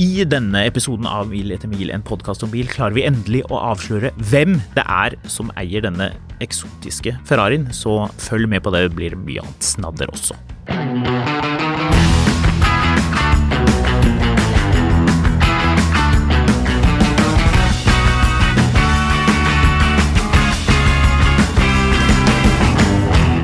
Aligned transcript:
I 0.00 0.24
denne 0.24 0.62
episoden 0.64 1.04
av 1.04 1.26
Mil 1.28 1.52
etter 1.52 1.68
mil, 1.68 1.90
en 1.92 2.00
podkast 2.00 2.40
om 2.46 2.48
bil, 2.48 2.64
klarer 2.64 2.94
vi 2.96 3.02
endelig 3.04 3.42
å 3.52 3.58
avsløre 3.60 4.08
hvem 4.30 4.54
det 4.72 4.84
er 4.88 5.18
som 5.28 5.50
eier 5.60 5.84
denne 5.84 6.06
eksotiske 6.40 7.12
Ferrarien, 7.28 7.66
så 7.76 8.06
følg 8.16 8.48
med 8.48 8.64
på 8.64 8.72
det, 8.72 8.86
det 8.86 8.96
blir 8.96 9.16
mye 9.20 9.44
annet 9.44 9.66
snadder 9.68 10.08
også. 10.08 10.32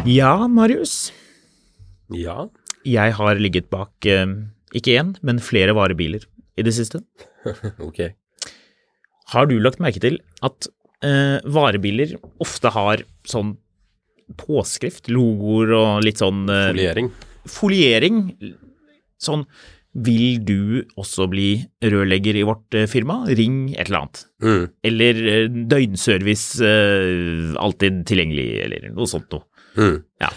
Ja, 0.08 0.32
Marius. 0.48 1.12
Ja. 2.08 2.48
Jeg 2.88 3.12
har 3.20 3.36
ligget 3.36 3.68
bak 3.68 4.08
eh, 4.08 4.24
ikke 4.72 4.96
én, 4.96 5.12
men 5.20 5.44
flere 5.44 5.76
varebiler 5.76 6.24
i 6.58 6.64
det 6.66 6.74
siste. 6.76 7.02
Ok. 7.88 8.02
Har 9.32 9.48
du 9.48 9.58
lagt 9.60 9.80
merke 9.82 10.00
til 10.02 10.18
at 10.44 10.68
eh, 11.04 11.38
varebiler 11.44 12.14
ofte 12.42 12.70
har 12.74 13.02
sånn 13.28 13.54
påskrift, 14.40 15.08
logoer 15.12 15.72
og 15.76 16.04
litt 16.04 16.20
sånn 16.20 16.46
eh, 16.52 16.70
Foliering. 16.72 17.10
foliering? 17.48 18.22
Sånn 19.20 19.46
Vil 19.98 20.36
du 20.46 20.84
også 21.00 21.26
bli 21.32 21.48
rørlegger 21.82 22.36
i 22.38 22.44
vårt 22.46 22.76
eh, 22.76 22.84
firma? 22.90 23.22
Ring 23.34 23.70
et 23.72 23.88
eller 23.88 24.02
annet. 24.04 24.20
Mm. 24.44 24.64
Eller 24.90 25.22
eh, 25.32 25.48
døgnservice, 25.72 26.60
eh, 26.62 27.56
alltid 27.58 28.04
tilgjengelig, 28.06 28.48
eller 28.66 28.90
noe 28.92 29.08
sånt 29.10 29.32
noe. 29.34 29.47
Mm. 29.76 30.02
Ja. 30.22 30.30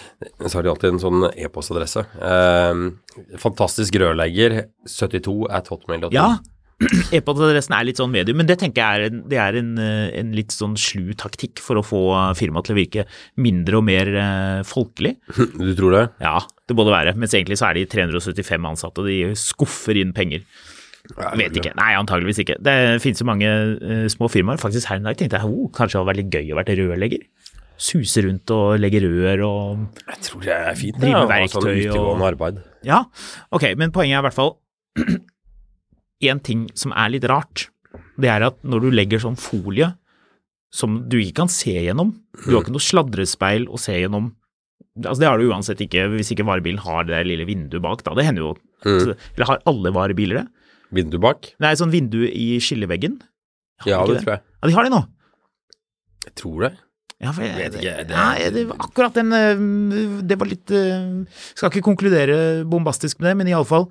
Så 0.45 0.57
har 0.57 0.65
de 0.65 0.71
alltid 0.73 0.93
en 0.93 1.01
sånn 1.01 1.27
e-postadresse. 1.31 2.05
Eh, 2.21 3.37
fantastisk 3.41 3.97
rørlegger 4.01 4.63
72 4.89 5.35
at 5.53 5.71
hotmail.com. 5.71 6.11
Ja, 6.15 6.35
e-postadressen 7.15 7.75
er 7.77 7.85
litt 7.87 8.01
sånn 8.01 8.13
medium, 8.13 8.39
men 8.41 8.49
det 8.49 8.57
tenker 8.61 8.81
jeg 8.81 8.99
er 9.01 9.11
en, 9.11 9.21
det 9.29 9.39
er 9.41 9.57
en, 9.59 9.71
eh, 9.81 10.09
en 10.21 10.33
litt 10.37 10.53
sånn 10.55 10.75
slu 10.79 11.13
taktikk 11.17 11.61
for 11.61 11.79
å 11.79 11.85
få 11.85 12.01
firmaet 12.37 12.69
til 12.69 12.75
å 12.75 12.79
virke 12.79 13.07
mindre 13.41 13.81
og 13.81 13.87
mer 13.87 14.11
eh, 14.11 14.59
folkelig. 14.67 15.15
Du 15.61 15.73
tror 15.77 15.95
det? 15.97 16.05
Ja, 16.23 16.39
det 16.67 16.77
må 16.77 16.85
det 16.87 16.95
være. 16.95 17.15
Mens 17.19 17.35
egentlig 17.37 17.59
så 17.61 17.69
er 17.69 17.79
de 17.79 17.87
375 17.89 18.69
ansatte, 18.73 19.03
og 19.03 19.09
de 19.09 19.35
skuffer 19.39 19.99
inn 20.01 20.15
penger. 20.17 20.45
Vet 21.37 21.55
ikke. 21.57 21.73
Nei, 21.77 21.91
antageligvis 21.97 22.41
ikke. 22.43 22.57
Det 22.63 22.75
finnes 23.03 23.21
jo 23.21 23.27
mange 23.27 23.49
uh, 23.49 24.05
små 24.11 24.29
firmaer. 24.31 24.61
Faktisk 24.61 24.89
her 24.91 24.99
en 24.99 25.07
dag 25.09 25.17
tenkte 25.17 25.39
jeg 25.39 25.49
oh, 25.49 25.69
kanskje 25.73 25.97
det 25.97 25.99
hadde 25.99 26.11
vært 26.11 26.21
litt 26.21 26.35
gøy 26.37 26.53
å 26.53 26.59
være 26.59 26.75
rørlegger. 26.77 27.23
Suse 27.81 28.21
rundt 28.25 28.51
og 28.53 28.75
legge 28.77 28.99
rør 29.01 29.41
og 29.47 30.01
Jeg 30.05 30.19
tror 30.27 30.43
det 30.45 30.53
er 30.53 30.75
fint. 30.77 30.99
Drive 31.01 31.11
ja, 31.15 31.21
med 31.25 31.31
å 31.31 31.41
ha 31.41 31.47
sånn 31.49 31.63
verktøy 31.65 31.79
og- 31.87 31.95
utegående 31.95 32.27
arbeid. 32.31 32.59
Ja, 32.85 32.99
ok, 33.51 33.65
men 33.81 33.93
poenget 33.95 34.17
er 34.19 34.21
i 34.21 34.25
hvert 34.27 34.37
fall 34.37 34.53
En 36.31 36.39
ting 36.45 36.67
som 36.77 36.93
er 36.93 37.09
litt 37.15 37.25
rart, 37.29 37.69
det 38.21 38.29
er 38.29 38.43
at 38.45 38.59
når 38.67 38.83
du 38.85 38.91
legger 38.93 39.21
sånn 39.23 39.37
folie 39.41 39.87
som 40.71 40.99
du 41.09 41.17
ikke 41.19 41.39
kan 41.41 41.49
se 41.51 41.73
gjennom, 41.73 42.13
du 42.45 42.53
har 42.53 42.61
ikke 42.61 42.71
noe 42.75 42.85
sladrespeil 42.85 43.65
å 43.67 43.79
se 43.81 43.97
gjennom 43.97 44.31
Altså 45.01 45.21
Det 45.21 45.27
har 45.29 45.39
du 45.39 45.47
uansett 45.47 45.79
ikke 45.85 46.01
hvis 46.11 46.29
ikke 46.33 46.43
varebilen 46.45 46.81
har 46.83 47.05
det 47.07 47.13
der 47.15 47.23
lille 47.29 47.45
vinduet 47.47 47.81
bak, 47.81 48.01
da. 48.03 48.13
Det 48.17 48.25
hender 48.27 48.43
jo 48.49 48.57
Mm. 48.81 49.11
Eller 49.37 49.45
har 49.45 49.59
alle 49.69 49.91
varebiler 49.93 50.39
det? 50.39 50.47
Vindu 50.91 51.19
bak? 51.21 51.51
Nei, 51.61 51.75
sånn 51.77 51.91
vindu 51.93 52.23
i 52.25 52.57
skilleveggen. 52.57 53.19
Har 53.85 53.89
Ja, 53.91 53.99
det, 54.07 54.15
det 54.15 54.23
tror 54.25 54.31
jeg. 54.33 54.41
Ja, 54.57 54.67
de 54.67 54.73
har 54.73 54.83
det 54.87 54.91
nå. 54.91 55.01
Jeg 56.25 56.33
tror 56.41 56.63
det. 56.65 56.71
Ja, 57.21 57.31
for 57.35 57.45
jeg, 57.45 57.53
Vet 57.59 57.75
ikke, 57.77 58.07
det- 58.09 58.15
Nei, 58.17 58.49
det 58.55 58.63
var 58.71 58.79
akkurat 58.81 59.13
den 59.19 59.29
øh, 59.37 60.21
Det 60.25 60.37
var 60.41 60.49
litt 60.49 60.71
øh, 60.73 61.21
Skal 61.53 61.69
ikke 61.69 61.83
konkludere 61.85 62.63
bombastisk 62.65 63.19
med 63.21 63.29
det, 63.29 63.37
men 63.37 63.51
iallfall 63.51 63.85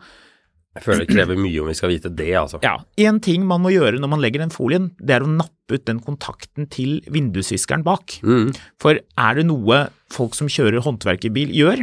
Jeg 0.75 0.83
føler 0.83 1.05
det 1.05 1.15
krever 1.15 1.39
mye 1.39 1.61
om 1.63 1.69
vi 1.71 1.75
skal 1.79 1.91
vite 1.91 2.11
det, 2.15 2.29
altså. 2.39 2.59
Ja, 2.63 2.77
en 3.07 3.21
ting 3.23 3.43
man 3.47 3.63
må 3.63 3.71
gjøre 3.75 3.99
når 4.03 4.11
man 4.13 4.21
legger 4.23 4.43
den 4.45 4.53
folien, 4.55 4.91
det 5.03 5.17
er 5.17 5.25
å 5.27 5.31
nappe 5.31 5.75
ut 5.79 5.85
den 5.89 5.99
kontakten 6.03 6.69
til 6.71 7.01
vindusviskeren 7.11 7.83
bak. 7.87 8.15
Mm. 8.23 8.53
For 8.79 8.95
er 9.01 9.35
det 9.41 9.47
noe 9.49 9.81
folk 10.15 10.35
som 10.39 10.47
kjører 10.51 10.79
håndverkerbil 10.87 11.51
gjør, 11.59 11.83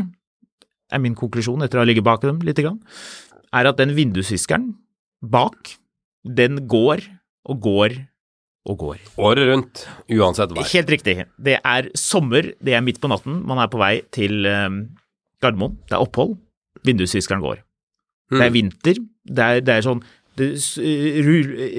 er 0.96 1.04
min 1.04 1.18
konklusjon 1.20 1.64
etter 1.68 1.82
å 1.82 1.84
ha 1.84 1.90
ligget 1.90 2.08
bak 2.08 2.24
dem 2.24 2.40
litt, 2.48 2.56
grann, 2.64 2.80
er 3.52 3.68
at 3.68 3.76
den 3.84 3.92
vindusviskeren 3.98 4.70
bak, 5.36 5.76
den 6.24 6.64
går 6.72 7.04
og 7.52 7.60
går 7.68 8.07
og 8.68 8.78
går. 8.82 8.98
Året 9.24 9.48
rundt, 9.48 9.86
uansett 10.12 10.52
vær. 10.56 10.68
Helt 10.74 10.90
riktig. 10.92 11.16
Det 11.40 11.58
er 11.64 11.88
sommer, 11.98 12.52
det 12.60 12.76
er 12.76 12.84
midt 12.84 13.00
på 13.04 13.10
natten, 13.12 13.40
man 13.48 13.62
er 13.64 13.70
på 13.72 13.80
vei 13.82 13.94
til 14.16 14.46
eh, 14.50 14.68
Gardermoen, 15.44 15.78
det 15.88 15.96
er 15.98 16.04
opphold, 16.04 16.36
vindusviskeren 16.88 17.44
går. 17.44 17.64
Det 18.32 18.42
er 18.44 18.50
Mm. 18.52 18.54
vinter, 18.58 18.98
det 19.24 19.44
er, 19.44 19.62
det 19.64 19.74
er 19.78 19.86
sånn 19.86 20.02
det 20.38 20.52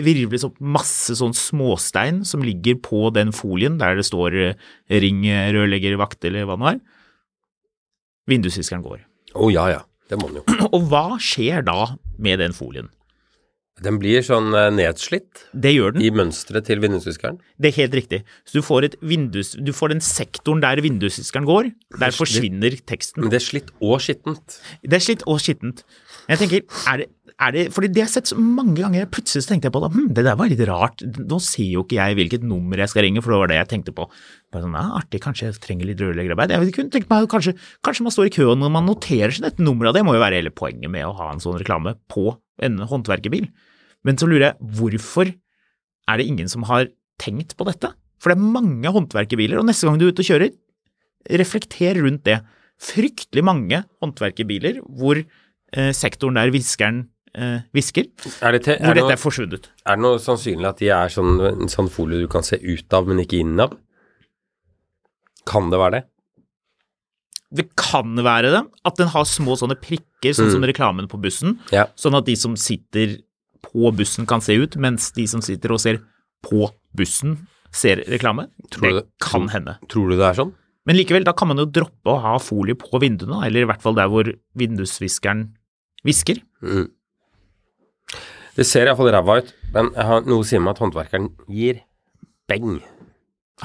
virvles 0.03 0.43
opp 0.49 0.57
masse 0.59 1.15
sånn 1.15 1.35
småstein 1.37 2.25
som 2.27 2.43
ligger 2.43 2.75
på 2.83 3.05
den 3.15 3.31
folien 3.31 3.77
der 3.79 3.95
det 3.95 4.07
står 4.09 4.35
eh, 4.35 4.55
'ring 4.91 5.21
rørlegger, 5.55 5.95
vakt 6.01 6.25
eller 6.25 6.43
hva 6.49 6.57
det 6.57 6.65
nå 6.65 6.71
er. 6.73 6.81
Vindusviskeren 8.29 8.83
går. 8.83 9.05
Å 9.39 9.51
ja, 9.53 9.69
ja. 9.77 9.83
Det 10.09 10.19
må 10.19 10.29
den 10.31 10.41
jo. 10.41 10.69
Og 10.75 10.89
hva 10.91 11.19
skjer 11.21 11.63
da 11.63 11.97
med 12.19 12.41
den 12.41 12.53
folien? 12.57 12.89
Den 13.85 13.99
blir 14.03 14.25
sånn 14.27 14.51
eh, 14.59 14.69
nedslitt 14.75 15.45
Det 15.55 15.71
gjør 15.75 15.95
den. 15.95 16.03
i 16.03 16.11
mønsteret 16.15 16.67
til 16.67 16.81
vindusviskeren. 16.83 17.39
Det 17.59 17.71
er 17.71 17.77
helt 17.85 17.95
riktig. 17.99 18.23
Så 18.49 18.59
du 18.59 18.65
får, 18.67 18.89
et 18.89 18.97
vindus, 19.01 19.53
du 19.55 19.71
får 19.77 19.95
den 19.95 20.03
sektoren 20.05 20.63
der 20.65 20.83
vindusviskeren 20.85 21.47
går, 21.49 21.71
der 21.99 22.15
forsvinner 22.17 22.75
teksten. 22.91 23.23
Men 23.23 23.31
det 23.35 23.39
er 23.43 23.47
slitt 23.47 23.71
og 23.79 24.01
skittent. 24.03 24.59
Det 24.83 24.99
er 24.99 25.05
slitt 25.05 25.23
og 25.31 25.39
skittent. 25.45 25.85
Jeg 26.29 26.43
tenker, 26.43 26.67
er 26.91 27.05
det, 27.05 27.09
er 27.39 27.53
det 27.55 27.63
Fordi 27.73 27.89
det 27.95 28.03
har 28.03 28.09
jeg 28.09 28.17
sett 28.17 28.33
så 28.33 28.39
mange 28.41 28.75
ganger. 28.81 29.07
Plutselig 29.15 29.45
så 29.47 29.53
tenkte 29.53 29.69
jeg 29.71 29.75
på 29.77 29.83
det. 29.85 29.93
Hm, 29.95 30.09
det 30.17 30.25
der 30.27 30.35
var 30.41 30.51
litt 30.51 30.65
rart. 30.67 31.05
Nå 31.23 31.39
ser 31.45 31.69
jo 31.71 31.85
ikke 31.87 32.01
jeg 32.01 32.19
hvilket 32.19 32.43
nummer 32.43 32.83
jeg 32.83 32.91
skal 32.91 33.07
ringe, 33.07 33.23
for 33.23 33.31
det 33.31 33.39
var 33.45 33.53
det 33.53 33.61
jeg 33.61 33.71
tenkte 33.77 33.95
på. 33.95 34.09
Bare 34.51 34.65
sånn, 34.67 34.75
ja, 34.75 34.99
Artig, 34.99 35.23
kanskje 35.23 35.47
jeg 35.53 35.61
trenger 35.63 35.87
litt 35.93 36.03
rørleggerarbeid. 36.03 36.57
Jeg 36.57 36.75
kunne 36.75 36.91
tenkt 36.91 37.13
meg 37.13 37.29
kanskje, 37.31 37.55
kanskje 37.87 38.09
man 38.09 38.17
står 38.17 38.33
i 38.33 38.35
kø 38.41 38.51
når 38.59 38.75
man 38.75 38.91
noterer 38.91 39.31
seg 39.31 39.47
dette 39.47 39.63
nummeret. 39.63 39.95
Det 39.95 40.03
må 40.09 40.17
jo 40.19 40.25
være 40.25 40.41
hele 40.43 40.51
poenget 40.51 40.91
med 40.91 41.07
å 41.07 41.15
ha 41.21 41.31
en 41.31 41.45
sånn 41.45 41.61
reklame 41.63 41.95
på 42.11 42.33
en 42.67 42.81
håndverkerbil. 42.91 43.47
Men 44.09 44.17
så 44.21 44.29
lurer 44.31 44.47
jeg, 44.51 44.69
hvorfor 44.79 45.29
er 46.09 46.21
det 46.21 46.27
ingen 46.31 46.49
som 46.49 46.65
har 46.71 46.89
tenkt 47.21 47.53
på 47.59 47.67
dette? 47.69 47.91
For 48.23 48.33
det 48.33 48.39
er 48.39 48.53
mange 48.57 48.91
håndverkerbiler, 48.95 49.61
og 49.61 49.69
neste 49.69 49.87
gang 49.87 49.99
du 50.01 50.07
er 50.09 50.15
ute 50.15 50.25
og 50.25 50.31
kjører, 50.31 50.55
reflekter 51.39 52.01
rundt 52.03 52.25
det. 52.27 52.39
Fryktelig 52.81 53.43
mange 53.45 53.83
håndverkerbiler 54.03 54.81
hvor 54.87 55.19
eh, 55.21 55.91
sektoren 55.95 56.39
der 56.39 56.53
viskeren 56.55 57.03
eh, 57.35 57.61
visker, 57.75 58.07
Er 58.41 58.55
det, 58.57 58.63
hvor 58.79 58.93
er, 58.93 58.95
det 58.97 59.03
dette 59.03 59.17
er 59.19 59.21
forsvunnet. 59.23 59.69
er 59.85 59.99
det 59.99 60.05
noe 60.07 60.21
sannsynlig 60.23 60.71
at 60.71 60.79
de 60.83 60.89
er 60.95 61.13
sånn, 61.13 61.35
en 61.51 61.69
sånn 61.73 61.91
folie 61.93 62.23
du 62.23 62.29
kan 62.33 62.47
se 62.47 62.57
ut 62.63 62.95
av, 62.97 63.07
men 63.11 63.21
ikke 63.25 63.43
inn 63.43 63.59
av? 63.61 63.75
Kan 65.49 65.71
det 65.73 65.81
være 65.81 65.99
det? 65.99 66.05
Det 67.59 67.65
kan 67.81 68.13
være 68.25 68.51
det, 68.53 68.61
at 68.85 68.99
den 69.01 69.09
har 69.15 69.25
små 69.29 69.55
sånne 69.57 69.79
prikker, 69.81 70.35
sånn 70.37 70.51
Mm. 70.51 70.53
som 70.53 70.67
reklamen 70.69 71.09
på 71.09 71.21
bussen, 71.21 71.59
Ja. 71.73 71.87
sånn 71.97 72.17
at 72.19 72.27
de 72.27 72.35
som 72.37 72.57
sitter 72.57 73.19
på 73.63 73.91
bussen 73.97 74.27
kan 74.27 74.41
se 74.45 74.55
ut, 74.55 74.77
mens 74.77 75.11
de 75.17 75.27
som 75.27 75.41
sitter 75.45 75.73
og 75.75 75.81
ser 75.83 76.01
på 76.47 76.69
bussen 76.97 77.37
ser 77.75 78.03
reklame. 78.09 78.49
Tror 78.71 78.83
det 78.83 78.91
du 78.91 79.01
det- 79.01 79.09
kan 79.21 79.41
tror- 79.47 79.51
hende. 79.53 79.79
Tror 79.89 80.09
du 80.11 80.17
det 80.17 80.25
er 80.31 80.35
sånn? 80.43 80.55
Men 80.87 80.97
likevel, 80.97 81.25
da 81.25 81.33
kan 81.37 81.49
man 81.49 81.59
jo 81.59 81.67
droppe 81.67 82.07
å 82.09 82.21
ha 82.23 82.39
folie 82.39 82.75
på 82.75 82.99
vinduene, 83.01 83.45
eller 83.45 83.61
i 83.63 83.67
hvert 83.69 83.83
fall 83.83 83.95
der 83.95 84.09
hvor 84.09 84.25
vindusviskeren 84.57 85.51
Hvisker. 86.07 86.41
Mm. 86.63 86.89
Det 88.57 88.65
ser 88.67 88.87
iallfall 88.87 89.11
ræva 89.13 89.39
ut, 89.43 89.53
men 89.75 89.91
jeg 89.93 90.05
har 90.09 90.23
noe 90.23 90.45
sier 90.47 90.61
meg 90.61 90.71
at 90.77 90.79
håndverkeren 90.83 91.29
gir 91.49 91.83
beng. 92.49 92.81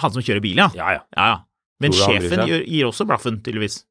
Han 0.02 0.12
som 0.12 0.22
kjører 0.22 0.42
bil, 0.42 0.58
ja. 0.58 0.70
Ja, 0.76 0.92
ja. 0.98 1.02
Ja, 1.16 1.26
ja. 1.32 1.38
Men 1.80 1.92
sjefen 1.92 2.46
gir, 2.48 2.66
gir 2.66 2.86
også 2.90 3.06
blaffen, 3.08 3.40
tydeligvis. 3.46 3.84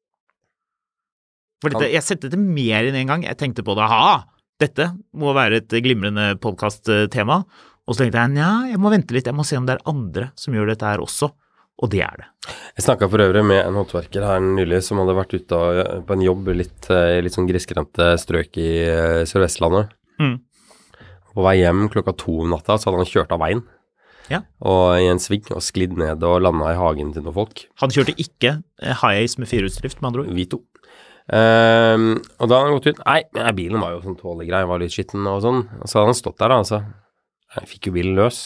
For 1.61 1.69
dette, 1.73 1.89
jeg 1.93 2.03
sendte 2.03 2.29
det 2.29 2.39
mer 2.39 2.83
enn 2.89 2.95
en 2.95 3.07
gang. 3.07 3.23
Jeg 3.23 3.37
tenkte 3.39 3.63
på 3.63 3.75
det. 3.75 3.83
Aha, 3.87 4.25
dette 4.63 4.89
må 5.19 5.35
være 5.35 5.61
et 5.61 5.77
glimrende 5.83 6.33
podkast-tema. 6.43 7.43
Og 7.83 7.95
så 7.95 8.03
tenkte 8.03 8.21
jeg 8.21 8.35
nja, 8.37 8.51
jeg 8.71 8.79
må 8.79 8.91
vente 8.93 9.15
litt. 9.15 9.27
Jeg 9.27 9.35
må 9.35 9.45
se 9.47 9.59
om 9.59 9.65
det 9.67 9.75
er 9.75 9.89
andre 9.91 10.29
som 10.39 10.55
gjør 10.55 10.71
dette 10.71 10.87
her 10.87 11.03
også. 11.03 11.29
Og 11.83 11.89
det 11.91 12.03
er 12.05 12.21
det. 12.21 12.27
Jeg 12.77 12.85
snakka 12.85 13.09
for 13.09 13.23
øvrig 13.23 13.41
med 13.49 13.59
en 13.63 13.77
håndverker 13.79 14.23
her 14.27 14.41
nylig 14.43 14.83
som 14.85 15.01
hadde 15.01 15.15
vært 15.17 15.33
ute 15.33 15.59
på 16.07 16.15
en 16.15 16.23
jobb 16.23 16.51
litt, 16.53 16.89
eh, 16.93 17.19
litt 17.23 17.35
sånn 17.35 17.49
grisgrendte 17.49 18.13
strøk 18.21 18.59
i 18.61 18.69
eh, 18.85 19.21
Sør-Vestlandet. 19.27 19.91
Mm. 20.21 20.37
På 21.33 21.47
vei 21.47 21.57
hjem 21.63 21.87
klokka 21.91 22.13
to 22.15 22.43
om 22.43 22.53
natta 22.53 22.77
så 22.77 22.91
hadde 22.91 23.01
han 23.01 23.09
kjørt 23.09 23.33
av 23.33 23.41
veien. 23.41 23.63
Ja. 24.31 24.43
Og 24.63 25.01
i 25.01 25.09
en 25.11 25.19
sving 25.19 25.49
og 25.51 25.63
sklidd 25.65 25.97
ned 25.99 26.23
og 26.23 26.43
landa 26.45 26.71
i 26.71 26.79
hagen 26.79 27.11
til 27.15 27.25
noen 27.25 27.35
folk. 27.41 27.65
Han 27.81 27.91
kjørte 27.91 28.15
ikke 28.21 28.59
eh, 28.79 28.93
high 29.01 29.25
ace 29.25 29.41
med 29.41 29.49
firehjulsdrift, 29.51 29.99
med 29.99 30.13
andre 30.13 30.23
ord. 30.23 30.35
Vi 30.37 30.47
to. 30.53 30.61
Ehm, 31.31 32.17
og 32.41 32.49
da 32.49 32.57
hadde 32.57 32.65
han 32.67 32.73
gått 32.75 32.89
ut 32.91 32.97
Nei, 33.05 33.21
nei, 33.37 33.51
bilen 33.55 33.79
var 33.79 33.93
jo 33.93 34.01
sånn 34.03 34.17
tålegrei, 34.19 34.49
grei, 34.49 34.67
var 34.67 34.81
litt 34.81 34.91
skitten 34.91 35.23
og 35.29 35.39
sånn. 35.45 35.61
Og 35.79 35.87
så 35.87 36.01
hadde 36.01 36.11
han 36.11 36.19
stått 36.19 36.41
der, 36.41 36.51
da, 36.51 36.59
altså. 36.63 36.81
Jeg 37.55 37.69
fikk 37.69 37.89
jo 37.89 37.95
bilen 37.95 38.17
løs. 38.17 38.41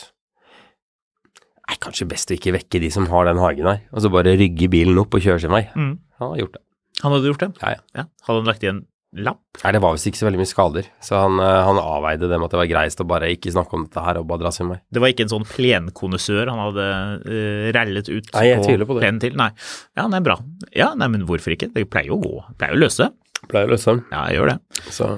Nei, 1.68 1.78
kanskje 1.84 2.08
best 2.12 2.32
å 2.32 2.38
ikke 2.38 2.54
vekke 2.56 2.84
de 2.84 2.92
som 2.94 3.10
har 3.12 3.28
den 3.28 3.42
hagen 3.42 3.68
her, 3.68 3.82
og 3.92 4.04
så 4.04 4.12
bare 4.14 4.38
rygge 4.40 4.70
bilen 4.72 5.00
opp 5.02 5.18
og 5.18 5.24
kjøre 5.26 5.44
sin 5.44 5.56
vei. 5.56 5.66
Mm. 5.74 5.96
Han 6.20 6.30
hadde 6.30 6.44
gjort 6.44 6.60
det. 6.60 6.64
Han 7.02 7.14
hadde 7.14 7.32
gjort 7.32 7.44
det? 7.44 7.50
Ja, 7.64 7.74
ja. 7.74 7.82
Ja. 7.98 8.06
Hadde 8.28 8.44
han 8.44 8.52
lagt 8.52 8.64
igjen 8.64 8.86
lapp? 9.16 9.40
Nei, 9.64 9.72
det 9.74 9.82
var 9.82 9.94
visst 9.96 10.10
ikke 10.10 10.20
så 10.20 10.28
veldig 10.28 10.42
mye 10.42 10.50
skader, 10.50 10.88
så 11.04 11.22
han, 11.24 11.38
eh, 11.42 11.60
han 11.68 11.80
avveide 11.82 12.28
det 12.28 12.38
med 12.38 12.50
at 12.50 12.56
det 12.56 12.60
var 12.60 12.70
greist 12.72 13.02
å 13.02 13.08
bare 13.08 13.30
ikke 13.34 13.54
snakke 13.54 13.78
om 13.78 13.86
dette 13.88 14.04
her 14.04 14.20
og 14.20 14.28
bare 14.30 14.44
dra 14.44 14.52
sin 14.54 14.72
vei. 14.72 14.80
Det 14.92 15.04
var 15.04 15.14
ikke 15.14 15.26
en 15.28 15.32
sånn 15.32 15.48
plenkonnoissør 15.48 16.52
han 16.52 16.60
hadde 16.66 16.88
uh, 17.24 17.70
rallet 17.78 18.12
ut 18.12 18.28
Nei, 18.36 18.44
jeg 18.50 18.60
på, 18.66 18.90
på 18.90 18.98
det. 18.98 19.04
plenen 19.06 19.22
til? 19.24 19.38
Nei. 19.40 19.50
Ja, 19.98 20.08
nei, 20.12 20.20
bra. 20.26 20.38
Ja, 20.76 20.92
nei, 21.00 21.08
men 21.14 21.24
hvorfor 21.30 21.56
ikke? 21.56 21.72
Det 21.74 21.88
pleier 21.92 22.12
jo 22.12 22.20
å 22.20 22.24
gå. 22.26 22.34
Pleier 22.60 22.76
jo 22.76 22.82
å 22.82 22.84
løse. 22.84 23.10
Pleier 23.48 23.70
å 23.70 23.74
løse. 23.76 23.96
Ja, 24.12 24.26
jeg 24.28 24.42
gjør 24.42 24.54
det. 24.54 24.60
Så 24.92 25.10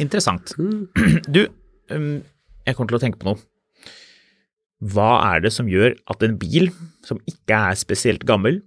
Interessant. 0.00 0.54
Mm. 0.58 0.86
Du, 1.34 1.44
um, 1.92 2.08
jeg 2.66 2.76
kommer 2.78 2.94
til 2.94 2.98
å 2.98 3.02
tenke 3.02 3.20
på 3.20 3.28
noe. 3.30 3.42
Hva 4.94 5.10
er 5.32 5.44
det 5.44 5.52
som 5.54 5.68
gjør 5.70 5.94
at 6.12 6.24
en 6.26 6.34
bil 6.40 6.68
som 7.06 7.20
ikke 7.30 7.56
er 7.70 7.78
spesielt 7.78 8.24
gammel, 8.28 8.60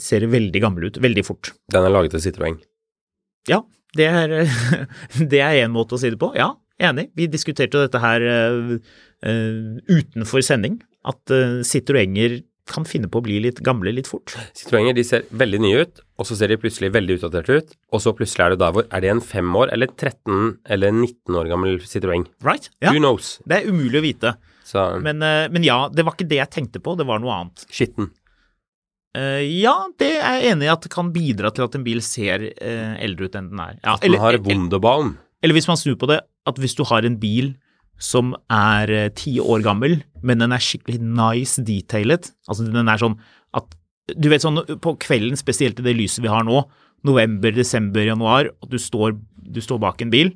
ser 0.00 0.24
veldig 0.32 0.60
gammel 0.64 0.88
ut 0.88 0.98
veldig 1.04 1.24
fort? 1.24 1.52
den 1.72 1.84
er 1.86 1.92
laget 1.92 2.14
til 2.16 2.22
Citroën. 2.24 2.58
Ja, 3.50 3.62
det 3.98 4.06
er, 4.08 4.36
det 5.32 5.42
er 5.42 5.64
en 5.64 5.74
måte 5.74 5.96
å 5.96 6.00
si 6.00 6.12
det 6.12 6.20
på. 6.20 6.32
Ja, 6.38 6.52
enig. 6.82 7.10
Vi 7.18 7.28
diskuterte 7.30 7.78
jo 7.78 7.84
dette 7.86 8.00
her 8.02 8.24
eh, 8.24 8.72
utenfor 9.90 10.44
sending, 10.44 10.80
at 11.08 11.34
uh, 11.34 11.60
Citroënger 11.66 12.40
kan 12.72 12.86
finne 12.86 13.08
på 13.10 13.18
å 13.18 13.24
bli 13.26 13.40
litt 13.42 13.58
gamle 13.66 13.90
litt 13.92 14.06
fort. 14.08 14.32
Citroenger 14.56 14.94
de 14.94 15.04
ser 15.04 15.24
veldig 15.34 15.60
nye 15.64 15.82
ut, 15.82 16.00
og 16.22 16.28
så 16.28 16.36
ser 16.38 16.52
de 16.52 16.60
plutselig 16.62 16.92
veldig 16.94 17.18
utdaterte 17.18 17.58
ut, 17.58 17.74
og 17.92 18.04
så 18.04 18.14
plutselig 18.16 18.44
er 18.46 18.54
det 18.54 18.60
der 18.62 18.76
hvor 18.76 18.86
Er 18.86 19.02
det 19.02 19.10
en 19.10 19.24
fem 19.32 19.50
år 19.58 19.72
eller 19.74 19.90
13 19.90 20.62
eller 20.70 20.94
19 20.94 21.40
år 21.42 21.50
gammel 21.50 21.82
Citroën? 21.82 22.24
Right? 22.46 22.70
Ja, 22.80 22.94
Who 22.94 23.02
knows? 23.02 23.34
det 23.50 23.58
er 23.58 23.68
umulig 23.68 23.98
å 23.98 24.06
vite. 24.06 24.34
Så 24.64 24.86
Men, 25.02 25.18
men 25.52 25.66
ja, 25.66 25.88
det 25.92 26.06
var 26.06 26.14
ikke 26.14 26.30
det 26.30 26.38
jeg 26.38 26.54
tenkte 26.54 26.80
på, 26.80 26.94
det 26.96 27.04
var 27.10 27.20
noe 27.20 27.34
annet. 27.34 27.66
skitten. 27.66 28.12
Eh, 29.18 29.42
ja, 29.60 29.74
det 30.00 30.08
er 30.22 30.38
jeg 30.40 30.54
enig 30.54 30.68
i 30.68 30.72
at 30.72 30.86
det 30.86 30.92
kan 30.94 31.10
bidra 31.12 31.50
til 31.52 31.66
at 31.66 31.74
en 31.76 31.84
bil 31.84 32.00
ser 32.04 32.46
eh, 32.54 32.94
eldre 33.04 33.28
ut 33.28 33.34
enn 33.36 33.50
den 33.52 33.60
er. 33.60 33.74
Ja, 33.84 33.96
Den 34.00 34.16
har 34.16 34.38
eller, 34.38 34.46
Wunderbaum. 34.46 35.16
eller 35.42 35.56
hvis 35.58 35.68
man 35.68 35.76
snur 35.80 35.98
på 36.00 36.08
det, 36.08 36.22
at 36.48 36.58
hvis 36.62 36.74
du 36.78 36.84
har 36.88 37.04
en 37.04 37.18
bil 37.20 37.52
som 38.02 38.32
er 38.50 38.90
eh, 38.90 39.10
ti 39.14 39.36
år 39.42 39.62
gammel, 39.66 39.98
men 40.24 40.40
den 40.40 40.54
er 40.56 40.64
skikkelig 40.64 41.02
nice 41.04 41.60
detailet, 41.62 42.30
altså 42.48 42.64
den 42.66 42.88
er 42.88 43.00
sånn 43.02 43.18
at 43.52 43.76
Du 44.18 44.26
vet 44.32 44.42
sånn 44.42 44.58
på 44.82 44.96
kvelden, 44.98 45.38
spesielt 45.38 45.78
i 45.78 45.84
det 45.86 45.92
lyset 45.94 46.24
vi 46.24 46.28
har 46.32 46.42
nå, 46.42 46.64
november, 47.06 47.52
desember, 47.54 48.02
januar, 48.02 48.48
at 48.50 48.70
du 48.72 48.74
står, 48.80 49.14
du 49.38 49.60
står 49.62 49.78
bak 49.78 50.02
en 50.02 50.10
bil, 50.10 50.32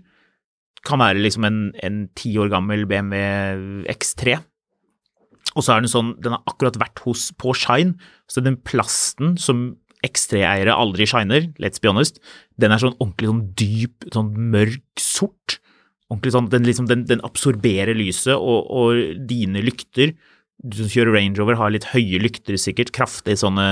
kan 0.87 1.00
være 1.02 1.19
liksom 1.19 1.44
en 1.49 1.96
ti 2.14 2.31
år 2.38 2.49
gammel 2.52 2.84
BMW 2.87 3.82
X3, 3.90 4.37
og 5.56 5.64
så 5.64 5.75
er 5.75 5.82
den 5.82 5.91
sånn, 5.91 6.14
den 6.23 6.37
har 6.37 6.44
akkurat 6.50 6.76
vært 6.81 7.00
hos 7.06 7.31
på 7.41 7.55
Shine, 7.56 7.97
så 8.29 8.44
den 8.44 8.58
plasten 8.69 9.37
som 9.41 9.70
X3-eiere 10.05 10.75
aldri 10.76 11.06
shiner, 11.08 11.49
let's 11.62 11.81
be 11.82 11.91
honest, 11.91 12.20
den 12.61 12.75
er 12.75 12.82
sånn 12.82 12.97
ordentlig 12.99 13.31
sånn 13.31 13.44
dyp, 13.58 14.08
sånn 14.14 14.32
mørk 14.53 15.03
sort. 15.03 15.58
Ordentlig 16.12 16.35
sånn, 16.37 16.50
den, 16.53 16.67
liksom, 16.69 16.88
den, 16.91 17.06
den 17.08 17.25
absorberer 17.26 17.97
lyset, 17.97 18.37
og, 18.37 18.69
og 18.69 19.25
dine 19.26 19.64
lykter 19.64 20.14
Du 20.67 20.79
som 20.81 20.89
kjører 20.91 21.15
Range 21.15 21.39
Rover, 21.39 21.59
har 21.61 21.71
litt 21.71 21.89
høye 21.93 22.19
lykter 22.23 22.57
sikkert, 22.59 22.91
kraftig 22.97 23.37
sånne 23.39 23.67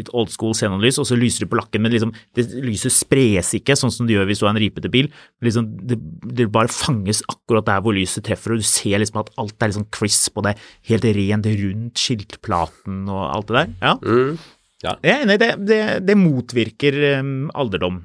litt 0.00 0.10
old 0.16 0.30
school 0.32 0.54
scenelys, 0.56 1.00
og 1.02 1.08
så 1.08 1.18
lyser 1.18 1.44
det 1.44 1.50
på 1.52 1.58
lakken, 1.58 1.82
men 1.84 1.92
liksom, 1.92 2.12
det 2.38 2.46
lyset 2.64 2.94
spres 2.94 3.50
ikke, 3.58 3.76
sånn 3.76 3.92
som 3.92 4.08
det 4.08 4.14
gjør 4.16 4.30
hvis 4.30 4.40
du 4.40 4.46
har 4.46 4.54
en 4.54 4.60
ripete 4.62 4.92
bil. 4.92 5.10
Liksom, 5.44 5.68
det, 5.90 5.98
det 6.38 6.46
bare 6.54 6.72
fanges 6.72 7.24
akkurat 7.28 7.66
der 7.68 7.82
hvor 7.84 7.96
lyset 7.96 8.24
treffer, 8.28 8.54
og 8.54 8.62
du 8.62 8.68
ser 8.68 9.02
liksom 9.02 9.20
at 9.24 9.32
alt 9.42 9.58
er 9.58 9.72
liksom 9.72 9.88
crisp, 9.92 10.38
og 10.38 10.46
det 10.46 10.54
er 10.54 10.70
helt 10.92 11.10
rent 11.18 11.50
rundt 11.64 12.06
skiltplaten 12.06 13.04
og 13.10 13.22
alt 13.26 13.50
det 13.50 13.58
der. 13.58 13.76
Ja. 13.82 13.94
Mm. 14.00 14.40
Jeg 14.80 15.12
er 15.12 15.26
enig, 15.26 15.36
det, 15.42 15.50
det, 15.68 15.82
det 16.08 16.16
motvirker 16.16 16.96
um, 17.20 17.50
alderdom. 17.52 18.00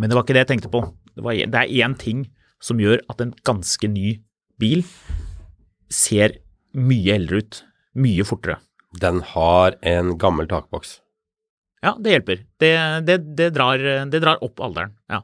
Men 0.00 0.10
det 0.10 0.16
var 0.16 0.24
ikke 0.24 0.34
det 0.34 0.46
jeg 0.46 0.54
tenkte 0.56 0.72
på. 0.72 0.82
Det, 1.12 1.22
var, 1.22 1.36
det 1.36 1.60
er 1.60 1.84
én 1.86 1.94
ting 1.98 2.24
som 2.62 2.80
gjør 2.82 3.04
at 3.12 3.22
en 3.22 3.34
ganske 3.46 3.90
ny 3.90 4.16
bil 4.62 4.82
ser 5.92 6.40
mye 6.74 7.14
eldre 7.18 7.42
ut. 7.42 7.62
Mye 7.98 8.24
fortere. 8.24 8.58
Den 9.00 9.20
har 9.34 9.76
en 9.88 10.14
gammel 10.20 10.48
takboks. 10.48 10.98
Ja, 11.82 11.96
det 11.98 12.12
hjelper. 12.14 12.42
Det, 12.62 12.72
det, 13.08 13.16
det, 13.36 13.50
drar, 13.56 13.80
det 14.08 14.20
drar 14.22 14.42
opp 14.44 14.60
alderen. 14.62 14.92
Ja. 15.10 15.22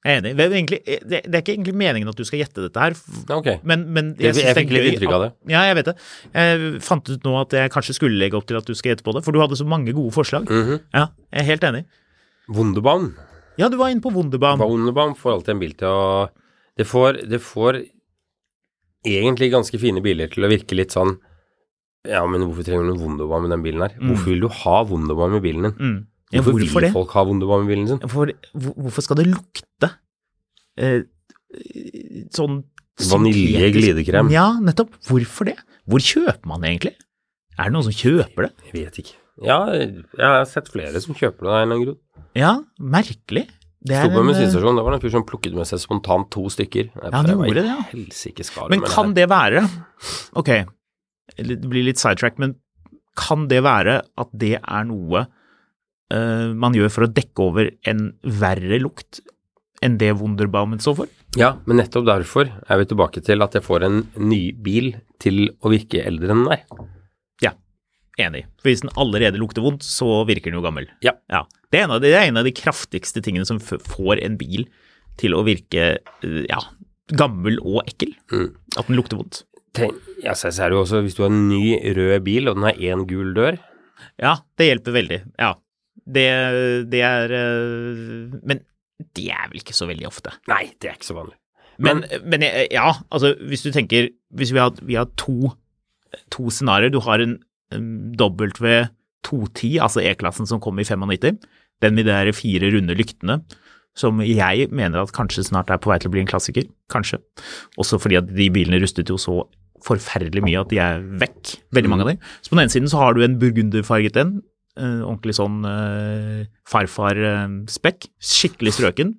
Jeg 0.00 0.16
er 0.16 0.20
enig. 0.22 0.30
Det 0.38 0.44
er, 0.46 0.54
egentlig, 0.56 0.78
det, 1.04 1.18
det 1.28 1.36
er 1.36 1.42
ikke 1.44 1.52
egentlig 1.58 1.74
meningen 1.76 2.08
at 2.08 2.16
du 2.16 2.24
skal 2.24 2.40
gjette 2.40 2.62
dette 2.64 2.80
her, 2.80 2.94
Okay. 3.36 3.58
Ok. 3.60 3.64
men, 3.68 3.82
men 3.92 4.06
Jeg, 4.16 4.32
jeg, 4.32 4.46
jeg 4.48 4.56
fikk 4.56 4.70
litt 4.72 4.86
inntrykk 4.94 5.12
av 5.18 5.24
det. 5.26 5.30
Ja, 5.52 5.64
jeg 5.68 5.76
vet 5.76 5.90
det. 5.90 5.94
Jeg 6.32 6.70
fant 6.86 7.10
ut 7.12 7.26
nå 7.28 7.34
at 7.42 7.56
jeg 7.58 7.72
kanskje 7.74 7.96
skulle 7.98 8.16
legge 8.20 8.38
opp 8.40 8.48
til 8.48 8.56
at 8.56 8.64
du 8.66 8.72
skal 8.78 8.94
gjette 8.94 9.04
på 9.04 9.12
det, 9.16 9.22
for 9.26 9.36
du 9.36 9.42
hadde 9.44 9.58
så 9.60 9.66
mange 9.68 9.92
gode 9.96 10.14
forslag. 10.16 10.48
Mhm. 10.48 10.80
Ja, 10.96 11.04
jeg 11.28 11.44
er 11.44 11.48
helt 11.52 11.66
enig. 11.68 11.84
Wunderbaum. 12.50 13.10
Ja, 13.60 13.68
du 13.68 13.76
var 13.76 13.92
inne 13.92 14.00
på 14.02 14.10
Wunderbaum. 14.14 14.64
Wunderbaum 14.64 15.12
får 15.20 15.36
alltid 15.36 15.54
en 15.54 15.60
bil 15.66 15.76
til 15.84 15.92
å 15.92 16.04
Det 16.80 16.86
får, 16.88 17.20
det 17.28 17.42
får 17.44 17.82
egentlig 19.06 19.50
ganske 19.52 19.80
fine 19.80 20.02
biler 20.04 20.30
til 20.32 20.44
å 20.46 20.50
virke 20.52 20.76
litt 20.76 20.92
sånn 20.96 21.16
Ja, 22.08 22.22
men 22.26 22.42
hvorfor 22.46 22.64
trenger 22.64 22.88
du 22.88 22.94
en 22.94 23.00
Wunderbaum 23.02 23.44
med 23.44 23.52
den 23.54 23.64
bilen 23.64 23.84
her? 23.84 23.94
Hvorfor 24.00 24.32
vil 24.32 24.40
du 24.44 24.48
ha 24.62 24.76
Wunderbaum 24.88 25.34
med 25.36 25.42
bilen 25.44 25.66
din? 25.68 25.74
Mm. 25.76 25.98
Ja, 26.30 26.40
Hvorfor, 26.40 26.60
hvorfor 26.60 26.80
vil 26.80 26.86
det? 26.86 26.92
folk 26.94 27.14
ha 27.18 27.24
Wunderbaum 27.28 27.64
med 27.66 27.72
bilen 27.74 27.88
sin? 27.90 28.02
For, 28.08 28.32
hvorfor 28.54 29.04
skal 29.04 29.18
det 29.20 29.26
lukte 29.28 29.90
eh, 30.80 31.02
sånn 32.34 32.62
Vanilje 33.00 33.70
glidekrem. 33.72 34.28
Ja, 34.32 34.50
nettopp. 34.60 34.92
Hvorfor 35.08 35.48
det? 35.48 35.54
Hvor 35.88 36.02
kjøper 36.04 36.44
man 36.50 36.60
det 36.60 36.68
egentlig? 36.74 36.92
Er 37.56 37.70
det 37.70 37.72
noen 37.72 37.86
som 37.86 37.96
kjøper 37.96 38.46
det? 38.46 38.50
Jeg 38.68 38.74
vet 38.76 38.98
ikke. 39.00 39.14
Ja, 39.46 39.56
jeg 39.72 40.04
har 40.20 40.44
sett 40.48 40.68
flere 40.68 41.00
som 41.00 41.16
kjøper 41.16 41.46
det 41.46 41.48
av 41.48 41.56
en 41.56 41.62
eller 41.62 41.76
annen 41.78 41.86
grunn. 41.86 42.00
Ja, 42.36 42.50
merkelig. 42.76 43.46
Sto 43.80 44.10
på 44.12 44.20
en 44.20 44.28
bensinstasjon, 44.28 44.76
det 44.76 44.84
var 44.84 44.94
en 44.96 45.00
fyr 45.00 45.12
som 45.14 45.24
plukket 45.24 45.54
med 45.56 45.68
seg 45.68 45.80
spontant 45.80 46.28
to 46.34 46.44
stykker. 46.52 46.90
Ja, 46.92 47.12
han 47.14 47.30
gjorde 47.32 47.62
det, 47.62 47.70
ja. 47.70 48.44
Skala 48.44 48.68
Men 48.68 48.84
kan 48.84 49.14
det 49.16 49.24
være 49.32 49.62
Ok, 50.36 50.50
det 51.38 51.56
blir 51.64 51.86
litt 51.86 52.00
sidetrack, 52.00 52.36
men 52.42 52.58
kan 53.16 53.48
det 53.50 53.62
være 53.64 54.00
at 54.20 54.30
det 54.36 54.58
er 54.60 54.84
noe 54.88 55.24
uh, 55.24 56.52
man 56.52 56.76
gjør 56.76 56.92
for 56.92 57.06
å 57.06 57.12
dekke 57.12 57.46
over 57.46 57.72
en 57.88 58.10
verre 58.22 58.80
lukt 58.82 59.22
enn 59.80 59.96
det 60.00 60.12
Wunderbaumen 60.20 60.80
står 60.82 60.98
for? 61.00 61.12
Ja, 61.40 61.54
men 61.64 61.80
nettopp 61.80 62.04
derfor 62.08 62.50
er 62.50 62.80
vi 62.80 62.88
tilbake 62.90 63.22
til 63.24 63.40
at 63.44 63.56
jeg 63.56 63.64
får 63.64 63.86
en 63.86 64.00
ny 64.20 64.50
bil 64.52 64.92
til 65.22 65.46
å 65.64 65.72
virke 65.72 66.02
eldre 66.04 66.34
enn 66.34 66.44
den 66.44 66.58
er. 66.58 66.64
Ja, 68.18 68.26
enig. 68.26 68.44
For 68.60 68.70
hvis 68.70 68.82
den 68.84 68.92
allerede 69.00 69.40
lukter 69.40 69.64
vondt, 69.64 69.86
så 69.86 70.24
virker 70.28 70.50
den 70.50 70.58
jo 70.58 70.64
gammel. 70.64 70.88
Ja. 71.04 71.14
Det, 71.70 71.82
er 71.82 71.90
de, 71.90 72.00
det 72.02 72.14
er 72.14 72.28
en 72.28 72.40
av 72.40 72.46
de 72.48 72.54
kraftigste 72.56 73.22
tingene 73.24 73.48
som 73.48 73.60
får 73.62 74.20
en 74.24 74.38
bil 74.40 74.66
til 75.20 75.36
å 75.36 75.44
virke 75.46 75.86
eh, 76.00 76.42
ja, 76.48 76.60
gammel 77.16 77.60
og 77.62 77.82
ekkel. 77.86 78.14
Mm. 78.32 78.50
At 78.76 78.90
den 78.90 78.98
lukter 78.98 79.20
vondt. 79.20 79.44
Tenk, 79.76 79.98
ja, 80.24 80.34
så 80.34 80.50
er 80.50 80.72
det 80.72 80.74
jo 80.74 80.82
også, 80.82 81.02
hvis 81.04 81.14
du 81.14 81.22
har 81.22 81.30
en 81.30 81.44
ny 81.46 81.76
rød 81.94 82.24
bil, 82.26 82.50
og 82.50 82.58
den 82.58 82.66
har 82.66 82.80
én 82.90 83.04
gul 83.06 83.28
dør 83.36 83.60
Ja, 84.18 84.40
det 84.58 84.66
hjelper 84.66 84.96
veldig. 84.96 85.20
Ja. 85.38 85.52
Det, 86.10 86.26
det 86.90 87.02
er 87.06 87.34
eh, 87.36 88.40
Men 88.42 88.64
det 89.16 89.28
er 89.30 89.46
vel 89.52 89.62
ikke 89.62 89.76
så 89.76 89.86
veldig 89.88 90.08
ofte. 90.08 90.32
Nei, 90.50 90.64
det 90.82 90.90
er 90.90 90.98
ikke 90.98 91.08
så 91.12 91.16
vanlig. 91.20 91.36
Men, 91.80 92.02
men 92.02 92.42
men 92.42 92.44
ja, 92.68 92.90
altså 93.08 93.30
hvis 93.48 93.62
du 93.64 93.70
tenker 93.72 94.10
Hvis 94.36 94.50
vi 94.52 94.60
har, 94.60 94.74
vi 94.84 94.98
har 94.98 95.06
to, 95.16 95.54
to 96.34 96.50
scenarioer. 96.52 96.92
Du 96.92 97.00
har 97.06 97.22
en 97.24 97.38
W210, 97.70 99.78
altså 99.82 100.02
E-klassen 100.02 100.48
som 100.48 100.60
kom 100.62 100.80
i 100.80 100.86
95. 100.86 101.40
Den 101.80 101.96
med 101.96 102.08
de 102.08 102.36
fire 102.36 102.72
runde 102.74 102.96
lyktene. 102.98 103.42
som 103.98 104.20
jeg 104.22 104.68
mener 104.70 105.02
at 105.02 105.10
kanskje 105.12 105.42
snart 105.44 105.68
er 105.68 105.80
på 105.82 105.90
vei 105.90 105.96
til 105.98 106.08
å 106.08 106.12
bli 106.14 106.20
en 106.22 106.28
klassiker. 106.30 106.68
Kanskje. 106.88 107.18
Også 107.76 107.98
fordi 107.98 108.20
at 108.20 108.28
de 108.30 108.46
bilene 108.48 108.78
rustet 108.80 109.10
jo 109.10 109.18
så 109.18 109.42
forferdelig 109.84 110.44
mye 110.44 110.60
at 110.60 110.70
de 110.70 110.78
er 110.78 111.02
vekk, 111.20 111.56
veldig 111.74 111.90
mange 111.90 112.06
av 112.06 112.12
dem. 112.12 112.20
Så 112.40 112.52
på 112.52 112.56
den 112.56 112.64
ene 112.64 112.72
siden 112.72 112.92
så 112.92 113.02
har 113.02 113.16
du 113.16 113.24
en 113.24 113.38
burgunderfarget 113.40 114.16
en, 114.16 114.42
eh, 114.78 115.02
ordentlig 115.02 115.34
sånn 115.36 115.66
eh, 115.66 116.46
farfar-spekk, 116.70 118.08
skikkelig 118.20 118.76
strøken. 118.78 119.16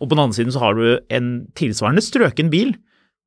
Og 0.00 0.08
på 0.08 0.14
den 0.14 0.24
andre 0.24 0.38
siden 0.38 0.54
så 0.54 0.62
har 0.62 0.74
du 0.74 1.00
en 1.10 1.46
tilsvarende 1.58 2.04
strøken 2.04 2.50
bil, 2.50 2.76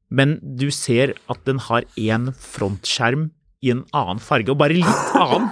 men 0.10 0.40
du 0.42 0.72
ser 0.72 1.14
at 1.30 1.44
den 1.46 1.60
har 1.68 1.84
én 1.98 2.32
frontskjerm 2.32 3.32
i 3.66 3.72
en 3.74 3.86
annen 3.98 4.22
farge, 4.22 4.54
og 4.54 4.60
bare 4.62 4.78
litt 4.78 5.16
annen. 5.18 5.50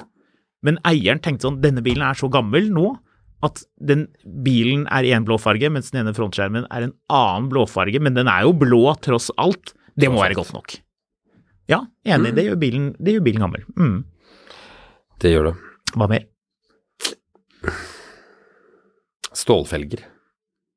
Men 0.65 0.79
eieren 0.87 1.21
tenkte 1.21 1.47
sånn, 1.47 1.61
denne 1.61 1.83
bilen 1.85 2.05
er 2.05 2.17
så 2.17 2.29
gammel 2.31 2.71
nå 2.73 2.95
at 3.45 3.61
den 3.77 4.07
bilen 4.45 4.85
er 4.93 5.05
i 5.05 5.11
en 5.13 5.25
blå 5.27 5.37
farge, 5.41 5.69
mens 5.69 5.91
den 5.91 6.01
ene 6.01 6.15
frontskjermen 6.17 6.65
er 6.73 6.87
en 6.87 6.95
annen 7.13 7.49
blåfarge, 7.51 7.99
men 8.01 8.15
den 8.17 8.29
er 8.31 8.47
jo 8.47 8.55
blå 8.57 8.95
tross 9.05 9.29
alt. 9.41 9.75
Det 9.95 10.09
må 10.11 10.23
være 10.23 10.37
godt 10.39 10.55
nok. 10.55 10.77
Ja, 11.69 11.83
enig. 12.05 12.33
Det, 12.37 12.45
gjør 12.47 12.57
bilen, 12.61 12.89
det 13.01 13.15
gjør 13.15 13.25
bilen 13.25 13.45
gammel. 13.45 13.67
Mm. 13.77 13.99
Det 15.21 15.31
gjør 15.33 15.49
det. 15.49 15.53
Hva 15.95 16.09
mer? 16.11 16.25
Stålfelger. 19.35 20.03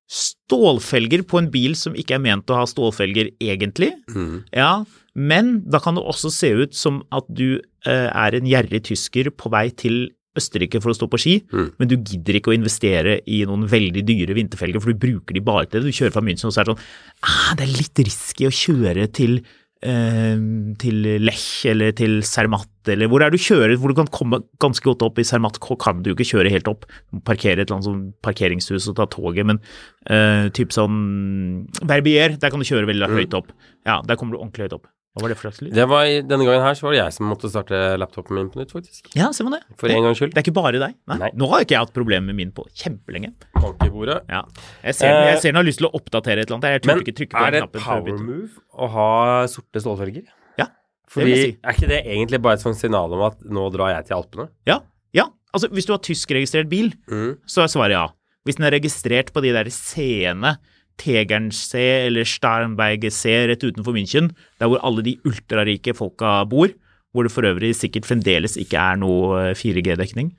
Stålfelger 0.09 1.23
på 1.29 1.41
en 1.43 1.51
bil 1.53 1.75
som 1.77 1.97
ikke 1.99 2.17
er 2.17 2.23
ment 2.25 2.49
å 2.51 2.57
ha 2.63 2.67
stålfelger 2.69 3.33
egentlig. 3.45 3.91
Mm. 4.15 4.45
Ja, 4.57 4.71
men 5.19 5.59
da 5.69 5.81
kan 5.85 5.99
det 5.99 6.05
også 6.09 6.31
se 6.33 6.53
ut 6.65 6.77
som 6.79 7.03
at 7.13 7.29
du 7.29 7.59
eh, 7.87 8.09
er 8.09 8.39
en 8.39 8.49
gjerrig 8.49 8.85
tysker 8.89 9.29
på 9.37 9.53
vei 9.53 9.69
til 9.77 10.07
Østerrike 10.39 10.79
for 10.79 10.93
å 10.93 10.95
stå 10.95 11.09
på 11.11 11.19
ski, 11.19 11.33
Mm. 11.51 11.71
men 11.81 11.89
du 11.91 11.97
gidder 11.97 12.37
ikke 12.39 12.53
å 12.53 12.55
investere 12.55 13.17
i 13.27 13.41
noen 13.49 13.65
veldig 13.67 14.05
dyre 14.07 14.37
vinterfelger, 14.37 14.79
for 14.81 14.93
du 14.95 15.01
bruker 15.03 15.35
de 15.35 15.43
bare 15.43 15.67
til 15.67 15.83
det. 15.83 15.91
Du 15.91 15.97
kjører 15.99 16.15
fra 16.15 16.23
München, 16.23 16.47
og 16.47 16.55
så 16.55 16.61
er 16.63 16.69
det 16.69 16.75
sånn 16.77 16.85
ah, 17.27 17.55
Det 17.59 17.65
er 17.67 17.73
litt 17.75 18.03
risky 18.07 18.47
å 18.47 18.55
kjøre 18.55 19.09
til 19.11 19.41
til 19.79 21.05
Lech 21.23 21.47
eller 21.71 21.93
til 21.95 22.19
Zermatt, 22.27 22.71
eller 22.91 23.07
hvor 23.11 23.23
er 23.23 23.31
du 23.31 23.39
kjører, 23.39 23.77
hvor 23.79 23.93
du 23.93 23.99
kan 24.01 24.11
komme 24.11 24.41
ganske 24.59 24.83
godt 24.83 25.05
opp. 25.07 25.21
I 25.23 25.27
Zermatt 25.29 25.61
kan 25.63 26.03
du 26.03 26.11
jo 26.11 26.17
ikke 26.17 26.27
kjøre 26.33 26.51
helt 26.51 26.71
opp, 26.71 26.87
Du 26.89 27.19
må 27.19 27.23
parkere 27.23 27.63
et 27.63 27.69
eller 27.69 27.79
annet 27.79 27.87
sånn 27.87 28.05
parkeringshus 28.27 28.89
og 28.91 28.99
ta 28.99 29.07
toget, 29.07 29.47
men 29.47 29.63
uh, 30.11 30.51
typ 30.51 30.75
sånn 30.75 31.69
Verbier, 31.87 32.35
der 32.41 32.51
kan 32.51 32.59
du 32.59 32.67
kjøre 32.67 32.91
veldig 32.91 33.11
høyt 33.13 33.39
opp. 33.39 33.55
Ja, 33.87 34.01
der 34.03 34.19
kommer 34.19 34.35
du 34.35 34.43
ordentlig 34.43 34.67
høyt 34.67 34.81
opp. 34.81 34.91
Hva 35.19 35.25
var 35.27 35.33
det 35.33 35.37
for 35.41 35.49
slags 35.51 35.59
lyd? 35.65 35.73
Det 35.75 35.85
var, 35.91 36.05
denne 36.31 36.47
gangen 36.47 36.63
her 36.63 36.77
så 36.79 36.87
var 36.87 36.95
det 36.95 37.01
jeg 37.01 37.15
som 37.17 37.27
måtte 37.27 37.51
starte 37.51 37.81
laptopen 37.99 38.39
min 38.39 38.49
på 38.55 38.61
nytt, 38.61 38.71
faktisk. 38.77 39.09
Ja, 39.19 39.33
ser 39.35 39.49
man 39.49 39.57
det. 39.59 39.65
For 39.81 39.91
en 39.91 40.05
gangs 40.07 40.21
skyld. 40.23 40.31
Det 40.37 40.39
er 40.39 40.47
ikke 40.47 40.55
bare 40.61 40.79
deg. 40.79 40.95
Nei. 41.11 41.17
Nei. 41.25 41.31
Nå 41.35 41.49
har 41.51 41.65
ikke 41.67 41.75
jeg 41.75 41.83
hatt 41.89 41.95
problemer 41.97 42.31
med 42.31 42.39
min 42.39 42.53
på 42.55 42.63
kjempelenge. 42.79 43.33
Bank 43.59 43.83
i 43.83 43.91
bordet. 43.91 44.21
Ja. 44.31 44.45
Jeg 44.87 44.95
ser, 45.01 45.11
Eh, 45.11 45.27
jeg 45.33 45.41
ser 45.43 45.51
den 45.51 45.59
har 45.61 45.67
lyst 45.67 45.83
til 45.83 45.89
å 45.91 45.93
oppdatere 45.99 46.45
et 46.45 46.47
eller 46.49 46.61
annet. 46.61 46.71
Jeg 46.79 46.87
Men 46.93 47.03
ikke 47.03 47.17
trykke 47.19 47.35
på 47.35 47.47
er 47.49 47.51
det 47.59 47.63
et 47.67 47.81
power 47.83 48.19
move 48.23 48.63
å 48.79 48.89
ha 48.95 49.09
sorte 49.51 49.83
stålfelger? 49.83 50.23
Ja, 50.63 50.69
Fordi 51.11 51.27
vil 51.27 51.35
jeg 51.37 51.51
si. 51.53 51.59
er 51.65 51.73
ikke 51.75 51.89
det 51.91 52.01
egentlig 52.07 52.43
bare 52.47 52.55
et 52.55 52.61
sånt 52.63 52.77
signal 52.79 53.13
om 53.13 53.23
at 53.27 53.43
nå 53.43 53.67
drar 53.75 53.95
jeg 53.97 54.07
til 54.13 54.17
Alpene? 54.23 54.49
Ja, 54.71 54.79
ja. 55.13 55.27
Altså, 55.53 55.69
hvis 55.73 55.87
du 55.89 55.93
har 55.97 55.99
tyskregistrert 56.05 56.69
bil, 56.69 56.93
Mm. 57.11 57.39
så 57.49 57.63
er 57.65 57.73
svaret 57.73 57.97
ja. 57.97 58.07
Hvis 58.47 58.57
den 58.57 58.65
er 58.69 58.79
registrert 58.79 59.33
på 59.33 59.43
de 59.43 59.51
der 59.53 59.65
seende 59.75 60.57
Tegernsee 60.99 62.07
eller 62.09 62.27
Starnbergsee 62.29 63.47
rett 63.51 63.65
utenfor 63.65 63.95
München, 63.97 64.33
der 64.61 64.69
hvor 64.71 64.83
alle 64.85 65.05
de 65.07 65.17
ultrarike 65.29 65.95
folka 65.97 66.43
bor, 66.51 66.69
hvor 67.15 67.25
det 67.25 67.33
for 67.33 67.47
øvrig 67.49 67.73
sikkert 67.79 68.07
fremdeles 68.09 68.57
ikke 68.61 68.77
er 68.79 68.99
noe 69.01 69.53
4G-dekning. 69.57 70.33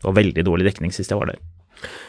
Det 0.00 0.08
var 0.08 0.16
veldig 0.18 0.44
dårlig 0.44 0.66
dekning 0.66 0.92
sist 0.92 1.12
jeg 1.12 1.20
var 1.20 1.30
der. 1.32 1.38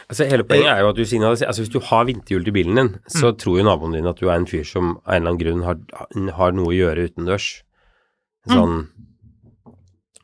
Altså 0.08 0.24
Hele 0.30 0.44
poenget 0.46 0.70
er 0.72 0.80
jo 0.80 0.88
at 0.88 0.96
du 0.96 1.04
signaliserer 1.04 1.50
Altså 1.50 1.62
Hvis 1.64 1.72
du 1.74 1.80
har 1.84 2.04
vinterhjul 2.08 2.44
til 2.46 2.54
bilen 2.54 2.76
din, 2.78 2.90
så 3.12 3.32
Mm. 3.32 3.38
tror 3.42 3.58
jo 3.58 3.64
naboen 3.66 3.92
din 3.92 4.06
at 4.06 4.16
du 4.20 4.28
er 4.30 4.36
en 4.38 4.46
fyr 4.46 4.64
som 4.64 4.96
av 5.04 5.14
en 5.14 5.22
eller 5.22 5.30
annen 5.30 5.42
grunn 5.42 5.62
har, 5.66 5.76
har 6.38 6.52
noe 6.52 6.70
å 6.70 6.76
gjøre 6.76 7.08
utendørs. 7.10 7.62
Sånn 8.48 8.86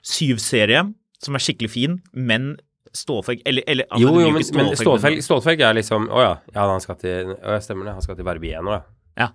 Syv-serie, 0.03 0.83
som 1.23 1.35
er 1.37 1.43
skikkelig 1.45 1.71
fin, 1.71 1.99
men 2.13 2.57
stålfelg 2.97 3.43
Eller, 3.49 3.65
eller 3.67 3.87
altså, 3.89 4.03
Jo, 4.03 4.21
jo, 4.21 4.33
men, 4.35 4.45
men 4.59 4.71
stålfelg, 4.79 5.23
stålfelg, 5.25 5.65
er 5.65 5.79
liksom 5.79 6.09
Å 6.13 6.25
ja, 6.25 6.35
ja, 6.53 6.67
han 6.69 6.83
skal 6.85 6.99
til 7.01 7.33
Å 7.35 7.57
ja, 7.57 7.63
stemmer 7.65 7.89
det. 7.89 7.97
Han 7.99 8.05
skal 8.05 8.19
til 8.19 8.29
Verbier 8.29 8.65
nå, 8.65 8.77
ja. 8.77 8.83
Ja. 9.19 9.29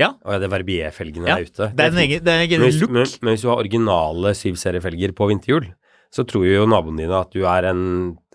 ja. 0.00 0.10
Å 0.18 0.36
ja, 0.36 0.42
det 0.42 0.50
Verbier-felgene 0.52 1.30
Ja, 1.30 1.38
er 1.38 1.48
ute. 1.48 1.70
Det 1.74 1.86
er 1.86 1.94
en 1.94 2.02
egen, 2.04 2.26
det 2.26 2.34
er 2.34 2.42
en 2.42 2.46
egen 2.48 2.66
men, 2.66 2.76
look. 2.82 2.94
men, 2.98 3.16
men 3.22 3.36
hvis 3.36 3.46
du 3.46 3.50
har 3.52 3.62
originale 3.62 4.34
syvseriefelger 4.38 5.14
på 5.16 5.30
vinterhjul, 5.32 5.70
så 6.14 6.22
tror 6.28 6.46
jo 6.46 6.68
naboene 6.70 7.02
dine 7.02 7.18
at 7.18 7.34
du 7.34 7.42
er 7.50 7.66
en, 7.72 7.82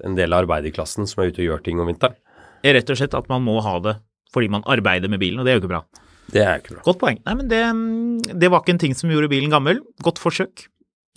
en 0.03 0.17
del 0.17 0.35
av 0.35 0.43
arbeiderklassen 0.43 1.07
som 1.07 1.23
er 1.23 1.31
ute 1.31 1.43
og 1.45 1.51
gjør 1.53 1.63
ting 1.63 1.79
om 1.79 1.87
vinteren. 1.87 2.17
Rett 2.59 2.91
og 2.91 2.99
slett 2.99 3.15
at 3.15 3.29
man 3.31 3.45
må 3.45 3.59
ha 3.63 3.77
det 3.83 3.99
fordi 4.33 4.49
man 4.51 4.65
arbeider 4.69 5.09
med 5.09 5.21
bilen, 5.21 5.39
og 5.41 5.47
det 5.47 5.53
er 5.53 5.57
jo 5.57 5.63
ikke 5.63 5.71
bra. 5.71 5.83
Det 6.29 6.41
er 6.43 6.51
jo 6.51 6.61
ikke 6.61 6.75
bra. 6.75 6.83
Godt 6.85 6.99
poeng. 7.01 7.21
Nei, 7.25 7.35
men 7.39 7.47
det, 7.49 7.61
det 8.43 8.49
var 8.53 8.61
ikke 8.61 8.75
en 8.75 8.81
ting 8.83 8.93
som 8.97 9.09
gjorde 9.09 9.31
bilen 9.31 9.49
gammel. 9.49 9.79
Godt 10.05 10.21
forsøk. 10.21 10.67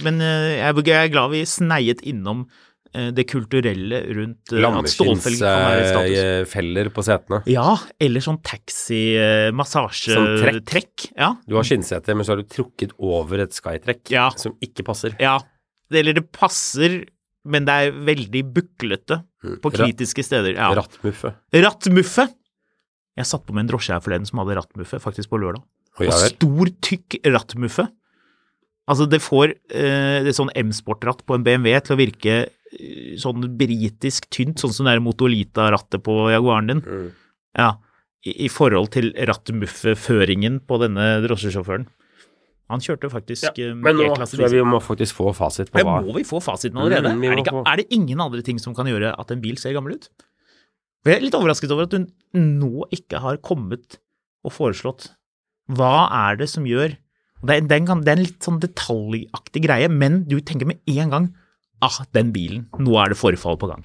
Men 0.06 0.22
eh, 0.24 0.54
jeg 0.56 0.94
er 0.96 1.12
glad 1.12 1.34
vi 1.34 1.42
sneiet 1.48 2.00
innom 2.08 2.46
det 3.14 3.24
kulturelle 3.30 4.02
rundt 4.14 4.52
eh, 4.52 4.58
status. 4.60 4.98
Lammeskinnsfeller 5.00 6.90
på 6.94 7.04
setene. 7.06 7.42
Ja, 7.50 7.76
eller 8.00 8.20
sånn 8.24 8.40
taxi, 8.44 9.16
eh, 9.16 9.50
Sånn 9.52 10.60
trekk. 10.68 11.08
Ja, 11.16 11.36
Du 11.48 11.56
har 11.56 11.64
skinnsete, 11.64 12.14
men 12.14 12.24
så 12.24 12.34
har 12.34 12.42
du 12.42 12.48
trukket 12.48 12.92
over 12.98 13.40
et 13.40 13.50
skytrekk 13.56 14.10
Ja. 14.10 14.30
som 14.36 14.56
ikke 14.60 14.84
passer. 14.84 15.16
ja. 15.20 15.38
Eller 15.92 16.14
det 16.14 16.32
passer, 16.32 17.04
men 17.44 17.66
det 17.66 17.72
er 17.72 17.90
veldig 17.92 18.42
buklete 18.54 19.22
på 19.60 19.70
kritiske 19.70 20.24
steder. 20.24 20.54
Ja. 20.54 20.70
Rattmuffe. 20.74 21.34
Rattmuffe! 21.52 22.28
Jeg 23.14 23.26
satt 23.26 23.44
på 23.44 23.52
med 23.52 23.66
en 23.66 23.76
drosje 23.76 23.92
her 23.92 24.00
forleden 24.00 24.24
som 24.26 24.38
hadde 24.40 24.56
rattmuffe, 24.56 24.98
faktisk 24.98 25.28
på 25.28 25.36
lørdag. 25.42 25.60
Og, 26.00 26.06
Og 26.06 26.12
stor, 26.12 26.66
tykk 26.80 27.18
rattmuffe. 27.28 27.88
Altså, 28.88 29.04
det 29.06 29.20
får 29.20 29.52
eh, 29.70 30.22
det 30.24 30.32
sånn 30.34 30.48
M-sportratt 30.56 31.26
på 31.26 31.34
en 31.34 31.44
BMW 31.44 31.78
til 31.84 31.94
å 31.94 31.98
virke 32.00 32.32
eh, 32.46 32.48
sånn 33.20 33.46
britisk 33.58 34.28
tynt, 34.32 34.62
sånn 34.62 34.72
som 34.74 34.88
det 34.88 34.96
er 34.96 35.02
Motolita-rattet 35.04 36.02
på 36.04 36.14
Jaguaren 36.32 36.70
din. 36.70 36.84
Mm. 36.84 37.08
Ja, 37.58 37.70
i, 38.24 38.34
i 38.46 38.48
forhold 38.52 38.92
til 38.94 39.10
rattmuffe-føringen 39.28 40.62
på 40.68 40.78
denne 40.82 41.14
drosjesjåføren. 41.26 41.88
Han 42.72 42.80
kjørte 42.80 43.10
faktisk 43.12 43.48
Ja, 43.50 43.52
eh, 43.68 43.76
men 43.76 43.98
nå 43.98 44.08
tror 44.16 44.44
jeg 44.46 44.54
vi 44.54 44.64
må 44.64 44.78
faktisk 44.80 45.18
få 45.18 45.32
fasit 45.36 45.72
på 45.72 45.82
hva 45.84 45.98
må 46.04 46.14
vi 46.16 46.24
få 46.24 46.40
fasiten 46.40 46.78
allerede? 46.80 47.10
Mm, 47.12 47.24
er, 47.26 47.34
det 47.34 47.44
ikke, 47.44 47.64
er 47.68 47.82
det 47.82 47.86
ingen 47.92 48.22
andre 48.24 48.44
ting 48.46 48.60
som 48.62 48.76
kan 48.76 48.88
gjøre 48.88 49.12
at 49.18 49.34
en 49.34 49.42
bil 49.42 49.58
ser 49.60 49.76
gammel 49.76 49.98
ut? 49.98 50.08
Jeg 51.02 51.18
er 51.18 51.24
litt 51.24 51.36
overrasket 51.36 51.74
over 51.74 51.88
at 51.88 51.96
hun 51.98 52.06
nå 52.62 52.86
ikke 52.94 53.20
har 53.20 53.40
kommet 53.44 53.98
og 54.46 54.54
foreslått 54.54 55.10
hva 55.72 56.08
er 56.28 56.40
det 56.40 56.48
som 56.50 56.64
gjør 56.66 56.96
Det 57.42 57.54
er, 57.54 57.62
det 57.66 57.76
er, 57.76 57.84
det 57.90 58.10
er 58.10 58.16
en 58.16 58.22
litt 58.22 58.44
sånn 58.46 58.60
detaljaktig 58.62 59.64
greie, 59.64 59.88
men 59.90 60.22
du 60.30 60.36
tenker 60.40 60.68
med 60.68 60.78
en 60.86 61.12
gang 61.12 61.28
ah, 61.82 61.98
den 62.16 62.30
bilen, 62.34 62.66
nå 62.80 62.94
er 63.02 63.12
det 63.12 63.18
forfall 63.20 63.58
på 63.60 63.70
gang. 63.72 63.84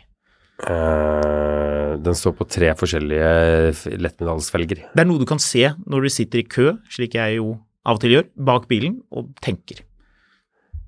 Uh, 0.63 1.97
Den 2.01 2.15
står 2.17 2.33
på 2.39 2.47
tre 2.49 2.71
forskjellige 2.77 3.97
lettmetallsfelger. 4.01 4.87
Det 4.93 5.03
er 5.03 5.09
noe 5.09 5.21
du 5.21 5.27
kan 5.29 5.41
se 5.41 5.67
når 5.85 6.07
du 6.07 6.13
sitter 6.13 6.41
i 6.41 6.47
kø, 6.49 6.71
slik 6.93 7.17
jeg 7.17 7.37
jo 7.37 7.57
av 7.87 7.99
og 7.99 8.03
til 8.03 8.17
gjør, 8.17 8.25
bak 8.49 8.65
bilen 8.69 8.97
og 9.15 9.29
tenker. 9.43 9.83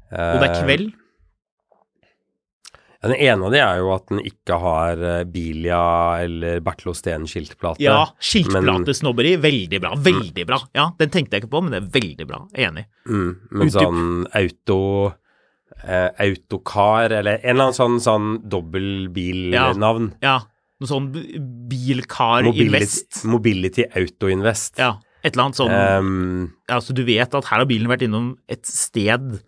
Og 0.09 0.41
det 0.41 0.49
er 0.49 0.57
kveld. 0.63 0.89
Ja, 2.99 3.07
Den 3.07 3.15
ene 3.15 3.47
av 3.47 3.53
de 3.53 3.59
er 3.63 3.77
jo 3.79 3.91
at 3.93 4.09
den 4.11 4.19
ikke 4.27 4.57
har 4.59 4.99
eh, 4.99 5.21
Bilia 5.31 5.83
eller 6.25 6.59
Bertil 6.65 6.91
Osten-skiltplate. 6.91 7.79
Ja, 7.79 8.01
skiltplatesnobberi, 8.19 9.37
veldig 9.39 9.79
bra. 9.79 9.93
Veldig 9.95 10.45
bra. 10.49 10.59
Ja, 10.75 10.89
den 10.99 11.13
tenkte 11.13 11.37
jeg 11.37 11.45
ikke 11.45 11.53
på, 11.53 11.61
men 11.63 11.71
det 11.75 11.79
er 11.79 11.87
veldig 11.93 12.27
bra. 12.27 12.41
Enig. 12.59 12.83
Mm, 13.07 13.29
men 13.53 13.69
Utdyp. 13.69 13.77
sånn 13.77 14.27
auto 14.41 14.79
eh, 15.83 16.09
Autocar, 16.25 17.11
eller 17.11 17.39
en 17.39 17.55
eller 17.55 17.69
annen 17.69 17.77
sånn, 17.77 17.99
sånn 18.03 18.31
dobbeltbilnavn. 18.49 20.11
Ja, 20.23 20.39
noe 20.79 20.89
sånn 20.89 21.09
Bilcar 21.69 22.47
Mobility, 22.47 22.67
invest. 22.67 23.21
Mobility 23.29 23.87
Auto 23.99 24.31
Invest. 24.31 24.77
Ja, 24.79 24.95
et 25.23 25.33
eller 25.33 25.49
annet 25.49 25.59
sånn 25.59 25.73
um, 25.73 26.45
ja, 26.71 26.77
Så 26.79 26.93
du 26.95 27.01
vet 27.03 27.33
at 27.35 27.49
her 27.51 27.59
har 27.59 27.67
bilen 27.67 27.91
vært 27.91 28.05
innom 28.07 28.29
et 28.47 28.63
sted, 28.69 29.41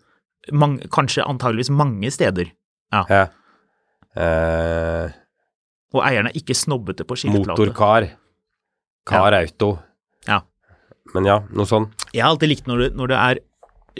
mange, 0.52 0.90
kanskje 0.92 1.24
antageligvis 1.24 1.72
mange 1.72 2.12
steder, 2.12 2.52
ja. 2.92 3.28
Eh, 4.12 5.12
og 5.92 6.02
eierne 6.04 6.28
er 6.32 6.36
ikke 6.36 6.56
snobbete 6.56 7.06
på 7.08 7.16
skiltplate. 7.20 7.56
Motorkar. 7.56 8.08
Car 9.08 9.36
Auto. 9.36 9.74
Ja. 10.28 10.42
Men 11.16 11.28
ja, 11.28 11.38
noe 11.52 11.68
sånn. 11.68 11.88
Jeg 12.12 12.24
har 12.24 12.34
alltid 12.34 12.52
likt 12.52 12.68
når 12.68 12.84
det, 12.84 12.88
når 13.00 13.12
det 13.12 13.20
er 13.20 13.40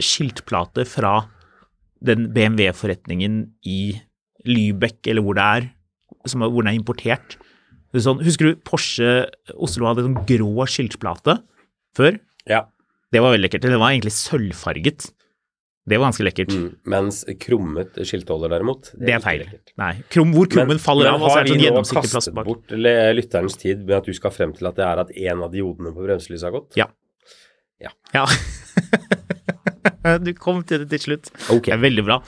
skiltplate 0.01 0.87
fra 0.89 1.15
den 2.03 2.29
BMW-forretningen 2.35 3.39
i 3.69 3.81
Lybekk, 4.49 5.01
eller 5.13 5.25
hvor 5.25 5.39
det 5.39 5.47
er, 5.47 5.71
som 6.27 6.43
er, 6.43 6.53
hvor 6.53 6.65
den 6.65 6.73
er 6.73 6.79
importert. 6.79 7.39
Det 7.93 8.01
er 8.01 8.07
sånn, 8.07 8.23
husker 8.25 8.49
du 8.49 8.61
Porsche 8.67 9.11
Oslo 9.55 9.89
hadde 9.91 10.07
sånn 10.07 10.21
grå 10.29 10.67
skiltplate 10.71 11.39
før? 11.97 12.17
Ja. 12.49 12.65
Det 13.13 13.21
var 13.21 13.35
veldig 13.35 13.47
lekkert. 13.47 13.67
Det 13.69 13.81
var 13.81 13.93
egentlig 13.93 14.15
sølvfarget. 14.17 15.11
Det 15.83 15.99
var 15.99 16.13
ganske 16.13 16.25
lekkert. 16.25 16.55
Mm. 16.55 16.69
Mens 16.95 17.21
krummet 17.43 17.99
skiltholder 18.07 18.53
derimot, 18.55 18.93
Det 18.95 19.11
er 19.11 19.19
ikke 19.19 19.27
feil. 19.27 19.45
Nei. 19.83 19.93
Krum, 20.15 20.31
hvor 20.37 20.47
krummen 20.51 20.79
faller 20.81 21.11
men 21.11 21.19
av, 21.19 21.25
og 21.27 21.33
så 21.33 21.41
er 21.41 21.49
det 21.49 21.53
sånn 21.53 21.59
Har 21.59 21.75
vi 21.75 21.97
nå 21.99 22.03
kastet 22.07 22.37
bort 22.39 22.75
lytterens 23.19 23.59
tid 23.59 23.83
med 23.83 23.97
at 23.99 24.07
du 24.07 24.15
skal 24.17 24.35
frem 24.35 24.55
til 24.55 24.71
at 24.71 24.79
det 24.79 24.87
er 24.87 25.03
at 25.03 25.11
en 25.11 25.43
av 25.43 25.51
diodene 25.53 25.93
på 25.93 26.07
bremselyset 26.07 26.49
har 26.49 26.55
gått? 26.55 26.79
Ja. 26.79 26.87
Ja. 27.83 27.91
Ja. 28.15 28.29
Du 30.23 30.33
kom 30.35 30.63
til 30.67 30.83
det 30.83 30.91
til 30.95 31.05
slutt. 31.07 31.31
Okay. 31.49 31.71
Det 31.71 31.77
er 31.77 31.85
veldig 31.85 32.05
bra. 32.07 32.19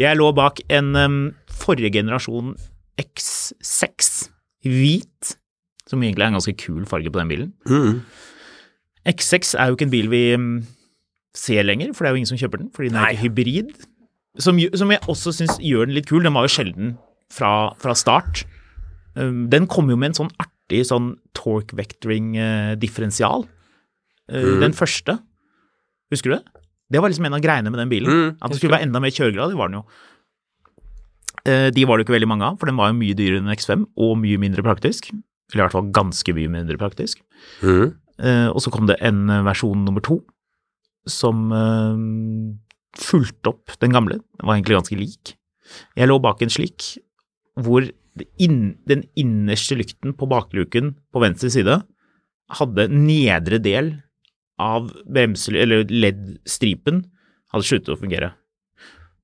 Jeg 0.00 0.18
lå 0.18 0.30
bak 0.36 0.60
en 0.72 0.92
um, 0.96 1.18
forrige 1.50 1.92
generasjon 1.94 2.54
X6 3.00 4.12
hvit, 4.64 5.34
som 5.90 6.02
egentlig 6.02 6.24
er 6.24 6.32
en 6.32 6.38
ganske 6.38 6.56
kul 6.60 6.84
farge 6.88 7.10
på 7.12 7.20
den 7.20 7.32
bilen. 7.32 7.50
Mm. 7.68 8.00
X6 9.10 9.54
er 9.60 9.68
jo 9.68 9.76
ikke 9.76 9.88
en 9.88 9.92
bil 9.92 10.08
vi 10.12 10.22
um, 10.38 10.52
ser 11.36 11.66
lenger, 11.66 11.92
for 11.92 12.04
det 12.04 12.10
er 12.10 12.14
jo 12.14 12.22
ingen 12.22 12.32
som 12.32 12.40
kjøper 12.40 12.62
den, 12.62 12.70
fordi 12.74 12.92
den 12.92 13.00
er 13.00 13.08
Nei. 13.08 13.12
ikke 13.16 13.26
hybrid. 13.26 13.74
Som, 14.42 14.58
som 14.74 14.90
jeg 14.90 15.02
også 15.10 15.34
syns 15.34 15.58
gjør 15.62 15.86
den 15.86 15.94
litt 15.94 16.08
kul. 16.10 16.24
Den 16.24 16.34
var 16.34 16.48
jo 16.48 16.54
sjelden 16.56 16.96
fra, 17.30 17.74
fra 17.78 17.94
start. 17.98 18.46
Um, 19.14 19.46
den 19.50 19.68
kom 19.70 19.90
jo 19.92 19.98
med 19.98 20.12
en 20.12 20.20
sånn 20.24 20.32
artig 20.42 20.82
sånn 20.88 21.12
torque 21.36 21.76
vectoring-differensial. 21.78 23.46
Mm. 24.32 24.60
Den 24.62 24.74
første. 24.74 25.18
Husker 26.14 26.32
du 26.32 26.36
det? 26.38 26.63
Det 26.94 27.02
var 27.02 27.10
liksom 27.10 27.26
en 27.26 27.34
av 27.36 27.42
greiene 27.42 27.72
med 27.74 27.80
den 27.82 27.90
bilen. 27.90 28.10
Mm, 28.10 28.34
at 28.38 28.52
det 28.52 28.60
skulle 28.60 28.76
være 28.76 28.86
enda 28.86 29.02
mer 29.02 29.14
kjøreglad, 29.14 29.50
det 29.50 29.58
var 29.58 29.70
den 29.72 29.80
jo. 29.80 29.84
Eh, 31.44 31.68
De 31.74 31.84
var 31.88 31.98
det 31.98 32.06
ikke 32.06 32.14
veldig 32.16 32.30
mange 32.30 32.46
av, 32.46 32.58
for 32.60 32.70
den 32.70 32.78
var 32.78 32.92
jo 32.92 32.98
mye 33.00 33.16
dyrere 33.18 33.42
enn 33.42 33.52
X5, 33.52 33.86
og 33.98 34.14
mye 34.22 34.40
mindre 34.40 34.64
praktisk. 34.64 35.10
Eller 35.52 35.60
i 35.60 35.64
hvert 35.66 35.76
fall 35.76 35.90
ganske 35.94 36.34
mye 36.36 36.52
mindre 36.52 36.78
praktisk. 36.80 37.20
Mm. 37.60 37.92
Eh, 38.22 38.48
og 38.48 38.62
så 38.62 38.70
kom 38.72 38.86
det 38.88 39.00
en 39.04 39.26
eh, 39.28 39.42
versjon 39.46 39.82
nummer 39.84 40.04
to 40.04 40.20
som 41.10 41.50
fulgte 42.96 43.50
opp 43.50 43.74
den 43.82 43.92
gamle. 43.92 44.22
Den 44.38 44.48
var 44.48 44.56
egentlig 44.56 44.78
ganske 44.78 44.96
lik. 44.96 45.34
Jeg 45.98 46.08
lå 46.08 46.16
bak 46.22 46.40
en 46.40 46.52
slik 46.52 46.94
hvor 47.60 47.84
den 48.16 49.02
innerste 49.20 49.76
lykten 49.76 50.14
på 50.16 50.28
bakluken 50.30 50.94
på 51.12 51.20
venstre 51.20 51.50
side 51.52 51.76
hadde 52.56 52.86
nedre 52.88 53.58
del 53.60 53.90
av 54.58 54.90
bremsel- 55.10 55.58
eller 55.60 55.84
LED-stripen 55.90 57.04
hadde 57.52 57.66
sluttet 57.66 57.94
å 57.94 57.98
fungere. 58.00 58.32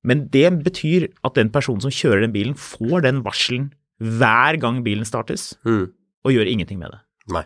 Men 0.03 0.29
det 0.33 0.49
betyr 0.65 1.09
at 1.25 1.35
den 1.37 1.51
personen 1.53 1.83
som 1.85 1.91
kjører 1.93 2.23
den 2.25 2.33
bilen, 2.33 2.55
får 2.57 3.03
den 3.05 3.23
varselen 3.23 3.71
hver 4.01 4.57
gang 4.61 4.83
bilen 4.83 5.05
startes, 5.05 5.55
Mm. 5.67 5.93
og 6.25 6.33
gjør 6.33 6.49
ingenting 6.49 6.79
med 6.79 6.91
det. 6.91 7.01
Nei. 7.29 7.45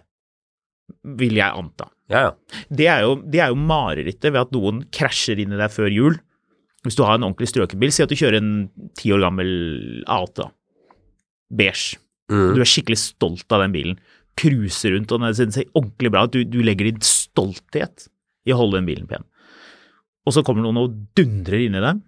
Vil 1.05 1.35
jeg 1.35 1.51
anta. 1.53 1.89
Ja, 2.09 2.21
ja. 2.21 2.33
Det 2.71 2.87
er, 2.87 3.01
jo, 3.03 3.17
det 3.23 3.41
er 3.41 3.49
jo 3.49 3.57
marerittet 3.57 4.31
ved 4.33 4.41
at 4.41 4.53
noen 4.53 4.85
krasjer 4.93 5.39
inn 5.41 5.53
i 5.53 5.57
deg 5.57 5.71
før 5.73 5.91
jul. 5.91 6.19
Hvis 6.85 6.97
du 6.97 7.03
har 7.03 7.15
en 7.17 7.25
ordentlig 7.25 7.49
strøken 7.49 7.81
bil, 7.81 7.91
si 7.91 8.03
at 8.05 8.11
du 8.13 8.15
kjører 8.15 8.37
en 8.37 8.71
ti 8.95 9.09
år 9.11 9.23
gammel 9.25 10.05
A8, 10.07 10.51
beige. 11.51 11.97
Mm. 12.31 12.55
Du 12.55 12.61
er 12.61 12.69
skikkelig 12.69 12.99
stolt 13.01 13.51
av 13.53 13.65
den 13.65 13.73
bilen. 13.75 13.99
Cruiser 14.37 14.95
rundt, 14.95 15.13
og 15.15 15.21
den 15.25 15.53
ser 15.55 15.65
ordentlig 15.75 16.11
bra 16.13 16.25
ut. 16.27 16.33
Du, 16.37 16.45
du 16.45 16.61
legger 16.63 16.85
din 16.91 17.01
stolthet 17.35 18.09
i 18.47 18.55
å 18.55 18.61
holde 18.63 18.79
den 18.79 18.89
bilen 18.89 19.11
pen. 19.11 19.27
Og 20.25 20.37
så 20.37 20.45
kommer 20.47 20.65
noen 20.65 20.81
og 20.81 20.95
dundrer 21.19 21.67
inn 21.67 21.77
i 21.77 21.83
deg, 21.85 22.01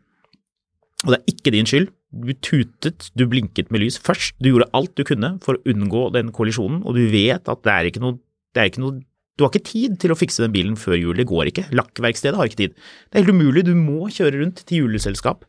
og 1.04 1.12
det 1.12 1.18
er 1.18 1.34
ikke 1.34 1.52
din 1.52 1.68
skyld. 1.68 1.90
Du 2.16 2.32
tutet, 2.40 3.10
du 3.18 3.26
blinket 3.28 3.68
med 3.74 3.82
lys 3.82 3.98
først. 4.00 4.38
Du 4.40 4.48
gjorde 4.48 4.70
alt 4.78 4.94
du 4.96 5.02
kunne 5.04 5.34
for 5.44 5.58
å 5.58 5.68
unngå 5.68 6.06
den 6.14 6.30
kollisjonen, 6.32 6.80
og 6.86 6.96
du 6.96 7.04
vet 7.12 7.50
at 7.52 7.64
det 7.66 7.74
er 7.74 7.90
ikke 7.90 8.02
noe, 8.04 8.16
det 8.56 8.62
er 8.62 8.70
ikke 8.70 8.84
noe 8.84 9.02
du 9.36 9.44
har 9.44 9.50
ikke 9.52 9.68
tid 9.68 9.96
til 10.00 10.12
å 10.12 10.16
fikse 10.16 10.40
den 10.40 10.52
bilen 10.54 10.76
før 10.80 10.96
jul, 10.96 11.16
det 11.18 11.26
går 11.28 11.50
ikke. 11.50 11.66
Lakkverkstedet 11.76 12.38
har 12.38 12.48
ikke 12.48 12.60
tid. 12.62 12.76
Det 13.12 13.18
er 13.18 13.24
helt 13.26 13.36
umulig, 13.36 13.66
du 13.68 13.74
må 13.76 14.08
kjøre 14.08 14.40
rundt 14.40 14.62
til 14.64 14.86
juleselskap 14.86 15.44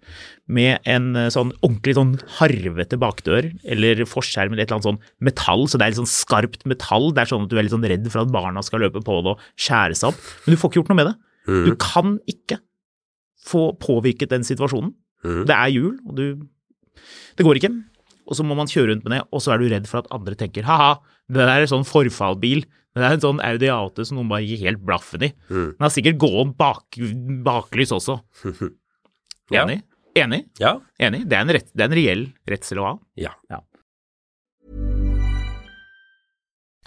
med 0.51 0.83
en 0.87 1.13
eh, 1.15 1.29
sånn 1.31 1.53
ordentlig 1.61 1.95
sånn 1.95 2.11
harvete 2.39 2.99
bakdør, 2.99 3.47
eller 3.63 4.03
forskjerm 4.07 4.51
eller 4.51 4.65
et 4.65 4.67
eller 4.67 4.81
annet 4.81 4.89
sånn 4.89 4.99
metall, 5.23 5.63
så 5.71 5.79
det 5.79 5.87
er 5.87 5.93
litt 5.93 6.01
sånn 6.01 6.11
skarpt 6.11 6.67
metall. 6.67 7.13
Det 7.15 7.23
er 7.23 7.31
sånn 7.31 7.47
at 7.47 7.53
du 7.53 7.55
er 7.55 7.67
litt 7.67 7.75
sånn 7.75 7.87
redd 7.87 8.11
for 8.11 8.25
at 8.25 8.33
barna 8.35 8.63
skal 8.65 8.83
løpe 8.83 9.03
på 9.07 9.21
det 9.23 9.35
og 9.35 9.47
skjære 9.55 9.95
seg 9.99 10.11
opp. 10.11 10.21
Men 10.43 10.55
du 10.55 10.59
får 10.59 10.71
ikke 10.73 10.81
gjort 10.81 10.91
noe 10.91 10.99
med 10.99 11.11
det. 11.11 11.17
Du 11.47 11.73
kan 11.79 12.17
ikke 12.27 12.59
få 13.47 13.69
påvirket 13.79 14.35
den 14.35 14.43
situasjonen. 14.43 14.91
Mhm. 15.23 15.45
Det 15.47 15.55
er 15.55 15.71
jul, 15.71 15.93
og 16.07 16.15
du 16.15 16.25
Det 17.37 17.45
går 17.45 17.59
ikke. 17.59 17.69
Og 18.27 18.35
så 18.35 18.43
må 18.43 18.55
man 18.57 18.67
kjøre 18.67 18.89
rundt 18.89 19.03
med 19.05 19.13
det, 19.13 19.21
og 19.31 19.39
så 19.39 19.53
er 19.53 19.59
du 19.61 19.69
redd 19.69 19.85
for 19.87 19.99
at 20.01 20.07
andre 20.11 20.33
tenker 20.35 20.65
ha-ha, 20.65 20.97
det 21.29 21.37
der 21.37 21.61
er 21.61 21.69
sånn 21.69 21.85
forfallbil. 21.85 22.65
Det 22.97 23.05
er 23.05 23.15
en 23.17 23.21
sånn 23.21 23.41
Audi 23.45 23.69
A8 23.69 24.07
som 24.09 24.17
noen 24.17 24.31
bare 24.31 24.45
gir 24.47 24.63
helt 24.65 24.81
blaffen 24.81 25.27
i. 25.27 25.31
Mm. 25.51 25.69
Den 25.77 25.85
har 25.85 25.93
sikkert 25.93 26.17
gående 26.23 26.57
bak, 26.57 26.99
baklys 27.45 27.93
også. 27.95 28.19
Ja. 29.47 29.61
Enig? 29.63 29.77
Enig? 30.19 30.41
Ja. 30.59 30.73
Enig? 30.99 31.21
Det 31.31 31.37
er 31.37 31.45
en, 31.45 31.51
rett, 31.55 31.69
det 31.71 31.85
er 31.85 31.87
en 31.87 31.93
reell 31.95 32.23
redsel 32.51 32.81
å 32.81 32.83
ha. 32.83 32.89
Ja. 33.15 33.31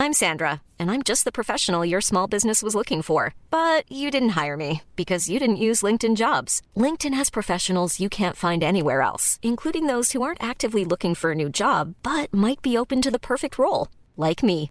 I'm 0.01 0.13
Sandra, 0.15 0.63
and 0.79 0.91
I'm 0.91 1.03
just 1.03 1.25
the 1.25 1.33
professional 1.33 1.85
your 1.85 2.01
small 2.01 2.27
business 2.27 2.63
was 2.63 2.75
looking 2.75 3.03
for. 3.03 3.35
But 3.51 3.85
you 3.91 4.11
didn't 4.11 4.31
hire 4.31 4.57
me 4.57 4.83
because 4.97 5.29
you 5.29 5.39
didn't 5.39 5.65
use 5.69 5.83
LinkedIn 5.83 6.17
jobs. 6.17 6.63
LinkedIn 6.75 7.15
has 7.15 7.31
professionals 7.31 8.01
you 8.01 8.09
can't 8.09 8.37
find 8.37 8.63
anywhere 8.63 9.03
else, 9.03 9.39
including 9.43 9.87
those 9.87 10.13
who 10.13 10.23
aren't 10.23 10.43
actively 10.43 10.85
looking 10.85 11.15
for 11.15 11.33
a 11.33 11.35
new 11.35 11.51
job 11.51 11.95
but 12.03 12.33
might 12.33 12.61
be 12.63 12.77
open 12.77 13.01
to 13.03 13.11
the 13.11 13.19
perfect 13.19 13.59
role, 13.59 13.89
like 14.17 14.43
me. 14.43 14.71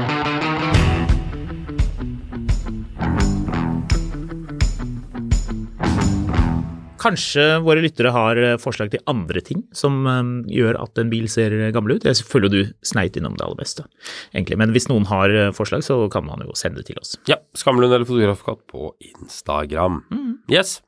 Kanskje 7.01 7.45
våre 7.65 7.81
lyttere 7.81 8.11
har 8.13 8.37
eh, 8.37 8.59
forslag 8.61 8.91
til 8.93 9.01
andre 9.09 9.41
ting 9.45 9.63
som 9.75 10.03
eh, 10.05 10.21
gjør 10.53 10.77
at 10.83 11.01
en 11.01 11.09
bil 11.09 11.25
ser 11.31 11.55
gammel 11.73 11.97
ut. 11.97 12.05
Jeg 12.05 12.27
føler 12.27 12.51
du 12.53 12.59
sneit 12.85 13.17
innom 13.17 13.37
det 13.39 13.45
aller 13.47 13.57
beste, 13.57 13.87
egentlig. 14.35 14.59
Men 14.61 14.75
hvis 14.75 14.87
noen 14.91 15.07
har 15.09 15.33
eh, 15.33 15.49
forslag, 15.55 15.85
så 15.87 15.97
kan 16.13 16.27
man 16.27 16.45
jo 16.45 16.53
sende 16.57 16.81
det 16.81 16.91
til 16.91 17.01
oss. 17.01 17.15
ja. 17.29 17.39
Skamlund 17.57 17.91
eller 17.91 18.07
Fotografkatt 18.07 18.61
på 18.69 18.93
Instagram. 19.11 20.03
Mm. 20.13 20.31
Yes. 20.53 20.79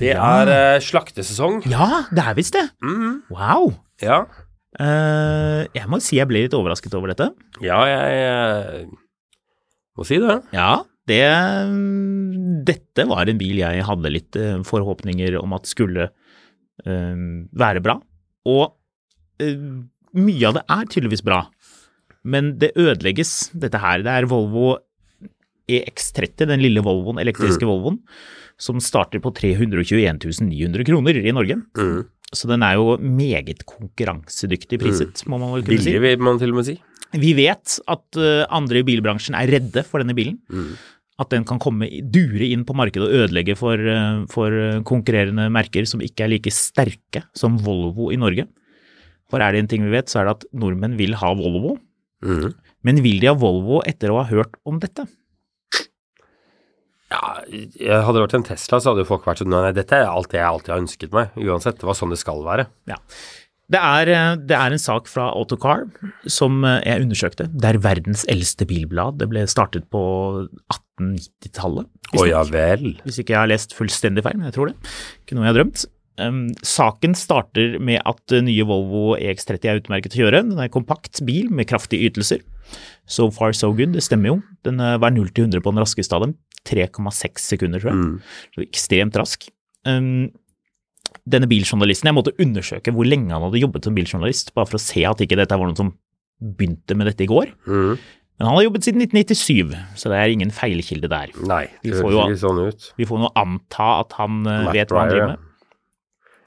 Det 0.00 0.14
er 0.16 0.50
eh, 0.50 0.80
slaktesesong. 0.82 1.62
Ja, 1.70 2.06
det 2.10 2.24
er 2.24 2.38
visst 2.38 2.56
det! 2.56 2.66
Wow! 3.30 3.74
Ja. 4.02 4.24
Uh, 4.78 5.66
jeg 5.74 5.88
må 5.90 5.98
si 6.00 6.16
jeg 6.16 6.28
ble 6.30 6.44
litt 6.44 6.54
overrasket 6.56 6.94
over 6.96 7.10
dette. 7.10 7.26
Ja, 7.60 7.82
jeg 7.90 8.20
jeg 8.22 8.86
må 9.98 10.06
si 10.08 10.16
det. 10.22 10.36
Ja, 10.56 10.70
det 11.08 11.22
Dette 12.68 13.06
var 13.08 13.30
en 13.30 13.40
bil 13.40 13.62
jeg 13.62 13.86
hadde 13.86 14.12
litt 14.12 14.36
eh, 14.36 14.60
forhåpninger 14.66 15.38
om 15.40 15.54
at 15.56 15.70
skulle 15.70 16.10
eh, 16.84 17.24
være 17.62 17.82
bra. 17.84 17.96
Og 18.50 18.66
eh, 19.42 19.56
mye 20.20 20.50
av 20.50 20.58
det 20.58 20.66
er 20.66 20.92
tydeligvis 20.92 21.24
bra, 21.26 21.44
men 22.22 22.54
det 22.60 22.74
ødelegges, 22.76 23.50
dette 23.56 23.80
her. 23.80 24.04
Det 24.04 24.12
er 24.12 24.28
Volvo 24.30 24.74
EX30, 25.70 26.48
den 26.50 26.62
lille 26.62 26.82
Volvoen, 26.84 27.20
elektriske 27.22 27.66
Volvoen, 27.68 28.00
som 28.60 28.80
starter 28.82 29.22
på 29.22 29.32
321 29.36 30.18
900 30.42 30.86
kroner 30.88 31.20
i 31.20 31.34
Norge. 31.34 31.60
Mm. 31.78 32.00
Så 32.30 32.50
den 32.50 32.62
er 32.62 32.76
jo 32.78 32.94
meget 33.02 33.64
konkurransedyktig 33.66 34.78
priset, 34.82 35.24
må 35.26 35.40
man 35.40 35.56
vel 35.56 35.64
kunne 35.66 35.80
si. 35.80 35.90
Billig, 35.90 36.02
vil 36.04 36.26
man 36.26 36.38
til 36.42 36.52
og 36.52 36.60
med 36.60 36.68
si. 36.68 36.76
Vi 37.18 37.34
vet 37.34 37.76
at 37.90 38.18
eh, 38.20 38.46
andre 38.54 38.82
i 38.82 38.86
bilbransjen 38.86 39.36
er 39.38 39.50
redde 39.50 39.82
for 39.86 40.02
denne 40.02 40.14
bilen. 40.16 40.38
At 41.20 41.32
den 41.34 41.44
kan 41.44 41.60
komme, 41.60 41.88
dure 42.08 42.46
inn 42.46 42.62
på 42.64 42.76
markedet 42.78 43.08
og 43.08 43.26
ødelegge 43.26 43.56
for, 43.58 43.76
eh, 43.76 44.22
for 44.32 44.54
eh, 44.54 44.80
konkurrerende 44.86 45.48
merker 45.52 45.88
som 45.88 46.02
ikke 46.04 46.26
er 46.26 46.34
like 46.36 46.54
sterke 46.54 47.24
som 47.36 47.58
Volvo 47.60 48.10
i 48.14 48.18
Norge. 48.20 48.46
For 49.30 49.42
er 49.42 49.54
det 49.54 49.64
en 49.64 49.70
ting 49.70 49.86
vi 49.86 49.94
vet, 49.94 50.10
så 50.10 50.20
er 50.20 50.28
det 50.28 50.36
at 50.38 50.50
nordmenn 50.58 50.98
vil 50.98 51.16
ha 51.18 51.32
Volvo. 51.38 51.76
Mm. 52.24 52.52
Men 52.86 53.02
vil 53.04 53.20
de 53.22 53.30
ha 53.30 53.36
Volvo 53.38 53.82
etter 53.86 54.12
å 54.12 54.22
ha 54.22 54.28
hørt 54.30 54.56
om 54.66 54.80
dette? 54.82 55.06
Ja, 57.10 57.40
hadde 57.42 58.14
det 58.14 58.22
vært 58.22 58.36
en 58.38 58.46
Tesla, 58.46 58.78
så 58.78 58.92
hadde 58.92 59.02
jo 59.02 59.08
folk 59.08 59.24
vært 59.26 59.40
sånn 59.42 59.50
Nei, 59.50 59.72
dette 59.74 59.98
er 59.98 60.06
alt 60.06 60.34
jeg 60.34 60.46
alltid 60.46 60.70
har 60.70 60.82
ønsket 60.84 61.14
meg. 61.14 61.32
Uansett. 61.42 61.80
Det 61.80 61.88
var 61.88 61.98
sånn 61.98 62.12
det 62.14 62.20
skal 62.22 62.44
være. 62.46 62.68
Ja. 62.90 63.00
Det 63.70 63.78
er, 63.78 64.10
eh, 64.10 64.32
det 64.50 64.56
er 64.56 64.74
en 64.74 64.82
sak 64.82 65.06
fra 65.10 65.28
Autocar 65.30 65.86
som 66.26 66.64
eh, 66.66 66.80
jeg 66.86 67.06
undersøkte. 67.06 67.46
Det 67.54 67.68
er 67.68 67.78
verdens 67.84 68.24
eldste 68.30 68.66
bilblad. 68.66 69.20
Det 69.20 69.30
ble 69.30 69.46
startet 69.50 69.86
på 69.94 70.02
1890-tallet. 70.98 71.86
Å 72.18 72.26
ja 72.26 72.42
vel. 72.48 72.96
Hvis 73.06 73.20
ikke 73.22 73.36
jeg 73.36 73.44
har 73.44 73.52
lest 73.52 73.76
fullstendig 73.78 74.26
feil, 74.26 74.40
men 74.40 74.50
jeg 74.50 74.58
tror 74.58 74.72
det. 74.72 74.92
Ikke 75.22 75.38
noe 75.38 75.46
jeg 75.46 75.52
har 75.52 75.60
drømt. 75.60 75.86
Um, 76.20 76.40
saken 76.66 77.14
starter 77.16 77.78
med 77.80 78.02
at 78.04 78.34
uh, 78.34 78.42
nye 78.44 78.66
Volvo 78.68 79.14
EX30 79.16 79.70
er 79.70 79.78
utmerket 79.78 80.18
å 80.18 80.24
kjøre. 80.24 80.42
Den 80.50 80.58
er 80.58 80.66
en 80.66 80.74
kompakt 80.74 81.22
bil 81.24 81.48
med 81.54 81.70
kraftige 81.70 82.10
ytelser. 82.10 82.42
So 83.10 83.30
far 83.34 83.54
so 83.56 83.70
good, 83.70 83.94
det 83.94 84.02
stemmer 84.04 84.34
jo. 84.34 84.40
Den 84.66 84.82
var 84.82 85.14
0 85.14 85.30
til 85.30 85.46
100 85.46 85.62
på 85.62 85.72
den 85.72 85.82
raskeste 85.82 86.18
av 86.18 86.26
dem. 86.26 86.36
3,6 86.68 87.46
sekunder, 87.54 87.82
tror 87.82 87.94
jeg. 87.94 88.10
Så 88.54 88.66
ekstremt 88.66 89.16
rask. 89.18 89.48
Um, 89.88 90.28
denne 91.30 91.48
biljournalisten, 91.50 92.08
jeg 92.10 92.16
måtte 92.16 92.36
undersøke 92.42 92.94
hvor 92.94 93.08
lenge 93.08 93.32
han 93.34 93.44
hadde 93.46 93.60
jobbet 93.62 93.86
som 93.86 93.96
biljournalist, 93.96 94.54
bare 94.56 94.70
for 94.70 94.78
å 94.80 94.82
se 94.82 95.04
at 95.08 95.20
ikke 95.24 95.38
dette 95.38 95.58
var 95.58 95.68
noen 95.70 95.78
som 95.78 95.92
begynte 96.40 96.96
med 96.96 97.10
dette 97.10 97.26
i 97.26 97.30
går. 97.30 97.52
Mm. 97.68 98.00
Men 98.40 98.48
han 98.48 98.56
har 98.56 98.64
jobbet 98.64 98.86
siden 98.86 99.02
1997, 99.04 99.76
så 100.00 100.08
det 100.08 100.16
er 100.16 100.32
ingen 100.32 100.52
feilkilde 100.56 101.10
der. 101.12 101.32
Nei, 101.44 101.66
det 101.84 101.92
får 101.98 102.06
høres 102.06 102.14
jo- 102.16 102.22
ikke 102.30 102.40
sånn 102.40 102.60
ut. 102.70 102.86
Vi 102.96 103.08
får 103.10 103.20
nå 103.20 103.28
anta 103.36 103.88
at 104.00 104.16
han 104.16 104.38
uh, 104.46 104.54
Matt 104.64 104.76
vet 104.78 104.94
hva 104.94 105.02
han 105.02 105.12
driver 105.12 105.32
med. 105.34 105.46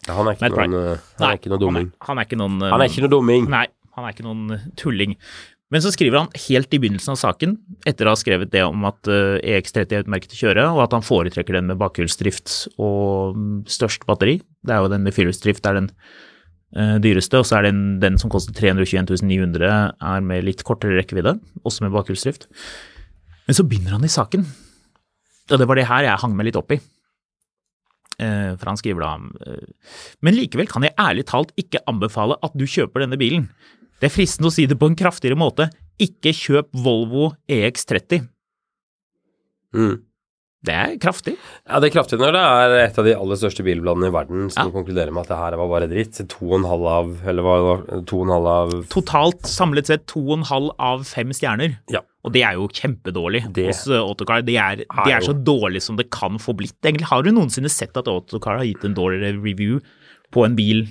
Ja, 0.08 0.16
han 0.18 0.28
er 0.28 0.34
ikke 0.34 0.50
Matt 0.50 0.58
noen, 0.58 0.74
eh, 0.74 1.28
er 1.28 1.38
ikke 1.38 1.52
noe 1.54 1.62
dumming. 1.62 1.92
Han 2.02 2.18
er, 2.18 2.24
han 2.24 2.24
er 2.24 2.26
ikke 2.26 2.40
noen 2.42 2.58
uh, 2.64 2.72
Han 2.74 2.82
er 2.82 2.90
ikke 2.90 3.04
noe 3.06 3.14
dumming. 3.14 3.46
Nei, 3.54 3.66
han 3.94 4.08
er 4.08 4.16
ikke 4.16 4.26
noen 4.26 4.56
uh, 4.58 4.66
tulling. 4.82 5.14
Men 5.74 5.82
så 5.82 5.90
skriver 5.94 6.20
han 6.20 6.30
helt 6.46 6.76
i 6.76 6.80
begynnelsen 6.82 7.16
av 7.16 7.18
saken, 7.18 7.56
etter 7.90 8.06
å 8.06 8.14
ha 8.14 8.20
skrevet 8.20 8.52
det 8.54 8.62
om 8.68 8.86
at 8.86 9.10
uh, 9.10 9.40
EX30 9.42 9.96
er 9.96 10.04
utmerket 10.06 10.36
å 10.36 10.42
kjøre, 10.44 10.68
og 10.76 10.84
at 10.86 10.94
han 10.94 11.06
foretrekker 11.06 11.58
den 11.58 11.72
med 11.72 11.80
bakhjulsdrift 11.82 12.54
og 12.78 13.40
mm, 13.40 13.56
størst 13.74 14.06
batteri. 14.10 14.38
Det 14.62 14.76
er 14.76 14.84
jo 14.84 14.92
den 14.94 15.06
med 15.08 15.18
firehjulsdrift 15.18 15.66
er 15.66 15.80
den 15.80 15.90
uh, 16.78 17.00
dyreste, 17.02 17.42
og 17.42 17.50
så 17.50 17.58
er 17.58 17.72
den, 17.72 17.84
den 18.04 18.22
som 18.22 18.30
koster 18.34 18.54
321 18.54 19.26
900 19.26 19.74
er 19.98 20.28
med 20.30 20.46
litt 20.46 20.62
kortere 20.68 21.00
rekkevidde, 21.02 21.40
også 21.66 21.88
med 21.88 21.98
bakhjulsdrift. 21.98 22.46
Men 23.50 23.58
så 23.58 23.66
begynner 23.66 23.98
han 23.98 24.06
i 24.06 24.14
saken, 24.14 24.46
og 25.50 25.60
det 25.60 25.68
var 25.68 25.82
det 25.82 25.90
her 25.90 26.06
jeg 26.06 26.22
hang 26.22 26.38
meg 26.38 26.52
litt 26.52 26.62
opp 26.62 26.72
i. 26.72 26.80
Eh, 28.22 28.54
For 28.60 28.70
han 28.70 28.78
skriver 28.78 29.02
da 29.02 29.14
eh, 29.50 29.70
Men 30.22 30.36
likevel 30.38 30.68
kan 30.70 30.86
jeg 30.86 30.94
ærlig 31.02 31.26
talt 31.32 31.54
ikke 31.58 31.82
anbefale 31.90 32.38
at 32.46 32.54
du 32.54 32.68
kjøper 32.70 33.04
denne 33.04 33.18
bilen. 33.18 33.48
Det 34.04 34.10
er 34.10 34.18
fristende 34.18 34.50
å 34.50 34.52
si 34.52 34.66
det 34.68 34.76
på 34.76 34.90
en 34.92 34.98
kraftigere 35.00 35.40
måte. 35.40 35.70
Ikke 36.04 36.34
kjøp 36.36 36.74
Volvo 36.76 37.30
EX30. 37.48 38.26
Mm. 39.72 40.02
Det 40.64 40.74
er 40.76 40.98
kraftig. 41.00 41.38
Ja, 41.64 41.80
det 41.80 41.88
er 41.88 41.94
kraftig 41.94 42.20
når 42.20 42.36
det 42.36 42.42
er 42.44 42.74
et 42.82 43.00
av 43.00 43.08
de 43.08 43.14
aller 43.16 43.40
største 43.40 43.64
bilbladene 43.64 44.10
i 44.10 44.14
verden 44.16 44.50
som 44.52 44.68
Ja. 44.68 44.74
konkluderer 44.76 45.12
med 45.16 45.24
at 45.24 45.32
det 45.32 45.38
her 45.40 45.56
var 45.56 45.72
bare 45.72 45.88
dritt. 45.88 46.20
To 46.28 46.52
og 46.52 46.60
en 46.60 46.68
halv 46.68 46.86
av 46.88 47.28
Eller 47.28 47.44
hva 47.44 47.56
var 47.64 47.78
det? 47.88 48.06
To 48.08 48.20
og 48.20 48.28
en 48.28 48.34
halv 48.36 48.48
av 48.48 48.88
Totalt 48.92 49.48
samlet 49.48 49.88
sett 49.88 50.06
to 50.06 50.20
og 50.20 50.38
en 50.40 50.46
halv 50.52 50.72
av 50.80 51.06
fem 51.08 51.32
stjerner. 51.32 51.80
Ja. 51.90 52.02
Og 52.26 52.34
det 52.34 52.44
er 52.44 52.60
jo 52.60 52.68
kjempedårlig 52.68 53.54
Det 53.54 53.68
hos 53.68 53.88
uh, 53.88 54.04
Autocar. 54.04 54.42
Det 54.44 54.58
er, 54.58 54.84
det 54.84 55.12
er 55.14 55.16
er 55.16 55.22
så 55.22 55.34
dårlig 55.34 55.82
som 55.82 55.96
det 55.96 56.10
kan 56.12 56.36
få 56.40 56.56
blitt. 56.56 56.76
Egentlig, 56.84 57.08
har 57.08 57.24
du 57.24 57.32
noensinne 57.32 57.72
sett 57.72 57.96
at 57.96 58.08
Autocar 58.08 58.58
har 58.58 58.68
gitt 58.68 58.84
en 58.84 58.96
dårligere 58.96 59.40
review 59.40 59.80
på 60.32 60.44
en 60.44 60.56
bil 60.56 60.90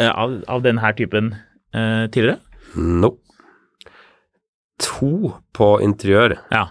uh, 0.00 0.10
av, 0.10 0.42
av 0.48 0.62
denne 0.62 0.94
typen 0.94 1.34
uh, 1.74 2.06
tidligere? 2.10 2.38
No. 2.76 3.14
To 4.82 5.32
på 5.56 5.70
interiør. 5.84 6.36
Ja. 6.52 6.66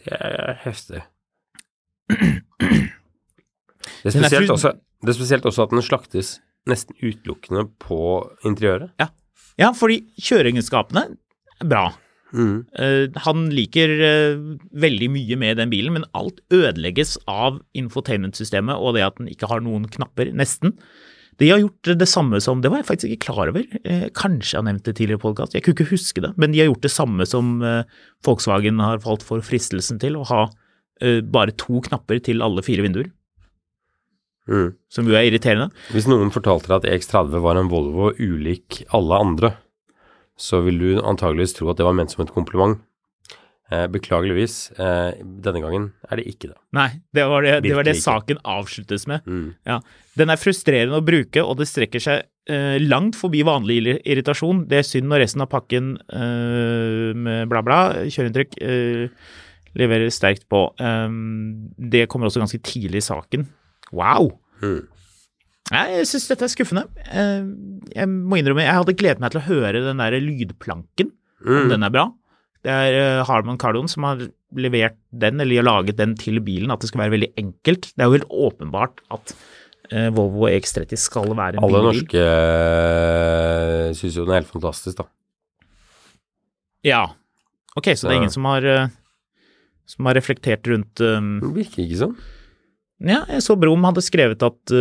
Det 0.00 0.18
er 0.20 0.58
heftig. 0.64 1.04
Det 4.06 4.10
er, 4.14 4.20
spesielt 4.20 4.50
også, 4.50 4.70
det 5.02 5.10
er 5.10 5.16
spesielt 5.16 5.46
også 5.48 5.64
at 5.66 5.72
den 5.72 5.82
slaktes 5.82 6.28
nesten 6.70 6.94
utelukkende 7.00 7.64
på 7.82 7.98
interiøret. 8.46 8.92
ja, 9.58 9.70
fordi 9.74 10.00
kjøreegenskapene 10.22 11.02
er 11.60 11.70
bra. 11.70 11.88
Mm. 12.34 12.66
Uh, 12.74 13.06
han 13.22 13.46
liker 13.54 13.92
uh, 13.98 14.46
veldig 14.78 15.08
mye 15.14 15.38
med 15.40 15.58
den 15.60 15.72
bilen, 15.72 15.94
men 15.96 16.06
alt 16.18 16.42
ødelegges 16.54 17.16
av 17.30 17.60
infotainment-systemet 17.78 18.78
og 18.78 18.96
det 18.98 19.06
at 19.06 19.18
den 19.20 19.30
ikke 19.32 19.50
har 19.50 19.62
noen 19.64 19.86
knapper, 19.90 20.32
nesten. 20.36 20.76
De 21.40 21.50
har 21.50 21.60
gjort 21.60 21.90
det 22.00 22.08
samme 22.08 22.40
som 22.40 22.62
Det 22.64 22.70
var 22.72 22.80
jeg 22.80 22.88
faktisk 22.88 23.12
ikke 23.12 23.26
klar 23.28 23.50
over. 23.52 23.66
Eh, 23.84 24.06
kanskje 24.16 24.54
jeg 24.54 24.60
har 24.60 24.68
nevnt 24.70 24.86
det 24.88 24.96
tidligere 24.96 25.20
i 25.20 25.24
podkast, 25.26 25.56
jeg 25.56 25.64
kunne 25.66 25.76
ikke 25.76 25.92
huske 25.92 26.24
det. 26.24 26.32
Men 26.40 26.54
de 26.54 26.62
har 26.62 26.70
gjort 26.70 26.86
det 26.86 26.92
samme 26.94 27.26
som 27.28 27.58
eh, 27.60 27.82
Volkswagen 28.24 28.80
har 28.80 29.02
falt 29.04 29.26
for 29.26 29.44
fristelsen 29.44 30.00
til, 30.02 30.16
å 30.16 30.24
ha 30.30 30.46
eh, 31.04 31.20
bare 31.20 31.54
to 31.60 31.82
knapper 31.84 32.22
til 32.24 32.44
alle 32.44 32.64
fire 32.64 32.86
vinduer. 32.86 33.12
Mm. 34.48 34.72
Som 34.88 35.10
jo 35.10 35.16
er 35.18 35.26
irriterende. 35.28 35.68
Hvis 35.92 36.08
noen 36.08 36.32
fortalte 36.32 36.70
deg 36.70 36.78
at 36.78 36.88
EX30 36.94 37.42
var 37.44 37.58
en 37.60 37.70
Volvo 37.70 38.12
ulik 38.16 38.84
alle 38.94 39.20
andre, 39.20 39.52
så 40.38 40.62
vil 40.64 40.78
du 40.80 40.90
antageligvis 41.00 41.56
tro 41.56 41.68
at 41.72 41.80
det 41.80 41.86
var 41.86 41.96
ment 41.96 42.12
som 42.12 42.22
et 42.24 42.32
kompliment. 42.32 42.78
Eh, 43.66 43.88
beklageligvis, 43.90 44.70
eh, 44.78 45.16
denne 45.42 45.58
gangen 45.58 45.88
er 46.06 46.20
det 46.20 46.24
ikke 46.30 46.52
det. 46.52 46.56
Nei, 46.76 47.00
det 47.16 47.24
var 47.26 47.42
det, 47.42 47.54
det, 47.64 47.72
var 47.74 47.82
det 47.88 47.96
saken 47.98 48.38
avsluttes 48.46 49.08
med. 49.10 49.24
Mm. 49.26 49.56
Ja. 49.66 49.80
Den 50.14 50.30
er 50.30 50.38
frustrerende 50.38 51.00
å 51.00 51.02
bruke, 51.02 51.42
og 51.42 51.56
det 51.58 51.66
strekker 51.66 51.98
seg 52.04 52.28
eh, 52.46 52.76
langt 52.84 53.18
forbi 53.18 53.40
vanlig 53.42 53.80
irritasjon. 54.06 54.60
Det 54.70 54.78
er 54.78 54.86
synd 54.86 55.10
når 55.10 55.24
resten 55.24 55.42
av 55.42 55.50
pakken 55.50 55.96
eh, 55.98 57.10
med 57.18 57.50
bla, 57.50 57.64
bla, 57.66 57.78
kjøreinntrykk, 58.06 58.54
eh, 58.62 59.32
leverer 59.76 60.14
sterkt 60.14 60.46
på. 60.48 60.60
Um, 60.78 61.66
det 61.76 62.04
kommer 62.08 62.30
også 62.30 62.40
ganske 62.44 62.62
tidlig 62.64 63.02
i 63.02 63.08
saken. 63.08 63.48
Wow! 63.90 64.30
Mm. 64.62 64.84
Jeg 65.74 66.06
syns 66.06 66.28
dette 66.30 66.46
er 66.46 66.52
skuffende. 66.54 66.84
Jeg 67.10 68.06
må 68.08 68.38
innrømme, 68.38 68.62
jeg 68.62 68.78
hadde 68.78 68.94
gledet 68.96 69.20
meg 69.20 69.34
til 69.34 69.42
å 69.42 69.48
høre 69.48 69.82
den 69.84 69.98
der 69.98 70.14
lydplanken, 70.22 71.10
om 71.42 71.66
Mm. 71.66 71.68
den 71.74 71.82
er 71.82 71.92
bra. 71.98 72.06
Det 72.66 72.74
er 72.74 72.96
eh, 72.98 73.24
Harman 73.28 73.58
Kardon 73.62 73.86
som 73.90 74.06
har 74.08 74.24
levert 74.56 74.96
den, 75.14 75.38
eller 75.42 75.66
laget 75.66 75.98
den 76.00 76.16
til 76.18 76.40
bilen, 76.42 76.72
at 76.74 76.82
det 76.82 76.90
skal 76.90 77.04
være 77.04 77.14
veldig 77.14 77.28
enkelt. 77.38 77.92
Det 77.94 78.02
er 78.02 78.10
jo 78.10 78.16
helt 78.16 78.32
åpenbart 78.48 79.02
at 79.14 79.34
eh, 79.92 80.08
Volvo 80.14 80.48
EX30 80.50 80.98
skal 80.98 81.30
være 81.30 81.60
en 81.60 81.66
Alle 81.66 81.82
bilbil. 81.84 82.02
norske 82.02 82.24
uh, 82.26 83.94
syns 83.94 84.18
jo 84.18 84.26
den 84.26 84.34
er 84.34 84.42
helt 84.42 84.50
fantastisk, 84.50 84.98
da. 84.98 85.06
Ja. 86.86 87.02
Ok, 87.78 87.92
så 87.94 88.08
det 88.08 88.16
er 88.16 88.22
ingen 88.24 88.34
som 88.34 88.48
har, 88.50 88.66
eh, 88.66 88.88
som 89.86 90.08
har 90.10 90.18
reflektert 90.18 90.66
rundt 90.70 91.02
um, 91.04 91.36
Det 91.44 91.52
virker 91.60 91.84
ikke 91.84 92.02
sånn. 92.02 92.16
Ja, 93.06 93.20
jeg 93.28 93.44
så 93.44 93.54
Brom 93.60 93.84
hadde 93.84 94.02
skrevet 94.02 94.42
at, 94.42 94.72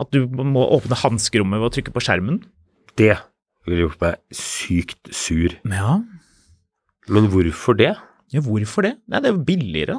at 0.00 0.14
du 0.14 0.24
må 0.24 0.62
åpne 0.72 0.96
hanskerommet 0.96 1.60
ved 1.60 1.68
å 1.68 1.74
trykke 1.74 1.92
på 1.92 2.02
skjermen. 2.02 2.38
Det 2.96 3.12
ville 3.68 3.84
gjort 3.84 4.00
meg 4.00 4.16
sykt 4.34 5.10
sur. 5.12 5.52
Ja, 5.68 5.98
Men 7.08 7.28
hvorfor 7.32 7.76
det? 7.76 7.94
ja 8.32 8.40
hvorfor 8.40 8.82
det? 8.86 8.94
Nei, 9.08 9.20
det 9.20 9.28
er 9.28 9.34
jo 9.36 9.44
billigere. 9.44 9.98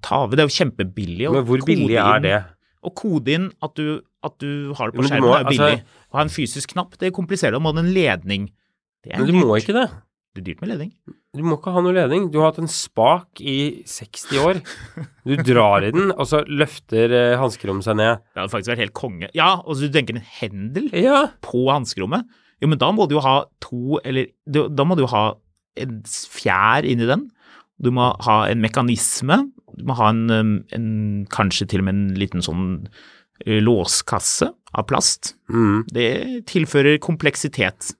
Ta 0.00 0.22
av, 0.24 0.30
det 0.32 0.40
er 0.40 0.48
jo 0.48 0.54
kjempebillig. 0.64 1.26
Men 1.32 1.44
hvor 1.44 1.60
billig 1.66 1.96
er 2.00 2.20
det? 2.24 2.38
Å 2.86 2.92
kode 2.96 3.28
inn 3.34 3.50
at 3.62 3.74
du, 3.76 4.00
at 4.24 4.38
du 4.40 4.72
har 4.78 4.90
det 4.90 4.96
på 5.00 5.04
skjermen, 5.08 5.26
må- 5.26 5.34
er 5.36 5.42
jo 5.44 5.50
billig. 5.50 5.72
altså- 5.80 6.06
Å 6.10 6.16
ha 6.16 6.20
en 6.22 6.28
fysisk 6.32 6.72
knapp, 6.72 6.96
det 6.98 7.12
kompliserer 7.12 7.52
det. 7.52 7.60
Å 7.60 7.72
ha 7.72 7.78
en 7.78 7.92
ledning. 7.92 8.50
Men 9.06 9.26
du 9.26 9.32
dyrt. 9.32 9.44
må 9.44 9.58
ikke 9.60 9.74
det. 9.76 9.90
Det 10.34 10.40
er 10.40 10.54
dyrt 10.54 10.60
med 10.62 10.70
ledning. 10.70 10.92
Du 11.34 11.42
må 11.42 11.58
ikke 11.58 11.72
ha 11.72 11.80
noe 11.82 11.92
ledning. 11.92 12.30
Du 12.30 12.38
har 12.40 12.52
hatt 12.52 12.58
en 12.60 12.66
spak 12.68 13.40
i 13.40 13.82
60 13.84 14.38
år. 14.38 14.62
Du 15.26 15.36
drar 15.36 15.82
i 15.84 15.90
den, 15.90 16.10
og 16.12 16.24
så 16.26 16.44
løfter 16.46 17.10
eh, 17.12 17.36
hanskerommet 17.36 17.84
seg 17.84 17.96
ned. 17.96 18.18
Det 18.34 18.40
hadde 18.40 18.50
faktisk 18.54 18.70
vært 18.72 18.78
helt 18.84 18.94
konge. 18.94 19.28
Ja, 19.34 19.56
og 19.66 19.76
så 19.76 19.90
du 19.90 19.90
tenker 19.98 20.16
en 20.16 20.22
hendel 20.40 20.88
Ja. 20.94 21.26
på 21.42 21.66
hanskerommet. 21.68 22.24
Jo, 22.62 22.68
men 22.68 22.78
da 22.78 22.90
må 22.92 23.06
du 23.08 23.16
jo 23.16 23.20
ha 23.20 23.44
to, 23.60 23.98
eller 24.04 24.26
da 24.48 24.84
må 24.84 24.96
du 24.96 25.02
jo 25.02 25.06
ha 25.08 25.34
en 25.78 26.00
fjær 26.06 26.86
inni 26.88 27.08
den. 27.08 27.28
Du 27.80 27.92
må 27.94 28.10
ha 28.26 28.36
en 28.50 28.60
mekanisme. 28.62 29.38
Du 29.78 29.86
må 29.88 29.96
ha 29.98 30.10
en, 30.12 30.26
um, 30.30 30.52
en 30.74 30.90
kanskje 31.32 31.68
til 31.70 31.82
og 31.82 31.88
med 31.88 31.96
en 31.96 32.18
liten 32.20 32.44
sånn 32.44 32.66
eh, 33.46 33.60
låskasse 33.62 34.50
av 34.50 34.86
plast. 34.90 35.34
Mm. 35.52 35.86
Det 35.92 36.10
tilfører 36.50 37.00
kompleksitet. 37.02 37.94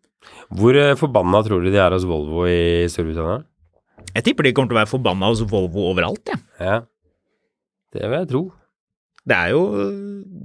Hvor 0.59 0.77
eh, 0.77 0.97
forbanna 0.99 1.43
tror 1.47 1.65
du 1.65 1.71
de 1.71 1.81
er 1.81 1.95
hos 1.95 2.07
Volvo 2.09 2.45
i 2.51 2.89
Storbritannia? 2.91 3.41
Jeg 4.11 4.27
tipper 4.27 4.49
de 4.49 4.55
kommer 4.57 4.73
til 4.73 4.79
å 4.79 4.81
være 4.83 4.91
forbanna 4.91 5.31
hos 5.31 5.45
Volvo 5.49 5.87
overalt, 5.93 6.33
jeg. 6.33 6.43
Ja. 6.59 6.81
Det 7.95 8.05
vil 8.05 8.19
jeg 8.19 8.31
tro. 8.31 8.43
Det 9.31 9.37
er 9.37 9.55
jo, 9.55 9.63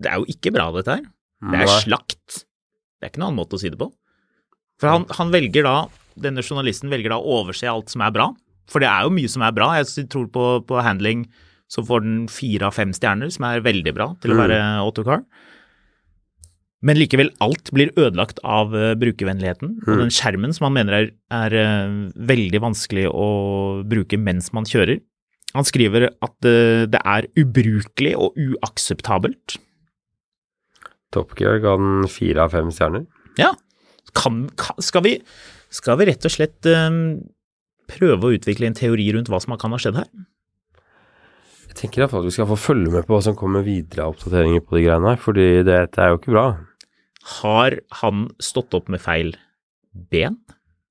det 0.01 0.11
er 0.11 0.21
jo 0.21 0.29
ikke 0.29 0.53
bra, 0.53 0.69
dette 0.75 0.97
her. 0.97 1.05
Det 1.45 1.61
er 1.61 1.71
slakt. 1.71 2.41
Det 2.97 3.07
er 3.07 3.11
ikke 3.11 3.21
noen 3.21 3.31
annen 3.31 3.41
måte 3.43 3.57
å 3.57 3.61
si 3.61 3.71
det 3.71 3.79
på. 3.79 3.89
For 4.81 4.91
han, 4.91 5.05
han 5.17 5.31
velger 5.33 5.65
da, 5.65 5.75
denne 6.19 6.43
journalisten 6.45 6.89
velger 6.91 7.09
da 7.13 7.17
å 7.19 7.41
overse 7.41 7.67
alt 7.69 7.89
som 7.93 8.01
er 8.05 8.11
bra. 8.15 8.29
For 8.71 8.81
det 8.81 8.89
er 8.89 9.03
jo 9.05 9.13
mye 9.13 9.29
som 9.29 9.43
er 9.45 9.51
bra. 9.53 9.71
Jeg 9.79 10.07
tror 10.09 10.27
på, 10.33 10.45
på 10.65 10.79
handling 10.81 11.25
så 11.69 11.81
får 11.85 12.01
den 12.05 12.27
fire 12.29 12.67
av 12.69 12.73
fem 12.77 12.91
stjerner, 12.93 13.29
som 13.33 13.45
er 13.47 13.61
veldig 13.65 13.93
bra 13.97 14.11
til 14.21 14.31
å 14.31 14.35
Mm. 14.37 14.41
være 14.43 14.59
autocar. 14.85 15.23
Men 16.85 16.97
likevel, 16.99 17.31
alt 17.41 17.71
blir 17.73 17.89
ødelagt 17.97 18.37
av 18.45 18.75
eh, 18.77 18.93
brukervennligheten. 19.01 19.79
Og 19.87 19.93
Mm. 19.95 19.99
den 20.03 20.13
skjermen 20.13 20.53
som 20.53 20.65
han 20.67 20.73
mener 20.77 20.93
er, 20.93 21.11
er 21.31 21.53
eh, 21.53 22.11
veldig 22.17 22.61
vanskelig 22.61 23.07
å 23.09 23.81
bruke 23.87 24.17
mens 24.21 24.51
man 24.53 24.65
kjører. 24.65 24.99
Han 25.55 25.63
skriver 25.63 26.09
at 26.21 26.45
eh, 26.45 26.85
det 26.85 27.01
er 27.05 27.27
ubrukelig 27.41 28.13
og 28.19 28.35
uakseptabelt. 28.37 29.57
Top 31.15 31.33
Gear 31.39 31.59
ga 31.63 31.77
den 31.79 32.07
fire 32.11 32.43
av 32.45 32.51
fem 32.51 32.69
stjerner. 32.75 33.05
Ja. 33.39 33.53
Kan, 34.13 34.49
kan, 34.59 34.77
skal, 34.83 35.01
vi, 35.05 35.15
skal 35.75 35.99
vi 35.99 36.07
rett 36.09 36.27
og 36.27 36.33
slett 36.33 36.69
eh, 36.69 37.01
prøve 37.91 38.29
å 38.29 38.37
utvikle 38.37 38.69
en 38.69 38.77
teori 38.77 39.09
rundt 39.15 39.29
hva 39.31 39.41
som 39.43 39.57
kan 39.59 39.75
ha 39.75 39.81
skjedd 39.81 39.99
her? 39.99 40.09
Jeg 41.69 41.79
tenker 41.81 42.03
iallfall 42.05 42.23
at 42.23 42.29
vi 42.29 42.35
skal 42.37 42.47
få 42.47 42.59
følge 42.59 42.93
med 42.93 43.03
på 43.07 43.15
hva 43.17 43.23
som 43.25 43.35
kommer 43.35 43.65
videre 43.65 44.05
av 44.05 44.15
oppdateringer 44.15 44.63
på 44.63 44.77
de 44.77 44.85
greiene 44.85 45.11
her, 45.11 45.19
fordi 45.19 45.47
dette 45.67 45.99
er 45.99 46.13
jo 46.13 46.19
ikke 46.21 46.35
bra. 46.35 46.45
Har 47.41 47.75
han 47.99 48.27
stått 48.39 48.77
opp 48.77 48.87
med 48.93 49.03
feil 49.03 49.33
ben, 49.91 50.37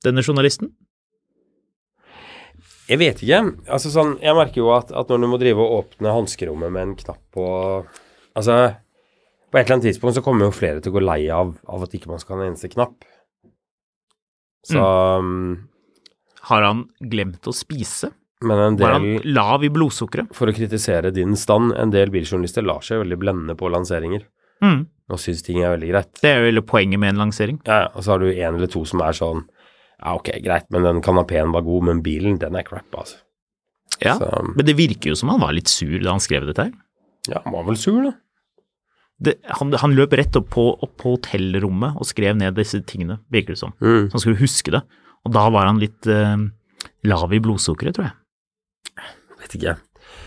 denne 0.04 0.24
journalisten? 0.26 0.74
Jeg 2.84 3.00
vet 3.00 3.22
ikke. 3.24 3.40
Altså 3.72 3.88
sånn, 3.94 4.18
jeg 4.20 4.36
merker 4.36 4.60
jo 4.60 4.72
at, 4.76 4.92
at 4.92 5.08
når 5.08 5.22
du 5.24 5.28
må 5.30 5.40
drive 5.40 5.64
og 5.64 5.78
åpne 5.78 6.12
hanskerommet 6.18 6.72
med 6.74 6.90
en 6.90 6.98
knapp 7.00 7.22
på 7.32 7.46
Altså, 8.34 8.74
på 9.46 9.60
et 9.60 9.62
eller 9.62 9.76
annet 9.76 9.84
tidspunkt 9.86 10.16
så 10.16 10.22
kommer 10.26 10.48
jo 10.48 10.54
flere 10.56 10.80
til 10.82 10.90
å 10.90 10.96
gå 10.96 11.02
lei 11.04 11.20
av, 11.30 11.52
av 11.70 11.84
at 11.86 11.92
ikke 11.94 12.10
man 12.10 12.18
skal 12.18 12.34
ha 12.34 12.42
en 12.42 12.48
eneste 12.50 12.66
knapp. 12.72 13.06
Så 14.64 14.80
um, 15.20 15.68
Har 16.48 16.62
han 16.64 16.84
glemt 17.00 17.46
å 17.48 17.52
spise? 17.56 18.10
Men 18.44 18.58
en 18.60 18.76
Var 18.80 18.92
han 18.98 19.06
lav 19.24 19.64
i 19.64 19.70
blodsukkeret? 19.72 20.32
For 20.36 20.50
å 20.50 20.54
kritisere 20.56 21.12
din 21.14 21.36
stand, 21.40 21.72
en 21.80 21.92
del 21.94 22.10
biljournalister 22.12 22.64
lar 22.66 22.82
seg 22.84 23.00
veldig 23.04 23.18
blende 23.22 23.56
på 23.60 23.70
lanseringer 23.72 24.26
Mm. 24.62 24.86
og 25.10 25.18
syns 25.20 25.42
ting 25.44 25.58
er 25.60 25.74
veldig 25.74 25.88
greit. 25.90 26.12
Det 26.22 26.30
er 26.30 26.38
jo 26.40 26.46
hele 26.46 26.62
poenget 26.64 27.00
med 27.02 27.10
en 27.12 27.18
lansering. 27.24 27.58
Ja, 27.66 27.78
ja, 27.82 27.88
og 27.92 28.04
så 28.06 28.12
har 28.14 28.20
du 28.22 28.28
en 28.30 28.54
eller 28.54 28.70
to 28.70 28.84
som 28.88 29.00
er 29.04 29.12
sånn 29.12 29.42
Ja, 30.00 30.14
ok, 30.14 30.30
greit, 30.44 30.66
men 30.70 30.82
den 30.86 31.00
kanapeen 31.04 31.52
var 31.52 31.62
god, 31.66 31.84
men 31.90 32.00
bilen, 32.04 32.38
den 32.40 32.56
er 32.56 32.62
crap, 32.64 32.86
altså. 32.96 33.16
Ja, 34.00 34.14
Så, 34.18 34.28
Men 34.56 34.64
det 34.66 34.76
virker 34.76 35.10
jo 35.12 35.14
som 35.18 35.28
han 35.34 35.40
var 35.40 35.52
litt 35.52 35.68
sur 35.68 35.98
da 36.02 36.10
han 36.14 36.20
skrev 36.20 36.46
dette 36.46 36.64
her. 36.68 36.72
ja, 37.28 37.40
han 37.44 37.52
var 37.52 37.64
vel 37.64 37.76
sur, 37.76 38.02
da. 38.04 38.12
Det, 39.22 39.36
han, 39.60 39.72
han 39.78 39.94
løp 39.94 40.12
rett 40.18 40.34
opp 40.36 40.48
på, 40.50 40.64
opp 40.82 40.96
på 41.00 41.14
hotellrommet 41.16 41.96
og 42.00 42.06
skrev 42.08 42.36
ned 42.36 42.56
disse 42.58 42.80
tingene, 42.84 43.20
virker 43.30 43.54
det 43.54 43.60
som. 43.60 43.72
Mm. 43.80 44.08
Så 44.10 44.16
han 44.16 44.20
skulle 44.24 44.40
huske 44.42 44.72
det. 44.74 44.82
Og 45.24 45.32
da 45.32 45.46
var 45.54 45.66
han 45.70 45.78
litt 45.80 46.06
eh, 46.10 46.36
lav 47.08 47.32
i 47.32 47.38
blodsukkeret, 47.40 47.94
tror 47.96 48.08
jeg. 48.10 48.16
Vet 49.44 49.54
ikke. 49.58 49.76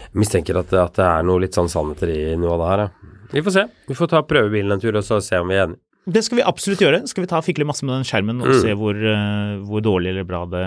Jeg 0.07 0.21
mistenker 0.23 0.57
at, 0.61 0.71
at 0.73 0.95
det 0.97 1.05
er 1.05 1.27
noe 1.27 1.41
litt 1.43 1.57
sånn 1.57 1.69
sannheter 1.71 2.09
i 2.13 2.21
noe 2.39 2.55
av 2.55 2.61
det 2.63 2.69
her, 2.71 2.85
ja. 2.85 3.13
Vi 3.33 3.43
får 3.43 3.53
se. 3.57 3.63
Vi 3.89 3.95
får 3.99 4.07
ta 4.13 4.21
prøvebilen 4.23 4.71
en 4.77 4.79
tur, 4.81 4.95
og 4.95 5.03
så 5.03 5.17
se 5.21 5.35
om 5.43 5.49
vi 5.51 5.57
er 5.59 5.65
enige. 5.67 5.81
Det 6.07 6.21
skal 6.23 6.39
vi 6.39 6.43
absolutt 6.47 6.79
gjøre. 6.79 7.01
Skal 7.11 7.25
vi 7.25 7.27
ta 7.27 7.41
fikle 7.43 7.65
masse 7.67 7.83
med 7.83 7.97
den 7.97 8.05
skjermen 8.07 8.37
og 8.39 8.47
Mm. 8.53 8.61
se 8.63 8.71
hvor, 8.79 8.95
eh, 8.95 9.57
hvor 9.67 9.81
dårlig 9.83 10.13
eller 10.13 10.23
bra 10.23 10.45
det, 10.47 10.61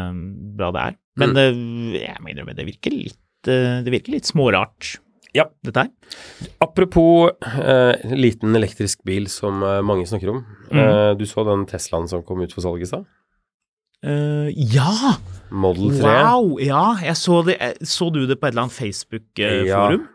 bra 0.59 0.69
det 0.77 0.83
er. 0.91 0.97
Men 1.17 1.31
Mm. 1.31 1.35
det, 1.39 2.01
jeg 2.05 2.19
må 2.21 2.29
innrømme, 2.35 2.55
det 2.59 2.67
virker 2.69 2.93
litt, 2.93 3.17
eh, 3.49 3.81
det 3.81 3.89
virker 3.95 4.13
litt 4.13 4.29
smårart, 4.29 4.99
Ja. 5.37 5.45
dette 5.63 5.85
her. 5.87 5.91
Apropos 6.65 7.31
eh, 7.47 8.15
liten 8.19 8.57
elektrisk 8.59 9.05
bil 9.07 9.29
som 9.31 9.63
eh, 9.63 9.81
mange 9.87 10.07
snakker 10.11 10.33
om. 10.33 10.41
Eh, 10.73 11.13
du 11.19 11.25
så 11.29 11.45
den 11.47 11.67
Teslaen 11.71 12.09
som 12.11 12.25
kom 12.27 12.43
ut 12.43 12.53
for 12.57 12.65
salg 12.67 12.83
i 12.83 12.89
stad? 12.91 13.07
Uh, 14.01 14.49
ja! 14.57 15.19
Model 15.53 15.91
3. 15.93 16.01
Wow! 16.09 16.55
Ja, 16.65 16.85
jeg 17.05 17.19
så 17.21 17.43
det. 17.45 17.59
Så 17.85 18.09
du 18.15 18.23
det 18.27 18.39
på 18.41 18.49
et 18.49 18.55
eller 18.55 18.65
annet 18.65 18.77
Facebook-forum? 18.79 20.07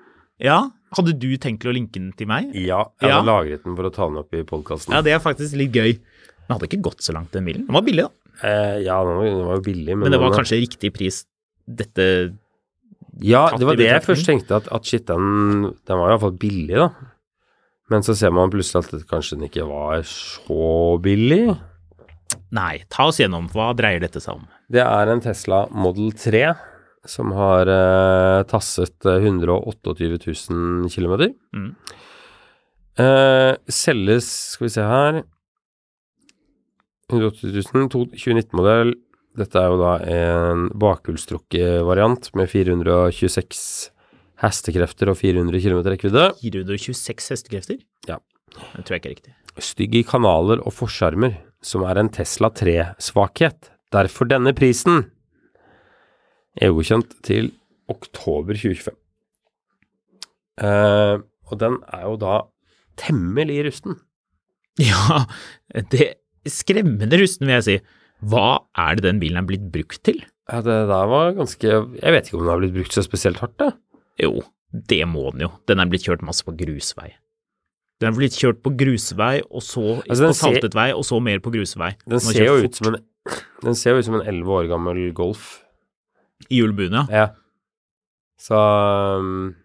Ja. 0.41 0.55
Hadde 0.95 1.13
du 1.19 1.27
tenkt 1.41 1.61
til 1.61 1.69
å 1.69 1.75
linke 1.75 1.99
den 1.99 2.09
til 2.17 2.27
meg? 2.31 2.49
Ja, 2.55 2.85
jeg 3.01 3.09
Ja. 3.11 3.19
hadde 3.19 3.29
lagret 3.29 3.63
den 3.67 3.75
for 3.77 3.85
å 3.85 3.93
ta 3.93 4.07
den 4.09 4.17
opp 4.23 4.33
i 4.33 4.41
podkasten. 4.47 4.95
Ja, 4.95 5.01
det 5.05 5.13
er 5.13 5.19
faktisk 5.21 5.53
litt 5.59 5.71
gøy. 5.75 5.99
Den 5.99 6.55
hadde 6.55 6.65
ikke 6.69 6.81
gått 6.81 7.03
så 7.05 7.13
langt, 7.13 7.31
den 7.31 7.45
bilen. 7.45 7.67
Den 7.67 7.75
var 7.77 7.85
billig, 7.85 8.07
da. 8.07 8.11
Eh, 8.41 8.81
ja, 8.85 8.97
den 9.05 9.15
var, 9.17 9.25
den 9.29 9.45
var 9.45 9.55
jo 9.59 9.65
billig, 9.69 9.93
men, 9.93 9.99
Men 10.05 10.11
det 10.11 10.19
var 10.19 10.33
kanskje 10.35 10.59
riktig 10.65 10.91
pris, 10.95 11.25
dette 11.67 12.07
Ja, 13.23 13.45
det 13.55 13.63
var 13.67 13.77
det 13.79 13.85
jeg 13.87 14.03
først 14.03 14.25
tenkte, 14.27 14.57
at, 14.59 14.67
at 14.75 14.83
shit, 14.89 15.05
den, 15.07 15.69
den 15.87 15.99
var 16.01 16.11
iallfall 16.11 16.33
billig, 16.39 16.75
da. 16.75 16.89
Men 17.93 18.01
så 18.03 18.15
ser 18.17 18.33
man 18.33 18.49
plutselig 18.51 18.81
at 18.83 18.91
det, 18.95 19.03
kanskje 19.07 19.37
den 19.37 19.45
ikke 19.47 19.67
var 19.69 20.01
så 20.09 20.97
billig. 21.05 21.53
Nei, 22.55 22.79
ta 22.89 23.05
oss 23.11 23.19
gjennom. 23.21 23.45
Hva 23.53 23.69
dreier 23.77 24.01
dette 24.01 24.19
seg 24.23 24.39
om? 24.39 24.47
Det 24.73 24.81
er 24.81 25.11
en 25.13 25.21
Tesla 25.21 25.67
Model 25.69 26.09
3 26.17 26.41
som 27.05 27.29
har 27.37 27.69
eh, 27.69 28.39
tasset 28.49 29.05
eh, 29.05 29.21
128 29.29 29.93
000 30.49 30.89
km. 30.89 31.13
Mm. 31.53 31.69
Eh, 32.97 33.51
selges, 33.69 34.31
skal 34.55 34.65
vi 34.65 34.73
se 34.73 34.85
her 34.89 35.21
180 37.13 37.53
000, 37.53 37.89
to- 37.93 38.07
2019-modell. 38.17 38.95
Dette 39.35 39.59
er 39.59 39.71
jo 39.71 39.79
da 39.81 39.95
en 40.07 40.67
bakhjulstrukket 40.79 41.83
variant 41.87 42.29
med 42.37 42.47
426 42.51 43.91
hestekrefter 44.43 45.11
og 45.11 45.19
400 45.19 45.63
km 45.63 45.81
rekkevidde. 45.91 46.29
426 46.41 47.33
hestekrefter? 47.33 47.81
Ja. 48.07 48.19
Det 48.75 48.85
tror 48.85 48.95
jeg 48.95 49.01
ikke 49.01 49.09
er 49.09 49.15
riktig. 49.17 49.35
Stygg 49.63 49.95
i 49.99 50.03
kanaler 50.07 50.61
og 50.63 50.75
forskjermer, 50.75 51.35
som 51.63 51.83
er 51.87 51.99
en 51.99 52.11
Tesla 52.11 52.51
3-svakhet. 52.51 53.71
Derfor 53.95 54.27
denne 54.27 54.55
prisen. 54.55 55.05
EU-godkjent 56.63 57.17
til 57.27 57.51
oktober 57.91 58.55
2025. 58.55 58.95
Eh, 60.63 61.15
og 61.51 61.59
den 61.59 61.79
er 61.91 62.03
jo 62.07 62.15
da 62.19 62.35
temmelig 62.99 63.65
rusten. 63.67 63.99
Ja, 64.79 65.23
det 65.91 66.15
skremmende 66.51 67.19
rusten, 67.19 67.47
vil 67.47 67.57
jeg 67.59 67.67
si. 67.67 67.77
Hva 68.25 68.45
er 68.81 68.95
det 68.97 69.05
den 69.05 69.19
bilen 69.21 69.37
er 69.41 69.47
blitt 69.49 69.67
brukt 69.73 70.01
til? 70.07 70.23
Ja, 70.49 70.61
det 70.61 70.75
der 70.89 71.07
var 71.09 71.31
ganske 71.37 71.65
Jeg 71.65 72.13
vet 72.13 72.27
ikke 72.29 72.37
om 72.39 72.43
den 72.45 72.51
har 72.53 72.61
blitt 72.61 72.75
brukt 72.77 72.93
så 72.95 73.03
spesielt 73.05 73.39
hardt, 73.41 73.57
da. 73.61 73.71
Jo, 74.21 74.43
det 74.71 75.01
må 75.09 75.31
den 75.33 75.45
jo. 75.47 75.51
Den 75.69 75.81
er 75.83 75.89
blitt 75.91 76.05
kjørt 76.07 76.23
masse 76.25 76.45
på 76.45 76.53
grusvei. 76.57 77.11
Den 78.01 78.11
er 78.11 78.17
blitt 78.17 78.35
kjørt 78.35 78.61
på 78.65 78.73
grusvei, 78.75 79.39
og 79.49 79.63
så 79.63 80.01
Altså, 80.03 80.27
på 80.27 80.31
på 80.31 80.35
ser- 80.35 80.41
saltet 80.59 80.73
vei, 80.75 80.89
og 80.93 81.05
så 81.07 81.21
mer 81.23 81.39
på 81.39 81.51
grusvei. 81.53 81.93
Den 82.07 82.19
ser 82.19 82.45
jo 82.45 82.57
ut 82.65 82.75
som 82.75 82.93
en 82.93 83.01
Den 83.63 83.75
ser 83.75 83.95
jo 83.95 83.99
ut 84.03 84.05
som 84.05 84.15
en 84.19 84.27
elleve 84.27 84.51
år 84.59 84.67
gammel 84.69 84.99
Golf. 85.17 85.61
I 86.51 86.59
hjulbuen, 86.61 86.91
ja. 86.93 87.05
Ja. 87.09 87.27
Så 88.37 88.55
um, 89.19 89.55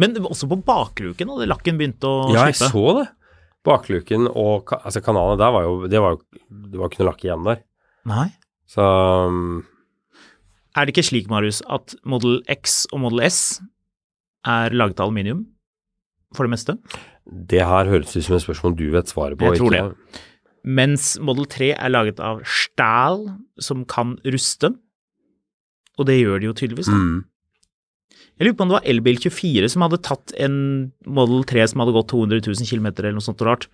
Men 0.00 0.16
også 0.16 0.48
på 0.48 0.58
bakluken 0.64 1.28
hadde 1.28 1.48
lakken 1.50 1.78
begynt 1.78 2.02
å 2.08 2.32
Ja, 2.32 2.46
jeg 2.48 2.56
slippe. 2.56 2.72
så 2.72 2.96
det. 3.02 3.06
Bakluken 3.66 4.26
og 4.30 4.72
altså 4.80 5.02
kanalene 5.04 5.38
der 5.38 5.52
var 5.54 5.62
jo 5.66 5.86
Det 5.90 6.00
var 6.00 6.16
jo 6.16 6.20
Det 6.48 6.78
var 6.80 6.88
ikke 6.90 7.02
noe 7.02 7.10
lakk 7.10 7.24
igjen 7.26 7.44
der. 7.46 7.62
Nei. 8.06 8.28
Så 8.70 8.82
um, 8.82 9.64
Er 10.76 10.86
det 10.86 10.94
ikke 10.94 11.06
slik, 11.06 11.28
Marius, 11.32 11.62
at 11.70 11.96
Model 12.06 12.40
X 12.50 12.84
og 12.92 13.02
Model 13.04 13.24
S 13.26 13.60
er 14.46 14.74
laget 14.74 15.00
av 15.00 15.10
aluminium? 15.10 15.46
For 16.34 16.46
det 16.46 16.52
meste. 16.56 16.76
det 17.26 17.62
her 17.64 17.88
høres 17.90 18.16
ut 18.16 18.24
som 18.24 18.36
et 18.36 18.42
spørsmål 18.42 18.74
du 18.78 18.88
vet 18.92 19.08
svaret 19.10 19.38
på. 19.38 19.46
Jeg 19.50 19.62
tror 19.62 19.74
ikke? 19.74 20.22
Mens 20.66 21.14
Model 21.22 21.46
3 21.46 21.70
er 21.74 21.92
laget 21.94 22.20
av 22.20 22.42
stæl, 22.42 23.22
som 23.62 23.84
kan 23.86 24.16
ruste. 24.26 24.72
Og 25.96 26.08
det 26.08 26.18
gjør 26.18 26.42
de 26.42 26.48
jo 26.50 26.56
tydeligvis. 26.58 26.90
Mm. 26.90 27.24
Jeg 28.36 28.46
lurer 28.46 28.56
på 28.58 28.66
om 28.66 28.72
det 28.72 28.76
var 28.76 28.88
Elbil 28.90 29.20
24 29.22 29.70
som 29.72 29.84
hadde 29.86 30.02
tatt 30.04 30.34
en 30.44 30.56
Model 31.06 31.46
3 31.48 31.70
som 31.72 31.80
hadde 31.80 31.94
gått 31.96 32.10
200 32.12 32.42
000 32.44 32.68
km 32.68 32.90
eller 32.90 33.16
noe 33.16 33.24
sånt 33.24 33.44
rart, 33.46 33.70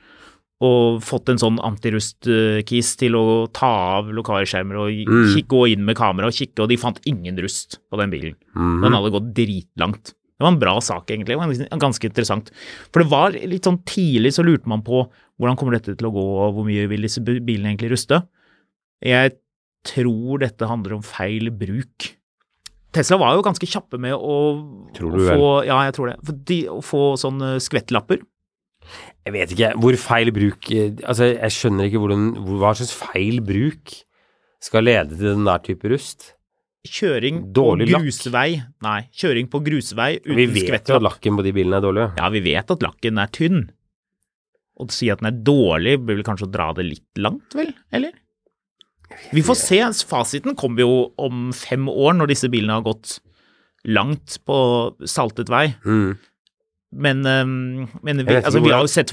og 0.61 1.01
fått 1.03 1.29
en 1.33 1.39
sånn 1.39 1.59
antirust-kis 1.59 2.97
til 3.01 3.17
å 3.19 3.51
ta 3.53 3.71
av 3.99 4.11
lokalskjermer 4.15 4.77
og 4.79 4.91
Mm. 5.09 5.47
gå 5.49 5.73
inn 5.73 5.85
med 5.85 5.97
kamera 5.97 6.27
og 6.27 6.33
kikke, 6.33 6.61
og 6.63 6.69
de 6.69 6.77
fant 6.77 7.01
ingen 7.07 7.37
rust 7.39 7.79
på 7.91 7.99
den 7.99 8.11
bilen. 8.11 8.35
Mm. 8.55 8.83
Den 8.83 8.93
hadde 8.93 9.11
gått 9.11 9.33
dritlangt. 9.35 10.13
Det 10.39 10.41
var 10.45 10.53
en 10.53 10.59
bra 10.59 10.79
sak, 10.81 11.07
egentlig. 11.07 11.27
Det 11.27 11.37
var 11.39 11.79
ganske- 11.79 12.05
interessant. 12.09 12.51
For 12.93 13.03
det 13.03 13.11
var 13.11 13.31
litt 13.33 13.63
sånn 13.63 13.83
tidlig 13.85 14.33
så 14.35 14.45
lurte 14.45 14.67
man 14.67 14.83
på 14.83 15.09
hvordan 15.41 15.57
kommer 15.57 15.73
dette 15.73 15.97
til 15.97 16.07
å 16.09 16.13
gå, 16.13 16.49
og 16.49 16.55
hvor 16.55 16.65
mye 16.65 16.89
vil 16.89 17.03
disse 17.03 17.19
bilene 17.21 17.75
egentlig 17.77 17.91
ruste. 17.93 18.23
Jeg 19.03 19.37
tror 19.85 20.39
dette 20.39 20.67
handler 20.67 20.95
om 20.95 21.03
feil 21.03 21.51
bruk. 21.51 22.17
Tesla 22.93 23.17
var 23.19 23.35
jo 23.37 23.43
ganske 23.43 23.67
kjappe 23.67 23.99
med 23.99 24.13
å, 24.13 24.91
å 24.93 24.93
få 24.95 25.67
Ja, 25.67 25.83
jeg 25.85 25.95
tror 25.95 26.11
det. 26.13 26.45
De, 26.45 26.67
å 26.69 26.83
få 26.83 27.15
sånne 27.17 27.57
skvettlapper. 27.59 28.21
Jeg 29.23 29.35
vet 29.37 29.53
ikke 29.55 29.73
hvor 29.79 29.97
feil 30.01 30.33
bruk 30.35 30.71
eh, 30.75 30.95
Altså, 31.07 31.29
jeg 31.31 31.55
skjønner 31.55 31.89
ikke 31.89 32.01
hvordan 32.03 32.25
hvor, 32.41 32.57
Hva 32.63 32.73
slags 32.79 32.95
feil 32.97 33.43
bruk 33.47 33.95
skal 34.63 34.87
lede 34.87 35.17
til 35.17 35.33
den 35.33 35.47
der 35.47 35.63
type 35.63 35.91
rust? 35.91 36.33
Kjøring 36.87 37.45
Dårlig 37.55 37.87
på 37.93 38.01
lakk. 38.03 38.65
Nei, 38.83 38.99
kjøring 39.15 39.49
på 39.51 39.61
grusvei 39.63 40.17
uten 40.25 40.39
Vi 40.39 40.65
vet 40.71 40.91
jo 40.91 40.99
at 40.99 41.07
lakken 41.07 41.39
på 41.39 41.45
de 41.47 41.53
bilene 41.55 41.79
er 41.79 41.85
dårlig. 41.85 42.09
Ja, 42.19 42.31
vi 42.35 42.43
vet 42.43 42.75
at 42.75 42.83
lakken 42.83 43.21
er 43.23 43.31
tynn. 43.35 43.61
Å 44.83 44.87
si 44.91 45.11
at 45.13 45.23
den 45.23 45.31
er 45.31 45.39
dårlig, 45.47 46.01
blir 46.03 46.19
vel 46.19 46.27
kanskje 46.27 46.49
å 46.49 46.51
dra 46.51 46.73
det 46.75 46.89
litt 46.89 47.23
langt, 47.23 47.55
vel? 47.55 47.71
Eller? 47.95 48.17
Vi 49.31 49.45
får 49.47 49.59
se. 49.61 49.79
Fasiten 50.09 50.57
kommer 50.59 50.83
jo 50.83 50.97
om 51.21 51.51
fem 51.55 51.87
år, 51.91 52.17
når 52.19 52.33
disse 52.33 52.51
bilene 52.51 52.81
har 52.81 52.87
gått 52.87 53.21
langt 53.87 54.39
på 54.47 54.59
saltet 55.09 55.51
vei. 55.53 55.69
Mm. 55.87 56.17
Men, 56.93 57.23
men 57.25 58.19
vi, 58.27 58.35
altså, 58.37 58.61
vi 58.61 58.69
har 58.71 58.83
jo 58.85 58.91
sett 58.93 59.13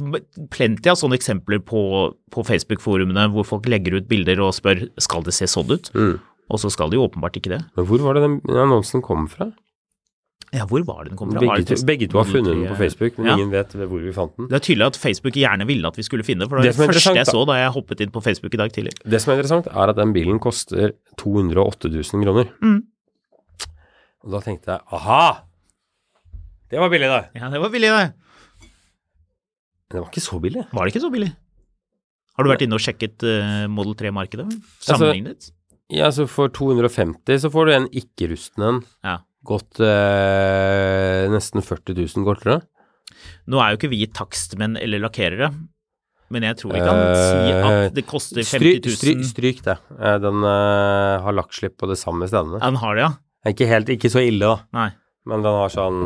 plenty 0.52 0.90
av 0.92 0.98
sånne 1.00 1.16
eksempler 1.16 1.62
på, 1.64 1.80
på 2.32 2.44
Facebook-forumene 2.44 3.30
hvor 3.32 3.46
folk 3.48 3.70
legger 3.72 3.96
ut 4.02 4.10
bilder 4.10 4.42
og 4.44 4.52
spør 4.58 4.82
skal 5.00 5.24
det 5.24 5.32
se 5.38 5.48
sånn 5.48 5.72
ut, 5.72 5.88
Mm. 5.96 6.20
og 6.52 6.60
så 6.60 6.70
skal 6.74 6.90
det 6.92 7.00
jo 7.00 7.06
åpenbart 7.08 7.38
ikke 7.40 7.54
det. 7.56 7.62
Men 7.78 7.86
hvor 7.88 8.04
var 8.04 8.14
det 8.20 8.26
den 8.28 8.42
annonsen 8.66 9.02
kom 9.06 9.30
fra? 9.32 9.48
Ja, 10.52 10.66
hvor 10.66 10.82
var 10.84 11.04
det 11.06 11.12
den 11.14 11.18
kom 11.22 11.30
fra? 11.32 11.40
Begge, 11.40 11.62
det 11.64 11.78
to, 11.78 11.86
begge 11.86 12.08
to 12.10 12.18
har 12.18 12.26
funnet 12.26 12.52
den 12.56 12.68
på 12.68 12.76
Facebook, 12.80 13.18
men 13.20 13.28
Ja. 13.28 13.34
ingen 13.38 13.52
vet 13.54 13.72
hvor 13.78 14.00
vi 14.02 14.12
fant 14.12 14.36
den. 14.36 14.48
Det 14.50 14.56
er 14.58 14.66
tydelig 14.66 14.86
at 14.88 14.98
Facebook 14.98 15.34
gjerne 15.38 15.68
ville 15.70 15.88
at 15.88 15.96
vi 15.96 16.04
skulle 16.04 16.24
finne 16.26 16.42
den, 16.44 16.50
for 16.50 16.58
det 16.58 16.72
Det 16.74 16.78
var 16.80 16.84
er 16.84 16.88
det 16.92 16.96
første 17.00 17.16
jeg 17.16 17.28
så 17.30 17.46
da 17.46 17.54
jeg 17.64 17.72
hoppet 17.76 18.02
inn 18.02 18.10
på 18.12 18.24
Facebook 18.24 18.54
i 18.54 18.58
dag 18.58 18.72
tidlig. 18.74 18.92
Det 19.06 19.22
som 19.22 19.32
er 19.32 19.38
interessant, 19.40 19.68
er 19.72 19.90
at 19.94 19.96
den 19.96 20.12
bilen 20.12 20.40
koster 20.42 20.92
208 21.22 21.88
000 21.94 22.24
kroner. 22.26 22.50
Mm. 22.66 22.82
Og 24.26 24.32
da 24.36 24.40
tenkte 24.44 24.74
jeg 24.74 24.82
aha! 24.92 25.44
Det 26.70 26.78
var 26.82 26.92
billig, 26.94 27.10
da. 27.10 27.22
Ja, 27.34 27.50
det 27.50 27.62
var 27.62 27.72
billig, 27.74 27.90
det. 27.90 28.10
Men 29.90 29.96
det 29.96 30.02
var 30.04 30.10
ikke 30.12 30.22
så 30.22 30.40
billig. 30.42 30.66
Var 30.70 30.86
det 30.86 30.94
ikke 30.94 31.06
så 31.06 31.10
billig? 31.14 31.30
Har 32.38 32.46
du 32.46 32.52
vært 32.52 32.62
inne 32.64 32.78
og 32.78 32.84
sjekket 32.84 33.26
uh, 33.26 33.64
Model 33.74 33.96
3-markedet? 34.00 34.46
Altså, 34.46 34.94
Sammenlignet? 34.94 35.50
Ja, 35.90 36.12
så 36.14 36.28
for 36.30 36.52
250 36.54 37.42
så 37.42 37.50
får 37.50 37.66
du 37.66 37.74
en 37.74 37.90
ikke-rusten 37.90 38.68
en. 38.68 38.84
Ja. 39.04 39.16
Gått 39.50 39.82
uh, 39.82 41.26
nesten 41.34 41.66
40 41.66 41.98
000 41.98 42.28
kortere. 42.28 42.60
Nå 43.50 43.60
er 43.60 43.74
jo 43.74 43.80
ikke 43.82 43.92
vi 43.92 44.06
takstmenn 44.14 44.78
eller 44.80 45.02
lakkerere, 45.02 45.50
men 46.30 46.46
jeg 46.46 46.60
tror 46.62 46.76
vi 46.76 46.86
kan 46.86 47.00
si 47.18 47.54
at 47.58 47.96
det 47.98 48.06
koster 48.08 48.46
50 48.46 48.84
000 48.86 48.98
stryk, 49.00 49.24
stryk 49.32 49.62
det. 49.66 49.80
Eh, 49.98 50.18
Den 50.22 50.46
uh, 50.46 51.18
har 51.26 51.36
lakkslipp 51.36 51.80
på 51.82 51.90
det 51.90 51.98
samme 52.00 52.30
stedene. 52.30 52.62
Den 52.62 52.78
har 52.84 52.96
det, 52.96 53.08
ja? 53.08 53.14
Ikke 53.50 53.68
helt, 53.72 53.90
ikke 53.90 54.12
så 54.14 54.22
ille, 54.22 54.46
da. 54.46 54.70
Nei. 54.78 54.90
Men 55.30 55.42
den 55.44 55.58
har 55.64 55.74
sånn 55.74 56.04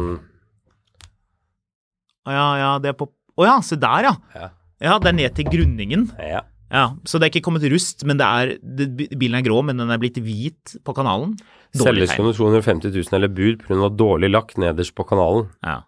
Å 2.24 2.34
ja, 2.34 2.48
ja, 2.60 2.72
det 2.84 2.94
er 2.94 2.98
på 2.98 3.10
Å 3.40 3.48
ja, 3.48 3.60
se 3.66 3.78
der, 3.82 4.10
ja. 4.10 4.16
Ja. 4.38 4.50
Ja, 4.84 4.98
det 5.00 5.14
er 5.14 5.16
ned 5.16 5.36
til 5.38 5.48
grunningen. 5.48 6.10
Ja. 6.20 6.44
Ja, 6.74 6.88
Så 7.06 7.20
det 7.20 7.28
er 7.28 7.32
ikke 7.36 7.46
kommet 7.46 7.66
rust, 7.70 8.02
men 8.10 8.18
det 8.18 8.26
er 8.26 8.54
det, 8.58 8.88
Bilen 9.14 9.38
er 9.38 9.46
grå, 9.46 9.60
men 9.66 9.78
den 9.78 9.92
er 9.94 10.00
blitt 10.02 10.18
hvit 10.26 10.74
på 10.82 10.96
kanalen. 10.98 11.36
Dårlig 11.78 12.08
Selges 12.10 12.16
for 12.18 12.38
250 12.38 12.94
000 12.94 13.18
eller 13.18 13.30
bud 13.30 13.62
pga. 13.68 13.90
dårlig 13.94 14.32
lakk 14.34 14.56
nederst 14.62 14.96
på 14.98 15.06
kanalen. 15.06 15.52
Ja. 15.66 15.84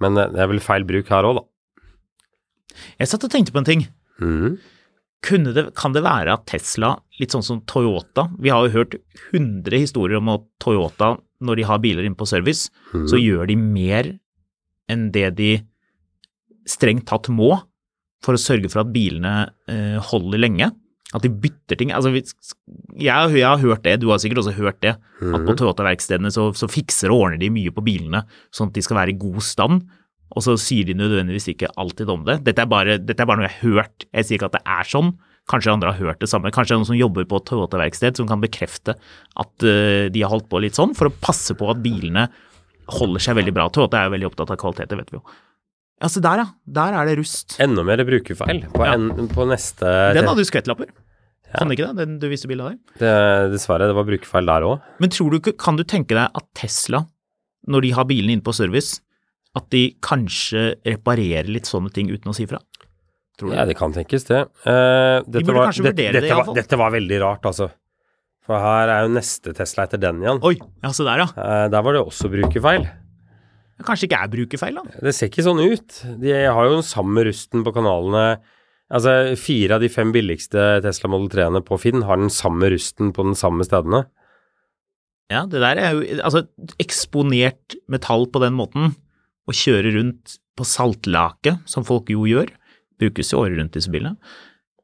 Men 0.00 0.16
eh, 0.16 0.30
det 0.32 0.40
er 0.40 0.48
vel 0.50 0.62
feil 0.64 0.86
bruk 0.88 1.12
her 1.12 1.28
òg, 1.28 1.42
da. 1.42 1.44
Jeg 3.00 3.10
satt 3.10 3.26
og 3.26 3.32
tenkte 3.32 3.54
på 3.54 3.60
en 3.60 3.68
ting. 3.68 3.84
Mm. 4.20 4.56
Det, 5.24 5.62
kan 5.76 5.94
det 5.94 6.02
være 6.04 6.34
at 6.36 6.44
Tesla, 6.48 6.98
litt 7.16 7.32
sånn 7.32 7.44
som 7.44 7.62
Toyota 7.64 8.26
Vi 8.44 8.50
har 8.52 8.66
jo 8.66 8.74
hørt 8.74 8.96
100 9.32 9.72
historier 9.80 10.20
om 10.20 10.28
at 10.34 10.44
Toyota, 10.60 11.14
når 11.40 11.56
de 11.60 11.64
har 11.70 11.80
biler 11.80 12.04
inne 12.04 12.18
på 12.18 12.28
service, 12.28 12.68
så 12.92 13.16
gjør 13.16 13.48
de 13.48 13.56
mer 13.56 14.10
enn 14.90 15.08
det 15.14 15.30
de 15.38 15.52
strengt 16.68 17.06
tatt 17.08 17.28
må 17.32 17.52
for 18.24 18.36
å 18.36 18.40
sørge 18.40 18.70
for 18.72 18.84
at 18.84 18.92
bilene 18.94 19.34
eh, 19.70 19.98
holder 20.12 20.40
lenge. 20.40 20.70
At 21.14 21.22
de 21.22 21.30
bytter 21.30 21.78
ting. 21.78 21.92
Altså, 21.94 22.10
jeg, 22.14 22.24
jeg 22.98 23.42
har 23.44 23.60
hørt 23.60 23.84
det, 23.84 23.98
du 24.02 24.08
har 24.10 24.18
sikkert 24.22 24.42
også 24.42 24.56
hørt 24.56 24.80
det, 24.82 24.96
at 24.96 25.44
på 25.46 25.54
Toyota-verkstedene 25.60 26.32
så, 26.34 26.48
så 26.56 26.66
fikser 26.70 27.12
og 27.14 27.28
ordner 27.28 27.42
de 27.44 27.52
mye 27.54 27.74
på 27.74 27.84
bilene 27.86 28.24
sånn 28.54 28.72
at 28.72 28.78
de 28.78 28.82
skal 28.82 28.98
være 28.98 29.14
i 29.14 29.20
god 29.20 29.44
stand. 29.44 29.84
Og 30.34 30.42
så 30.42 30.56
sier 30.58 30.88
de 30.88 30.96
nødvendigvis 30.98 31.52
ikke 31.52 31.70
alltid 31.78 32.10
om 32.10 32.24
det. 32.26 32.40
Dette 32.48 32.64
er 32.64 32.70
bare, 32.70 32.96
dette 32.98 33.22
er 33.22 33.28
bare 33.30 33.42
noe 33.42 33.46
jeg 33.46 33.54
har 33.60 33.76
hørt. 33.76 34.08
Jeg 34.08 34.26
sier 34.26 34.40
ikke 34.40 34.50
at 34.50 34.56
det 34.56 34.64
er 34.74 34.90
sånn. 34.90 35.12
Kanskje 35.52 35.74
andre 35.74 35.92
har 35.92 36.08
hørt 36.08 36.24
det 36.24 36.30
samme. 36.32 36.50
Kanskje 36.50 36.72
det 36.72 36.78
er 36.78 36.82
noen 36.82 36.90
som 36.90 36.98
jobber 36.98 37.28
på 37.28 37.38
et 37.38 37.46
Toyota-verksted 37.50 38.18
som 38.18 38.26
kan 38.30 38.42
bekrefte 38.42 38.96
at 38.96 39.68
uh, 39.68 40.08
de 40.10 40.24
har 40.24 40.32
holdt 40.32 40.48
på 40.50 40.62
litt 40.64 40.78
sånn, 40.78 40.96
for 40.96 41.10
å 41.10 41.16
passe 41.22 41.54
på 41.58 41.68
at 41.70 41.82
bilene 41.84 42.26
holder 42.88 43.22
seg 43.22 43.36
veldig 43.38 43.54
bra. 43.56 43.68
Toyota 43.72 44.00
er 44.00 44.08
jo 44.08 44.14
veldig 44.16 44.28
opptatt 44.30 44.52
av 44.54 44.58
kvalitet, 44.60 44.90
det 44.90 44.98
vet 45.00 45.12
vi 45.14 45.18
jo. 45.20 45.24
Ja, 46.02 46.10
se 46.10 46.20
der, 46.20 46.42
ja. 46.42 46.46
Der 46.76 46.96
er 46.98 47.08
det 47.08 47.16
rust. 47.20 47.56
Enda 47.62 47.84
mer 47.86 48.02
brukerfeil 48.04 48.64
på, 48.74 48.84
Ja. 48.84 48.94
en, 48.98 49.28
på 49.30 49.46
neste 49.48 49.86
Den 50.16 50.26
hadde 50.28 50.42
jo 50.42 50.48
skvettlapper. 50.50 50.90
Kan 51.54 51.70
det 51.70 51.78
ikke 51.78 51.92
det? 51.94 52.02
Den 52.02 52.18
du 52.18 52.26
viste 52.28 52.48
bilde 52.50 52.64
av 52.66 52.72
der? 52.74 52.78
det, 52.98 53.52
Dessverre, 53.54 53.86
det 53.86 53.94
var 53.94 54.06
brukerfeil 54.08 54.48
der 54.50 54.66
òg. 54.66 54.80
Men 55.00 55.12
tror 55.14 55.30
du 55.30 55.38
ikke, 55.38 55.54
kan 55.56 55.76
du 55.78 55.84
tenke 55.86 56.16
deg 56.18 56.26
at 56.34 56.46
Tesla, 56.58 57.04
når 57.70 57.86
de 57.86 57.92
har 57.94 58.08
bilene 58.10 58.34
inne 58.36 58.44
på 58.44 58.52
service, 58.56 58.98
at 59.54 59.68
de 59.70 59.84
kanskje 60.02 60.74
reparerer 60.82 61.46
litt 61.46 61.70
sånne 61.70 61.92
ting 61.94 62.10
uten 62.10 62.32
å 62.32 62.34
si 62.34 62.44
fra? 62.50 62.58
Tror 63.38 63.50
du 63.52 63.56
Ja, 63.56 63.64
det 63.70 63.76
kan 63.78 63.94
tenkes, 63.94 64.26
det. 64.26 64.42
Uh, 64.66 65.22
dette, 65.26 65.46
burde 65.46 65.54
var, 65.60 65.70
kanskje 65.70 65.86
vurdere 65.86 66.12
det, 66.12 66.20
dette, 66.26 66.34
i 66.34 66.38
var, 66.42 66.54
dette 66.58 66.78
var 66.82 66.90
veldig 66.94 67.20
rart, 67.22 67.46
altså. 67.46 67.70
For 68.44 68.60
her 68.60 68.90
er 68.92 69.06
jo 69.06 69.14
neste 69.14 69.54
Tesla 69.56 69.86
etter 69.86 70.00
den 70.02 70.20
igjen. 70.20 70.42
Oi, 70.44 70.56
ja, 70.84 70.90
se 70.92 71.06
der, 71.06 71.22
ja. 71.24 71.28
Eh, 71.32 71.66
der 71.72 71.84
var 71.84 71.96
det 71.96 72.02
også 72.04 72.28
brukerfeil. 72.32 72.84
Kanskje 73.84 74.06
ikke 74.06 74.18
er 74.20 74.32
brukerfeil, 74.32 74.76
da. 74.78 74.98
Det 75.08 75.14
ser 75.16 75.30
ikke 75.30 75.44
sånn 75.46 75.62
ut. 75.64 75.96
De 76.20 76.34
har 76.34 76.68
jo 76.68 76.76
den 76.76 76.86
samme 76.86 77.24
rusten 77.26 77.64
på 77.66 77.72
kanalene. 77.74 78.26
Altså, 78.94 79.14
fire 79.40 79.78
av 79.78 79.82
de 79.82 79.88
fem 79.90 80.12
billigste 80.14 80.66
Tesla 80.84 81.08
Model 81.10 81.30
3-ene 81.32 81.64
på 81.64 81.78
Finn 81.80 82.04
har 82.06 82.20
den 82.20 82.30
samme 82.32 82.68
rusten 82.72 83.14
på 83.16 83.24
den 83.26 83.38
samme 83.38 83.64
stedene. 83.66 84.04
Ja, 85.32 85.46
det 85.48 85.62
der 85.64 85.80
er 85.80 85.96
jo 85.96 86.18
Altså, 86.20 86.44
eksponert 86.82 87.78
metall 87.90 88.28
på 88.30 88.42
den 88.44 88.54
måten, 88.58 88.92
og 89.48 89.56
kjøre 89.56 89.96
rundt 89.96 90.36
på 90.54 90.66
saltlake, 90.68 91.56
som 91.68 91.84
folk 91.84 92.12
jo 92.12 92.28
gjør, 92.28 92.52
brukes 93.00 93.32
jo 93.32 93.40
året 93.42 93.58
rundt 93.58 93.74
disse 93.74 93.90
bilene, 93.92 94.14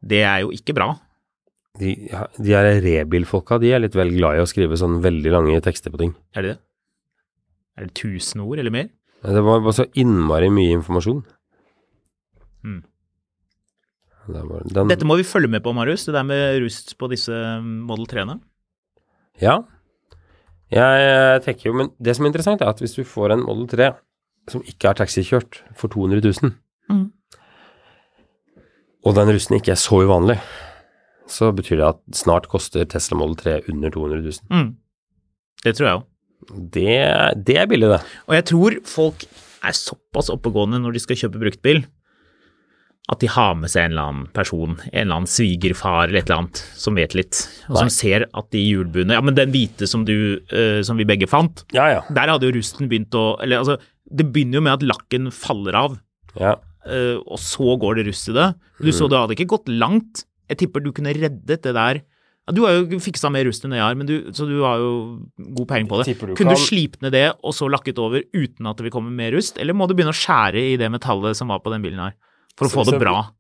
det 0.01 0.25
er 0.27 0.43
jo 0.43 0.51
ikke 0.57 0.75
bra. 0.77 0.95
De, 1.79 1.93
de 2.43 2.51
her 2.57 2.67
rebilfolka, 2.83 3.59
de 3.63 3.71
er 3.73 3.81
litt 3.85 3.95
vel 3.97 4.11
glad 4.17 4.37
i 4.37 4.43
å 4.43 4.49
skrive 4.51 4.77
sånn 4.77 4.99
veldig 5.05 5.31
lange 5.33 5.61
tekster 5.65 5.93
på 5.95 6.01
ting. 6.03 6.15
Er 6.35 6.43
det 6.45 6.55
det? 6.57 6.59
Er 7.79 7.87
det 7.87 7.93
1000 7.95 8.43
ord 8.43 8.59
eller 8.59 8.75
mer? 8.75 8.89
Det 9.23 9.43
var 9.47 9.61
bare 9.63 9.77
så 9.77 9.87
innmari 10.01 10.49
mye 10.53 10.75
informasjon. 10.81 11.21
Mm. 12.67 12.81
Det 14.31 14.43
var, 14.51 14.65
den, 14.69 14.91
Dette 14.91 15.07
må 15.09 15.17
vi 15.21 15.25
følge 15.27 15.49
med 15.53 15.63
på, 15.65 15.73
Marius, 15.77 16.05
det 16.09 16.15
der 16.17 16.27
med 16.27 16.59
rust 16.65 16.93
på 17.01 17.09
disse 17.13 17.33
Model 17.65 18.09
3-ene. 18.11 18.37
Ja. 19.41 19.61
Jeg, 20.71 21.01
jeg 21.07 21.43
tenker 21.47 21.71
jo, 21.71 21.77
men 21.81 21.93
det 21.99 22.15
som 22.17 22.27
er 22.27 22.33
interessant, 22.33 22.61
er 22.63 22.71
at 22.75 22.83
hvis 22.83 22.95
du 22.99 23.03
får 23.09 23.35
en 23.35 23.47
Model 23.47 23.71
3 23.73 23.93
som 24.51 24.63
ikke 24.67 24.91
er 24.91 24.99
taxikjørt 25.01 25.63
for 25.79 25.93
200 25.93 26.21
000, 26.27 26.53
Mm. 26.91 27.05
og 29.07 29.15
den 29.15 29.29
rusten 29.31 29.55
ikke 29.55 29.71
er 29.77 29.79
så 29.79 30.01
uvanlig, 30.03 30.35
så 31.31 31.51
betyr 31.55 31.81
det 31.81 31.89
at 31.93 32.01
snart 32.17 32.49
koster 32.51 32.87
Tesla 32.91 33.19
Model 33.21 33.39
3 33.39 33.57
under 33.73 33.93
200 33.95 34.25
000. 34.25 34.33
Mm. 34.51 34.73
Det 35.65 35.77
tror 35.77 35.89
jeg 35.89 36.01
òg. 36.01 36.07
Det, 36.75 36.99
det 37.47 37.57
er 37.61 37.71
billig, 37.71 37.91
det. 37.93 38.01
Og 38.27 38.37
jeg 38.39 38.47
tror 38.51 38.77
folk 38.89 39.25
er 39.61 39.77
såpass 39.77 40.31
oppegående 40.33 40.81
når 40.83 40.97
de 40.97 41.03
skal 41.05 41.19
kjøpe 41.21 41.43
bruktbil, 41.43 41.83
at 43.11 43.23
de 43.23 43.29
har 43.33 43.57
med 43.59 43.71
seg 43.73 43.89
en 43.89 43.95
eller 43.95 44.09
annen 44.09 44.27
person, 44.37 44.77
en 44.79 45.01
eller 45.03 45.19
annen 45.19 45.31
svigerfar 45.31 46.07
eller 46.07 46.21
et 46.21 46.29
eller 46.29 46.45
annet, 46.45 46.63
som 46.79 46.99
vet 46.99 47.17
litt, 47.19 47.41
og 47.67 47.75
Nei. 47.75 47.83
som 47.83 47.93
ser 47.93 48.27
at 48.29 48.51
de 48.55 48.63
hjulbuene 48.63 49.17
Ja, 49.17 49.23
men 49.25 49.37
den 49.39 49.51
hvite 49.55 49.89
som 49.91 50.05
du, 50.07 50.15
uh, 50.53 50.81
som 50.87 51.01
vi 51.01 51.09
begge 51.09 51.29
fant, 51.31 51.65
Ja, 51.75 51.89
ja. 51.91 52.03
der 52.15 52.31
hadde 52.31 52.47
jo 52.47 52.55
rusten 52.61 52.91
begynt 52.91 53.17
å 53.19 53.35
Eller 53.43 53.65
altså, 53.65 53.81
det 54.11 54.29
begynner 54.31 54.61
jo 54.61 54.67
med 54.67 54.79
at 54.79 54.87
lakken 54.87 55.31
faller 55.35 55.79
av, 55.79 56.01
ja. 56.39 56.57
Uh, 56.87 57.19
og 57.29 57.37
så 57.43 57.75
går 57.77 57.99
det 57.99 58.07
rust 58.07 58.31
i 58.31 58.35
det. 58.35 58.47
Du 58.81 58.89
så 58.97 59.05
det 59.11 59.19
hadde 59.19 59.35
ikke 59.37 59.51
gått 59.53 59.69
langt. 59.69 60.23
Jeg 60.51 60.59
tipper 60.65 60.83
du 60.83 60.91
kunne 60.93 61.13
reddet 61.15 61.63
det 61.63 61.75
der. 61.77 62.01
Ja, 62.49 62.55
du 62.57 62.63
har 62.67 62.73
jo 62.81 62.99
fiksa 62.99 63.31
mer 63.31 63.45
rust 63.47 63.63
enn 63.69 63.75
jeg 63.77 63.85
har, 63.85 63.95
men 63.95 64.09
du, 64.09 64.15
så 64.35 64.47
du 64.49 64.57
har 64.65 64.81
jo 64.83 64.91
god 65.39 65.69
peiling 65.71 65.87
på 65.91 66.01
det. 66.03 66.17
Du 66.19 66.35
kunne 66.35 66.57
du 66.57 66.63
slipt 66.65 67.01
ned 67.05 67.13
det 67.15 67.29
og 67.47 67.55
så 67.55 67.69
lakket 67.71 68.01
over 68.03 68.25
uten 68.35 68.67
at 68.67 68.77
det 68.81 68.89
vil 68.89 68.95
komme 68.97 69.13
mer 69.15 69.31
rust, 69.37 69.61
eller 69.63 69.77
må 69.77 69.87
du 69.87 69.95
begynne 69.95 70.11
å 70.15 70.19
skjære 70.19 70.65
i 70.73 70.77
det 70.81 70.91
metallet 70.91 71.39
som 71.39 71.53
var 71.53 71.61
på 71.63 71.71
den 71.71 71.85
bilen 71.85 72.01
her, 72.03 72.17
for 72.59 72.67
å 72.67 72.71
Så- 72.73 72.83
få 72.83 72.91
det 72.91 72.99
bra? 73.05 73.31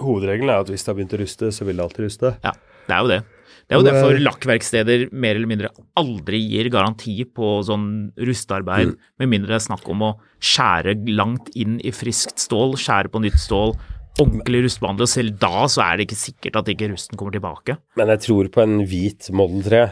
Hovedregelen 0.00 0.50
er 0.50 0.60
at 0.64 0.70
hvis 0.72 0.82
det 0.84 0.90
har 0.90 0.96
begynt 0.98 1.14
å 1.14 1.20
ruste, 1.22 1.52
så 1.54 1.64
vil 1.68 1.76
det 1.76 1.84
alltid 1.84 2.04
ruste. 2.08 2.32
Ja, 2.42 2.52
det 2.88 2.94
er 2.96 3.02
jo 3.04 3.08
det. 3.12 3.20
Det 3.64 3.72
er 3.72 3.80
jo 3.80 3.86
derfor 3.86 4.18
lakkverksteder 4.20 5.12
mer 5.12 5.36
eller 5.38 5.48
mindre 5.48 5.68
aldri 5.96 6.40
gir 6.50 6.68
garanti 6.68 7.14
på 7.24 7.62
sånn 7.64 8.12
rustearbeid, 8.18 8.90
Mm. 8.92 8.96
med 9.20 9.28
mindre 9.30 9.48
det 9.54 9.62
er 9.62 9.68
snakk 9.74 9.88
om 9.88 10.00
å 10.02 10.18
skjære 10.40 11.06
langt 11.14 11.48
inn 11.56 11.80
i 11.82 11.90
friskt 11.90 12.36
stål, 12.36 12.74
skjære 12.76 13.08
på 13.08 13.22
nytt 13.22 13.38
stål, 13.40 13.74
ordentlig 14.22 14.64
rustbehandlet. 14.66 15.10
selv 15.10 15.36
da 15.42 15.66
så 15.70 15.82
er 15.84 15.96
det 15.96 16.06
ikke 16.08 16.20
sikkert 16.20 16.58
at 16.60 16.70
ikke 16.70 16.90
rusten 16.92 17.18
kommer 17.18 17.34
tilbake. 17.34 17.78
Men 17.98 18.12
jeg 18.14 18.24
tror 18.26 18.50
på 18.54 18.62
en 18.64 18.80
hvit 18.88 19.30
Model 19.34 19.64
3 19.66 19.82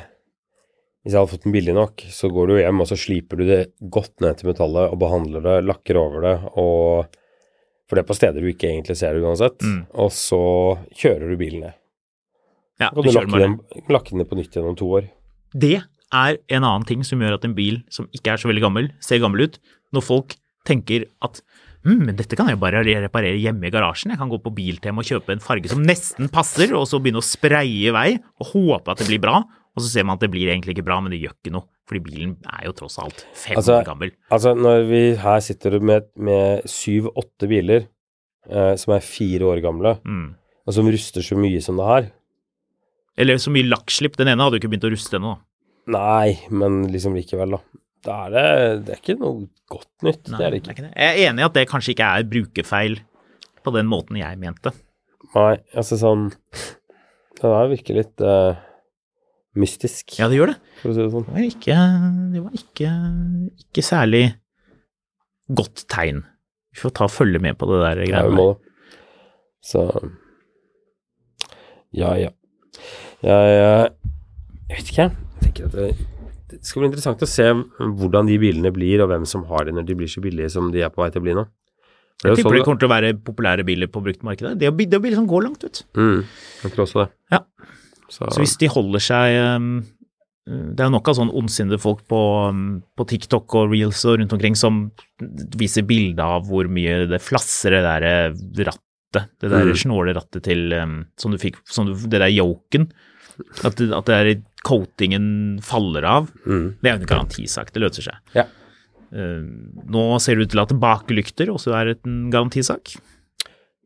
Hvis 1.02 1.14
jeg 1.14 1.18
hadde 1.18 1.32
fått 1.32 1.46
den 1.48 1.54
billig 1.56 1.74
nok, 1.74 2.04
så 2.14 2.30
går 2.30 2.46
du 2.46 2.58
hjem 2.60 2.82
og 2.84 2.86
så 2.86 2.98
sliper 2.98 3.40
du 3.40 3.48
det 3.48 3.62
godt 3.90 4.22
ned 4.22 4.38
til 4.38 4.52
metallet 4.52 4.92
og 4.92 5.00
behandler 5.02 5.42
det, 5.42 5.56
lakker 5.66 5.98
over 5.98 6.26
det 6.28 6.36
og 6.54 7.08
For 7.88 7.98
det 7.98 8.04
er 8.04 8.10
på 8.10 8.16
steder 8.16 8.40
du 8.40 8.50
ikke 8.52 8.70
egentlig 8.70 8.96
ser 8.96 9.16
det 9.16 9.24
uansett. 9.26 9.58
Mm. 9.60 9.80
Og 10.00 10.12
så 10.14 10.44
kjører 10.96 11.26
du 11.28 11.36
bilen 11.36 11.66
ned. 11.66 11.74
Ja, 12.80 12.88
du 12.94 13.02
du 13.02 13.10
kjører 13.10 13.28
bare. 13.30 13.48
den, 13.48 13.58
lakke 13.92 14.14
den 14.14 14.22
ned 14.22 14.30
på 14.30 14.38
nytt 14.38 14.54
gjennom 14.56 14.78
to 14.78 14.88
år. 14.96 15.10
Det 15.52 15.82
er 15.82 16.38
en 16.48 16.64
annen 16.64 16.86
ting 16.88 17.02
som 17.04 17.20
gjør 17.20 17.36
at 17.36 17.44
en 17.44 17.56
bil 17.56 17.82
som 17.92 18.08
ikke 18.16 18.32
er 18.32 18.40
så 18.40 18.48
veldig 18.48 18.64
gammel, 18.64 18.88
ser 19.04 19.20
gammel 19.22 19.44
ut. 19.48 19.58
Når 19.92 20.06
folk 20.06 20.36
tenker 20.68 21.06
at 21.24 21.42
men 21.84 22.14
dette 22.18 22.36
kan 22.38 22.46
jeg 22.50 22.60
bare 22.62 22.82
reparere 22.84 23.38
hjemme 23.42 23.66
i 23.66 23.72
garasjen. 23.74 24.12
Jeg 24.14 24.20
kan 24.20 24.30
gå 24.30 24.38
på 24.44 24.52
Biltema 24.54 25.02
og 25.02 25.08
kjøpe 25.08 25.34
en 25.34 25.42
farge 25.42 25.68
som 25.72 25.82
nesten 25.82 26.28
passer, 26.32 26.70
og 26.78 26.86
så 26.86 27.00
begynne 27.02 27.18
å 27.22 27.26
spraye 27.26 27.88
i 27.88 27.92
vei 27.94 28.08
og 28.38 28.52
håpe 28.52 28.92
at 28.94 29.02
det 29.02 29.08
blir 29.10 29.22
bra. 29.24 29.40
Og 29.72 29.80
så 29.82 29.88
ser 29.88 30.04
man 30.04 30.18
at 30.18 30.22
det 30.26 30.30
blir 30.34 30.50
egentlig 30.52 30.74
ikke 30.76 30.84
bra, 30.84 30.98
men 31.00 31.10
det 31.14 31.22
gjør 31.22 31.32
ikke 31.38 31.54
noe. 31.54 31.64
Fordi 31.88 32.02
bilen 32.04 32.34
er 32.46 32.66
jo 32.68 32.74
tross 32.76 32.98
alt 33.02 33.24
fem 33.34 33.56
Altså, 33.58 33.78
år 33.80 33.86
gammel. 33.88 34.12
Altså, 34.30 34.52
når 34.54 34.84
vi 34.90 35.00
her 35.18 35.40
sitter 35.44 35.78
med, 35.80 36.06
med 36.16 36.66
syv-åtte 36.70 37.48
biler 37.50 37.86
eh, 38.48 38.74
som 38.78 38.94
er 38.94 39.00
fire 39.06 39.48
år 39.48 39.62
gamle, 39.64 39.96
Mm. 40.04 40.34
og 40.68 40.76
som 40.76 40.86
ruster 40.92 41.24
så 41.26 41.34
mye 41.40 41.60
som 41.64 41.80
det 41.80 41.88
her 41.88 42.10
Eller 43.18 43.36
så 43.42 43.50
mye 43.52 43.66
lakkslipp. 43.68 44.14
Den 44.16 44.28
ene 44.28 44.44
hadde 44.44 44.56
jo 44.56 44.62
ikke 44.62 44.70
begynt 44.72 44.86
å 44.88 44.92
ruste 44.94 45.18
ennå. 45.18 45.34
Nei, 45.92 46.38
men 46.54 46.84
liksom 46.92 47.16
likevel, 47.18 47.56
da. 47.58 47.81
Da 48.02 48.16
er 48.26 48.32
det, 48.34 48.44
det 48.86 48.94
er 48.96 49.00
ikke 49.00 49.14
noe 49.20 49.46
godt 49.70 49.88
nytt. 50.06 50.28
Nei, 50.32 50.38
det 50.40 50.46
er 50.46 50.54
det 50.56 50.60
ikke. 50.62 50.88
Jeg 50.90 51.12
er 51.12 51.30
enig 51.30 51.42
i 51.44 51.46
at 51.46 51.54
det 51.58 51.68
kanskje 51.70 51.92
ikke 51.94 52.08
er 52.18 52.26
brukerfeil 52.32 52.96
på 53.62 53.72
den 53.76 53.86
måten 53.90 54.18
jeg 54.18 54.38
mente. 54.42 54.72
Nei, 55.36 55.54
altså 55.78 55.96
sånn 56.00 56.24
Det 57.38 57.46
der 57.46 57.70
virker 57.70 57.96
litt 58.00 58.20
uh, 58.26 58.58
mystisk, 59.58 60.16
Ja, 60.18 60.26
det 60.28 60.36
gjør 60.40 60.52
det. 60.52 60.58
for 60.82 60.90
å 60.90 60.96
si 60.96 61.00
det 61.04 61.12
sånn. 61.14 61.24
Det 61.28 61.36
var 61.36 61.46
ikke, 61.46 61.78
det 62.34 62.42
var 62.42 62.58
ikke, 62.58 62.90
ikke 63.66 63.84
særlig 63.86 64.24
godt 65.52 65.84
tegn. 65.92 66.22
Vi 66.72 66.80
får 66.82 66.94
ta 66.96 67.06
og 67.08 67.12
følge 67.14 67.40
med 67.44 67.58
på 67.60 67.66
det 67.70 67.80
der 67.84 68.02
Ja, 68.02 68.04
vi 68.04 68.12
greiene. 68.12 68.36
må 68.38 68.46
det. 68.56 68.98
Så 69.62 69.86
Ja, 71.92 72.14
ja. 72.16 72.30
Jeg, 73.22 73.56
eh, 73.62 73.88
jeg 74.70 74.78
vet 74.78 74.88
ikke, 74.92 75.04
jeg 75.12 75.42
tenker 75.44 75.66
at 75.68 75.74
det, 75.76 75.88
det 76.52 76.68
skal 76.68 76.82
bli 76.84 76.90
interessant 76.90 77.24
å 77.24 77.28
se 77.30 77.48
hvordan 77.80 78.28
de 78.28 78.36
bilene 78.42 78.72
blir, 78.74 79.02
og 79.04 79.10
hvem 79.12 79.24
som 79.28 79.44
har 79.48 79.66
de 79.68 79.74
når 79.76 79.86
de 79.88 79.96
blir 79.98 80.10
så 80.12 80.22
billige 80.24 80.52
som 80.54 80.70
de 80.74 80.84
er 80.84 80.92
på 80.92 81.02
vei 81.02 81.10
til 81.14 81.22
å 81.22 81.26
bli 81.26 81.36
nå. 81.38 81.46
Jeg 82.22 82.36
tipper 82.38 82.42
sånn, 82.52 82.58
det 82.58 82.66
kommer 82.66 82.82
til 82.82 82.88
å 82.88 82.92
være 82.92 83.14
populære 83.26 83.64
biler 83.66 83.90
på 83.90 84.02
bruktmarkedet. 84.04 84.54
Det 84.60 84.68
er 84.68 84.70
er 84.70 84.76
biler 85.02 85.16
som 85.18 85.26
går 85.26 85.42
langt 85.48 85.64
ut. 85.66 85.82
Mm, 85.98 86.20
jeg 86.62 86.74
tror 86.74 86.84
også 86.84 87.00
det. 87.02 87.08
Ja. 87.34 87.40
Så, 88.12 88.28
Så 88.28 88.44
hvis 88.44 88.54
de 88.60 88.68
holder 88.68 89.00
seg 89.02 89.38
um, 89.56 89.68
Det 90.44 90.82
er 90.82 90.90
jo 90.90 90.92
nok 90.92 91.08
av 91.08 91.16
sånn 91.16 91.30
ondsinnede 91.32 91.78
folk 91.80 92.02
på, 92.10 92.20
um, 92.50 92.82
på 92.98 93.06
TikTok 93.08 93.54
og 93.58 93.72
reels 93.72 94.04
og 94.04 94.18
rundt 94.20 94.34
omkring 94.36 94.58
som 94.58 94.84
viser 95.56 95.86
bilde 95.88 96.22
av 96.22 96.44
hvor 96.50 96.68
mye 96.68 97.06
det 97.10 97.22
flasser 97.22 97.78
det 97.78 97.82
der 97.86 98.06
eh, 98.08 98.40
rattet, 98.68 99.30
det 99.40 99.48
der 99.52 99.70
Mm. 99.70 99.78
snåle 99.78 100.14
rattet 100.18 100.42
til 100.44 100.72
um, 100.76 100.98
som 101.16 101.32
du 101.32 101.38
fikk, 101.38 101.58
som 101.64 101.86
du, 101.88 101.94
det 101.94 102.20
der 102.20 102.30
yoken. 102.30 102.90
At, 103.64 103.80
at 103.80 104.08
det 104.10 104.16
er 104.18 104.32
coatingen 104.66 105.60
faller 105.64 106.04
av. 106.08 106.28
mm, 106.46 106.66
Det 106.82 106.90
er 106.90 106.96
jo 106.96 107.00
en 107.02 107.08
garantisak, 107.14 107.72
det 107.74 107.82
løser 107.84 108.06
seg. 108.10 108.18
Ja. 108.36 108.46
Uh, 109.12 109.42
nå 109.92 110.04
ser 110.24 110.38
det 110.38 110.46
ut 110.48 110.52
til 110.54 110.62
at 110.62 110.74
baklykter 110.80 111.50
også 111.52 111.74
er 111.76 111.94
en 111.94 112.30
garantisak. 112.32 112.94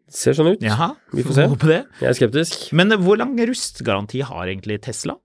Det 0.07 0.15
ser 0.15 0.37
sånn 0.39 0.53
ut. 0.55 0.63
Jaha, 0.63 0.93
Vi 1.17 1.25
får 1.27 1.35
se. 1.35 1.47
Håper 1.51 1.73
det. 1.73 1.81
Jeg 1.99 2.11
er 2.13 2.19
skeptisk. 2.21 2.59
Men 2.79 2.95
eh, 2.95 3.01
hvor 3.03 3.19
lang 3.19 3.33
rustgaranti 3.51 4.21
har 4.23 4.47
egentlig 4.47 4.79
Tesla? 4.87 5.17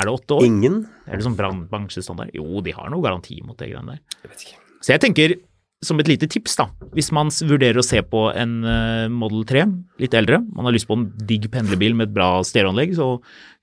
Er 0.00 0.08
det 0.08 0.14
åtte 0.14 0.38
år? 0.38 0.46
Ingen. 0.48 0.78
Er 1.04 1.20
det 1.20 1.26
sånn 1.26 1.36
bransjestandard? 1.36 2.32
Jo, 2.32 2.62
de 2.64 2.72
har 2.72 2.88
noe 2.88 3.04
garanti 3.04 3.36
mot 3.44 3.58
det 3.60 3.68
greiene 3.68 3.98
der. 3.98 4.00
Jeg 4.22 4.30
vet 4.32 4.44
ikke. 4.46 4.60
Så 4.80 4.94
jeg 4.94 5.02
tenker, 5.04 5.34
som 5.82 5.98
et 5.98 6.08
lite 6.08 6.28
tips, 6.30 6.54
da, 6.60 6.68
hvis 6.94 7.10
man 7.14 7.30
vurderer 7.48 7.80
å 7.80 7.84
se 7.84 7.98
på 8.06 8.24
en 8.38 8.52
eh, 8.68 9.06
Model 9.10 9.42
3, 9.48 9.64
litt 10.02 10.14
eldre, 10.14 10.38
man 10.54 10.68
har 10.68 10.74
lyst 10.76 10.86
på 10.88 10.94
en 10.98 11.08
digg 11.26 11.48
pendlerbil 11.52 11.96
med 11.98 12.08
et 12.08 12.14
bra 12.14 12.28
stereoanlegg, 12.46 12.94
så 12.98 13.16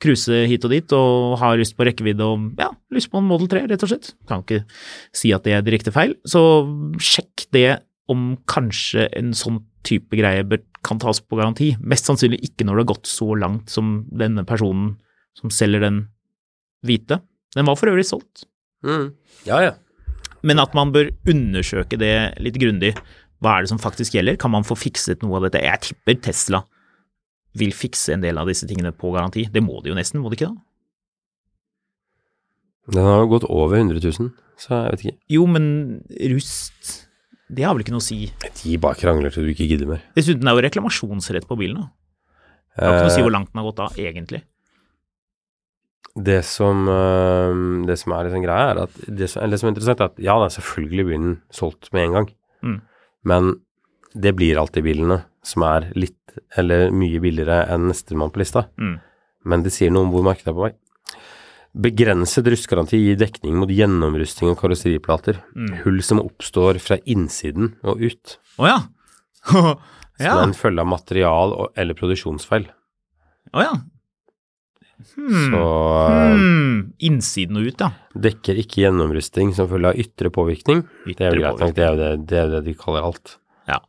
cruise 0.04 0.42
hit 0.52 0.68
og 0.68 0.74
dit, 0.76 0.96
og 0.96 1.38
har 1.40 1.60
lyst 1.60 1.78
på 1.78 1.88
rekkevidde 1.88 2.28
og 2.28 2.60
ja, 2.60 2.70
lyst 2.96 3.12
på 3.12 3.22
en 3.22 3.30
Model 3.30 3.48
3, 3.52 3.64
rett 3.72 3.86
og 3.88 3.94
slett. 3.94 4.12
Kan 4.30 4.44
ikke 4.44 4.66
si 5.16 5.32
at 5.36 5.48
det 5.48 5.56
er 5.56 5.66
direkte 5.66 5.96
feil. 5.96 6.18
Så 6.28 6.44
sjekk 7.00 7.48
det 7.56 7.68
om 8.10 8.34
kanskje 8.50 9.08
en 9.16 9.32
sånn 9.38 9.62
type 9.88 10.18
greie 10.18 10.44
kan 10.84 11.00
tas 11.00 11.22
på 11.24 11.40
garanti. 11.40 11.74
Mest 11.80 12.10
sannsynlig 12.10 12.42
ikke 12.50 12.66
når 12.68 12.80
det 12.80 12.84
har 12.84 12.94
gått 12.96 13.10
så 13.12 13.32
langt 13.38 13.72
som 13.72 14.02
denne 14.12 14.44
personen 14.48 14.98
som 15.38 15.54
selger 15.54 15.84
den 15.86 16.08
hvite. 16.86 17.22
Den 17.56 17.68
var 17.70 17.78
for 17.80 17.92
øvrig 17.92 18.08
solgt. 18.08 18.44
Mm. 18.86 19.14
Ja, 19.48 19.62
ja. 19.64 19.78
Men 20.46 20.62
at 20.64 20.76
man 20.78 20.94
bør 20.96 21.12
undersøke 21.30 22.00
det 22.00 22.14
litt 22.40 22.60
grundig. 22.62 22.94
Hva 23.44 23.58
er 23.58 23.66
det 23.66 23.72
som 23.72 23.80
faktisk 23.82 24.16
gjelder? 24.16 24.38
Kan 24.40 24.54
man 24.54 24.68
få 24.68 24.78
fikset 24.80 25.24
noe 25.24 25.40
av 25.40 25.48
dette? 25.48 25.64
Jeg 25.64 25.84
tipper 25.90 26.20
Tesla 26.30 26.64
vil 27.60 27.74
fikse 27.76 28.14
en 28.14 28.24
del 28.24 28.38
av 28.40 28.50
disse 28.50 28.68
tingene 28.70 28.92
på 28.96 29.12
garanti. 29.16 29.48
Det 29.52 29.64
må 29.64 29.80
de 29.84 29.92
jo 29.92 29.98
nesten, 29.98 30.22
må 30.22 30.32
de 30.32 30.38
ikke 30.40 30.52
da? 30.52 30.58
Den 32.90 33.06
har 33.06 33.22
jo 33.22 33.30
gått 33.36 33.46
over 33.50 33.78
100 33.78 34.02
000, 34.02 34.32
så 34.58 34.74
jeg 34.74 34.94
vet 34.94 35.04
ikke. 35.06 35.18
Jo, 35.36 35.46
men 35.50 35.66
rust, 36.34 36.94
det 37.54 37.66
har 37.66 37.76
vel 37.76 37.84
ikke 37.86 37.94
noe 37.94 38.02
å 38.02 38.08
si. 38.08 38.22
De 38.64 38.78
bare 38.82 38.98
krangler 38.98 39.34
til 39.34 39.46
du 39.46 39.52
ikke 39.54 39.68
gidder 39.70 39.90
mer. 39.92 40.02
Dessuten 40.18 40.50
er 40.50 40.58
jo 40.58 40.64
reklamasjonsrett 40.66 41.46
på 41.50 41.58
bilen, 41.60 41.84
da. 41.84 41.92
Det 42.80 42.88
har 42.88 42.96
ikke 42.96 43.06
noe 43.06 43.12
å 43.12 43.14
si 43.14 43.22
Eh, 43.22 43.28
hvor 43.28 43.36
langt 43.36 43.52
den 43.52 43.62
har 43.62 43.68
gått 43.70 43.82
da, 43.82 43.90
egentlig. 44.02 44.42
Det 46.20 46.40
som, 46.44 46.88
øh, 46.92 47.86
det 47.88 47.96
som 48.02 48.12
er 48.18 48.26
liksom 48.28 48.44
greia, 48.44 48.72
er 48.74 48.82
at 48.84 48.96
det 49.08 49.30
som, 49.32 49.42
eller 49.44 49.56
det 49.56 49.60
som 49.62 49.70
er 49.70 49.74
interessant, 49.76 50.02
er 50.02 50.10
at 50.12 50.18
ja, 50.20 50.36
det 50.42 50.48
er 50.50 50.56
selvfølgelig 50.58 51.06
blir 51.08 51.20
den 51.22 51.36
solgt 51.56 51.92
med 51.96 52.04
en 52.08 52.16
gang. 52.18 52.30
Mm. 52.66 52.80
Men 53.32 53.52
det 54.20 54.34
blir 54.36 54.58
alltid 54.60 54.84
bilene 54.84 55.22
som 55.46 55.64
er 55.64 55.92
litt 55.96 56.16
eller 56.58 56.90
mye 56.92 57.20
billigere 57.24 57.62
enn 57.72 57.88
nestemann 57.92 58.32
på 58.34 58.42
lista. 58.42 58.66
Mm. 58.80 58.98
Men 59.50 59.64
det 59.64 59.72
sier 59.76 59.92
noe 59.94 60.08
om 60.08 60.12
hvor 60.14 60.26
markedet 60.28 60.52
er 60.52 60.58
på 60.58 60.66
vei. 60.68 60.74
Begrenset 61.80 62.48
rustgaranti 62.50 62.98
gir 62.98 63.16
dekning 63.22 63.56
mot 63.62 63.70
gjennomrusting 63.70 64.50
av 64.50 64.58
karosseriplater. 64.60 65.38
Mm. 65.56 65.76
Hull 65.84 66.02
som 66.04 66.20
oppstår 66.24 66.80
fra 66.82 66.98
innsiden 67.06 67.76
og 67.86 68.02
ut, 68.02 68.40
Å 68.60 68.68
ja. 68.68 68.80
som 69.50 69.78
ja. 70.20 70.34
er 70.34 70.44
en 70.48 70.58
følge 70.58 70.82
av 70.84 70.90
material- 70.90 71.54
og- 71.56 71.72
eller 71.80 71.96
produksjonsfeil. 71.96 72.66
Å 73.54 73.64
ja. 73.64 73.76
Hmm. 75.16 75.52
Så 75.52 75.64
Hmm. 76.10 76.94
Innsiden 77.00 77.58
og 77.60 77.70
ut, 77.70 77.80
ja. 77.80 77.92
dekker 78.16 78.60
ikke 78.60 78.84
gjennomrusting 78.84 79.54
som 79.56 79.70
følge 79.72 79.94
av 79.94 80.00
ytre 80.00 80.32
påvirkning. 80.34 80.84
Det 81.08 81.26
er 81.26 81.36
jo 81.36 81.44
greit 81.44 81.64
nok, 81.64 81.76
det 81.76 81.86
er 81.86 81.90
jo 81.94 82.00
det, 82.00 82.10
det, 82.28 82.38
er 82.42 82.52
det 82.54 82.62
de 82.68 82.76
kaller 82.78 83.08
alt. 83.08 83.38
Ja. 83.70 83.80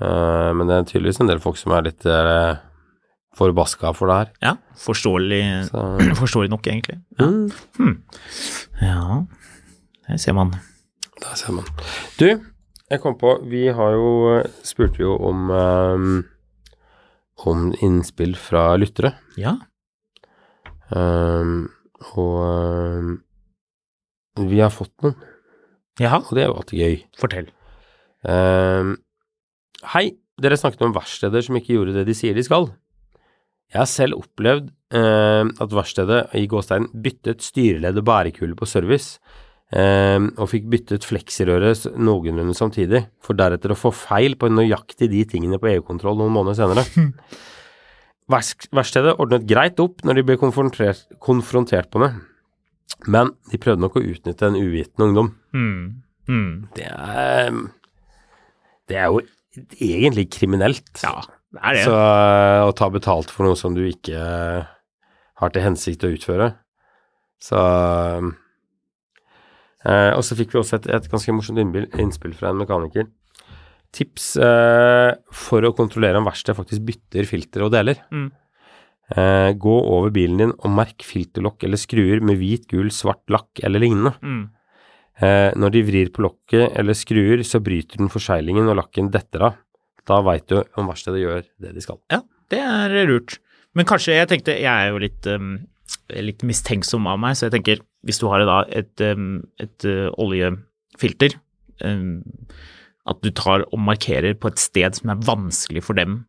Uh, 0.00 0.50
men 0.56 0.66
det 0.66 0.76
er 0.76 0.88
tydeligvis 0.90 1.22
en 1.22 1.30
del 1.30 1.42
folk 1.42 1.60
som 1.60 1.74
er 1.76 1.86
litt 1.86 2.06
uh, 2.06 2.58
forbaska 3.38 3.94
for 3.96 4.10
det 4.10 4.18
her. 4.18 4.32
Ja, 4.42 4.54
forståelig, 4.82 5.42
forståelig 6.22 6.52
nok, 6.52 6.66
egentlig. 6.66 6.98
Ja. 7.20 7.30
mm, 7.78 7.96
ja, 8.82 9.22
der 10.08 10.22
ser 10.22 10.36
man. 10.38 10.54
der 11.22 11.38
ser 11.38 11.54
man. 11.56 11.70
Du, 12.18 12.28
jeg 12.90 13.00
kom 13.00 13.16
på, 13.18 13.38
vi 13.48 13.68
har 13.72 13.94
jo 13.96 14.42
spurte 14.66 15.00
jo 15.00 15.16
om 15.16 15.50
um, 15.50 16.24
om 17.46 17.70
innspill 17.82 18.34
fra 18.38 18.72
lyttere. 18.76 19.14
Ja. 19.40 19.56
Eh, 20.92 21.52
og 22.12 22.38
eh, 22.46 23.12
vi 24.48 24.62
har 24.62 24.72
fått 24.72 24.94
noen, 25.04 25.16
Jaha, 26.00 26.22
og 26.24 26.32
det 26.32 26.42
er 26.42 26.48
jo 26.48 26.56
alltid 26.56 26.80
gøy. 26.80 26.94
fortell. 27.20 27.48
Ehm, 28.24 28.94
hei, 29.92 30.06
dere 30.40 30.56
snakket 30.56 30.86
om 30.86 30.94
verksteder 30.96 31.44
som 31.44 31.58
ikke 31.58 31.76
gjorde 31.76 31.96
det 31.98 32.06
de 32.08 32.16
sier 32.16 32.36
de 32.36 32.44
skal. 32.46 32.70
Jeg 33.72 33.80
har 33.82 33.90
selv 33.90 34.20
opplevd 34.20 34.70
ehm, 34.96 35.52
at 35.60 35.76
verkstedet 35.76 36.22
i 36.38 36.46
Gåstein 36.48 36.88
byttet 36.92 37.44
styreledd 37.44 38.00
og 38.00 38.06
bærekule 38.08 38.56
på 38.56 38.68
service, 38.68 39.20
ehm, 39.76 40.30
og 40.38 40.50
fikk 40.52 40.68
byttet 40.72 41.06
fleksirøret 41.08 41.90
noenlunde 41.96 42.56
samtidig, 42.56 43.04
for 43.20 43.38
deretter 43.38 43.74
å 43.74 43.78
få 43.78 43.92
feil 43.92 44.38
på 44.40 44.52
nøyaktig 44.52 45.10
de 45.12 45.26
tingene 45.28 45.60
på 45.60 45.74
EU-kontroll 45.74 46.18
noen 46.20 46.34
måneder 46.40 46.62
senere. 46.62 46.86
Verks- 48.30 48.68
Verkstedet 48.72 49.16
ordnet 49.20 49.46
greit 49.50 49.80
opp 49.82 50.04
når 50.06 50.14
de 50.20 50.22
ble 50.28 50.36
konfrontert, 50.40 51.02
konfrontert 51.20 51.90
på 51.90 51.98
det, 52.04 52.12
men 53.10 53.32
de 53.50 53.58
prøvde 53.58 53.82
nok 53.82 53.96
å 53.98 54.04
utnytte 54.04 54.46
en 54.46 54.56
uvitende 54.60 55.08
ungdom. 55.08 55.30
Mm. 55.52 56.02
Mm. 56.28 56.68
Det 56.76 56.86
er 56.86 57.50
Det 58.88 58.96
er 58.96 59.06
jo 59.10 59.20
egentlig 59.80 60.28
kriminelt. 60.30 60.84
Ja, 61.02 61.20
det 61.52 61.60
er 61.62 61.74
det. 61.74 61.84
Så 61.86 61.96
å 62.68 62.72
ta 62.78 62.88
betalt 62.94 63.30
for 63.30 63.44
noe 63.48 63.56
som 63.58 63.74
du 63.74 63.82
ikke 63.88 64.18
har 65.42 65.50
til 65.50 65.62
hensikt 65.64 66.04
å 66.06 66.12
utføre. 66.14 66.52
Så 67.42 67.58
eh, 69.84 70.12
Og 70.14 70.22
så 70.24 70.36
fikk 70.38 70.54
vi 70.54 70.60
også 70.62 70.78
et, 70.78 70.86
et 70.94 71.08
ganske 71.10 71.34
morsomt 71.34 71.58
innspill 71.98 72.34
fra 72.38 72.52
en 72.52 72.60
mekaniker. 72.62 73.08
Tips 73.92 74.36
eh, 74.40 75.10
for 75.36 75.68
å 75.68 75.74
kontrollere 75.76 76.20
om 76.20 76.28
verkstedet 76.28 76.56
faktisk 76.58 76.86
bytter 76.88 77.28
filter 77.28 77.66
og 77.66 77.74
deler. 77.74 78.00
Mm. 78.12 78.30
Eh, 79.12 79.50
gå 79.60 79.74
over 79.92 80.12
bilen 80.14 80.40
din 80.40 80.54
og 80.54 80.72
merk 80.72 81.04
filterlokk 81.04 81.66
eller 81.66 81.80
skruer 81.80 82.22
med 82.24 82.38
hvit, 82.40 82.64
gul, 82.70 82.88
svart 82.94 83.24
lakk 83.32 83.60
eller 83.66 83.82
lignende. 83.82 84.14
Mm. 84.24 84.42
Eh, 85.20 85.50
når 85.60 85.74
de 85.74 85.82
vrir 85.84 86.12
på 86.14 86.24
lokket 86.24 86.78
eller 86.80 86.96
skruer, 86.96 87.44
så 87.44 87.60
bryter 87.60 88.00
den 88.00 88.12
forseglingen 88.12 88.70
og 88.72 88.78
lakken 88.80 89.12
detter 89.12 89.50
av. 89.50 89.60
Da 90.08 90.22
veit 90.24 90.48
du 90.50 90.62
om 90.80 90.88
verkstedet 90.88 91.20
gjør 91.22 91.44
det 91.62 91.74
de 91.76 91.84
skal. 91.84 92.00
Ja, 92.10 92.22
det 92.50 92.62
er 92.64 92.96
lurt. 93.10 93.36
Men 93.76 93.88
kanskje, 93.88 94.16
jeg 94.16 94.28
tenkte, 94.30 94.56
jeg 94.58 94.68
er 94.68 94.90
jo 94.92 95.00
litt, 95.00 95.28
um, 95.30 95.54
litt 96.16 96.42
mistenksom 96.44 97.06
av 97.08 97.20
meg, 97.22 97.36
så 97.38 97.46
jeg 97.46 97.56
tenker, 97.56 97.84
hvis 98.04 98.20
du 98.20 98.26
har 98.32 98.44
et, 98.66 99.04
um, 99.12 99.40
et 99.62 99.86
uh, 99.88 100.08
oljefilter, 100.20 101.36
um, 101.86 102.18
at 103.10 103.22
du 103.24 103.32
tar 103.34 103.64
og 103.68 103.80
markerer 103.82 104.36
på 104.38 104.52
et 104.52 104.60
sted 104.62 104.98
som 104.98 105.10
er 105.12 105.24
vanskelig 105.26 105.82
for 105.84 105.98
dem, 105.98 106.22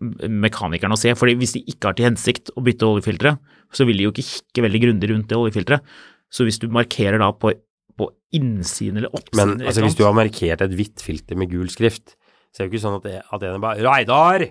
mekanikerne 0.00 0.96
å 0.96 1.00
se. 1.00 1.14
fordi 1.16 1.36
hvis 1.40 1.54
de 1.56 1.62
ikke 1.72 1.90
har 1.90 1.96
til 1.96 2.08
hensikt 2.10 2.52
å 2.54 2.62
bytte 2.64 2.88
oljefiltre, 2.88 3.36
så 3.72 3.86
vil 3.88 3.98
de 3.98 4.06
jo 4.06 4.12
ikke 4.12 4.26
kikke 4.26 4.66
veldig 4.66 4.82
grundig 4.82 5.10
rundt 5.12 5.30
det 5.30 5.38
oljefilteret. 5.38 5.96
Så 6.32 6.44
hvis 6.46 6.60
du 6.60 6.68
markerer 6.72 7.18
da 7.22 7.30
på, 7.32 7.52
på 7.96 8.10
innsiden 8.36 9.00
eller 9.00 9.14
oppsiden 9.14 9.56
Men 9.56 9.66
altså, 9.66 9.84
hvis 9.86 9.96
du 9.98 10.04
har 10.04 10.16
markert 10.16 10.64
et 10.64 10.76
hvitt 10.76 11.02
filter 11.02 11.38
med 11.38 11.50
gul 11.50 11.70
skrift, 11.72 12.16
så 12.52 12.62
er 12.62 12.66
det 12.66 12.70
jo 12.70 12.74
ikke 12.74 12.84
sånn 12.84 12.98
at, 12.98 13.06
det, 13.08 13.22
at 13.24 13.48
en 13.48 13.64
bare 13.64 13.84
Reidar! 13.86 14.46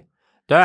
Du, 0.45 0.57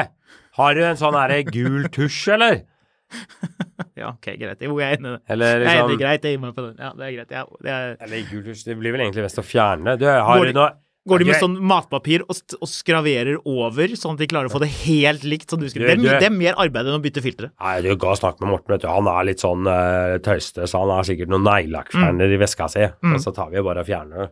har 0.61 0.77
du 0.77 0.83
en 0.85 0.99
sånn 1.01 1.17
herre 1.17 1.41
gul 1.49 1.89
tusj, 1.93 2.35
eller? 2.37 2.63
Ja, 4.01 4.11
ok, 4.15 4.27
greit. 4.41 4.61
Jo, 4.65 4.77
jeg 4.81 4.95
er 4.95 5.01
enig. 5.01 5.11
i 5.11 5.17
det. 5.17 5.21
Eller 5.35 5.61
Jeg 5.61 5.67
er 5.67 5.81
enig, 5.81 5.89
liksom 5.91 5.99
greit, 6.01 6.23
jeg 6.25 6.33
gir 6.37 6.41
meg 6.45 6.53
på 6.57 6.63
den. 6.65 6.77
Ja, 6.81 6.91
det 6.97 7.05
er 7.07 7.11
greit. 7.17 7.33
Ja, 7.37 7.43
det 7.67 7.73
er... 7.75 7.91
Eller 8.07 8.23
gult 8.31 8.63
det 8.71 8.77
blir 8.81 8.95
vel 8.95 9.03
egentlig 9.05 9.25
best 9.27 9.41
å 9.43 9.45
fjerne. 9.45 9.97
Du 10.01 10.07
har 10.09 10.39
Går 10.41 10.53
de- 10.55 10.71
Går 11.09 11.23
de 11.23 11.25
med 11.31 11.39
sånn 11.41 11.55
matpapir 11.65 12.21
og, 12.29 12.37
og 12.61 12.69
skraverer 12.69 13.39
over, 13.49 13.93
sånn 13.97 14.13
at 14.15 14.21
de 14.21 14.27
klarer 14.29 14.51
å 14.51 14.53
få 14.53 14.61
det 14.61 14.69
helt 14.85 15.23
likt? 15.25 15.49
som 15.51 15.59
du 15.61 15.65
skriver? 15.73 15.95
Det, 15.97 15.97
er, 15.97 16.03
Du- 16.05 16.21
det 16.23 16.29
er 16.29 16.35
mer 16.37 16.59
arbeid 16.61 16.87
enn 16.91 16.99
å 16.99 17.03
bytte 17.03 17.23
filtre. 17.25 17.49
Nei, 17.57 17.79
du 17.85 17.89
ga 17.97 18.13
snakk 18.21 18.37
med 18.45 18.53
Morten, 18.53 18.75
vet 18.77 18.85
du. 18.85 18.89
Han 18.93 19.09
er 19.09 19.25
litt 19.31 19.41
sånn 19.43 19.65
uh, 19.67 20.19
tøyste, 20.25 20.69
så 20.69 20.83
han 20.85 20.93
har 20.93 21.09
sikkert 21.09 21.33
noen 21.33 21.45
neglelakkfjerner 21.49 22.37
i 22.37 22.41
veska 22.45 22.69
si. 22.73 22.85
Og 23.15 23.17
så 23.25 23.33
tar 23.37 23.49
vi 23.53 23.65
bare 23.65 23.81
og 23.85 23.89
fjerner 23.89 24.27
det. 24.27 24.29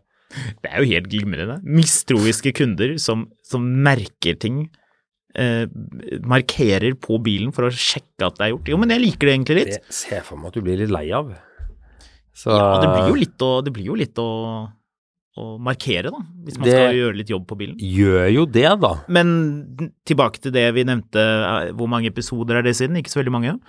Det 0.62 0.68
er 0.74 0.84
jo 0.84 0.90
helt 0.92 1.08
glimrende. 1.08 1.56
Mistroiske 1.64 2.52
kunder 2.60 2.98
som, 3.00 3.26
som 3.48 3.64
merker 3.82 4.36
ting. 4.36 4.66
Eh, 5.38 5.66
markerer 6.26 6.96
på 6.98 7.18
bilen 7.22 7.52
for 7.54 7.68
å 7.68 7.70
sjekke 7.70 8.26
at 8.26 8.38
det 8.40 8.46
er 8.48 8.50
gjort. 8.56 8.70
Jo, 8.72 8.78
men 8.80 8.90
jeg 8.90 9.04
liker 9.04 9.28
det 9.28 9.34
egentlig 9.36 9.56
litt. 9.60 9.76
Det 9.76 9.94
ser 9.94 10.16
jeg 10.18 10.24
for 10.26 10.40
meg 10.40 10.50
at 10.50 10.56
du 10.58 10.64
blir 10.66 10.80
litt 10.80 10.90
lei 10.90 11.04
av. 11.14 11.28
Så 12.34 12.50
Ja, 12.50 12.80
det 12.82 12.88
blir 12.90 13.06
jo 13.12 13.20
litt 13.20 13.44
å, 13.46 13.50
det 13.62 13.72
blir 13.74 13.86
jo 13.92 13.94
litt 13.98 14.18
å, 14.18 14.26
å 15.38 15.46
markere, 15.62 16.10
da. 16.10 16.20
Hvis 16.46 16.58
man 16.58 16.66
Det- 16.66 16.74
skal 16.74 16.94
gjøre 16.98 17.16
litt 17.20 17.30
jobb 17.30 17.46
på 17.46 17.58
bilen. 17.58 17.76
Gjør 17.78 18.26
jo 18.34 18.44
det, 18.46 18.66
da. 18.82 18.92
Men 19.06 19.92
tilbake 20.06 20.40
til 20.42 20.52
det 20.52 20.66
vi 20.74 20.84
nevnte, 20.84 21.22
eh, 21.22 21.72
hvor 21.72 21.86
mange 21.88 22.10
episoder 22.10 22.58
er 22.58 22.62
det 22.62 22.74
siden? 22.74 22.96
Ikke 22.98 23.10
så 23.14 23.22
veldig 23.22 23.34
mange. 23.38 23.60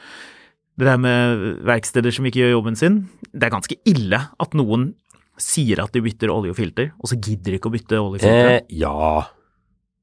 Det 0.80 0.86
der 0.88 0.98
med 0.98 1.62
verksteder 1.66 2.12
som 2.14 2.26
ikke 2.26 2.40
gjør 2.42 2.56
jobben 2.64 2.78
sin. 2.78 3.10
Det 3.34 3.44
er 3.44 3.54
ganske 3.58 3.76
ille 3.86 4.30
at 4.40 4.52
noen 4.58 4.94
sier 5.38 5.80
at 5.84 5.92
de 5.92 6.02
bytter 6.02 6.30
olje 6.34 6.50
og 6.52 6.56
filter, 6.58 6.92
og 7.00 7.06
så 7.10 7.16
gidder 7.20 7.52
de 7.52 7.60
ikke 7.60 7.70
å 7.70 7.76
bytte 7.78 8.00
olje 8.00 8.16
og 8.16 8.22
filter. 8.22 8.56
Eh, 8.58 8.62
ja. 8.80 9.28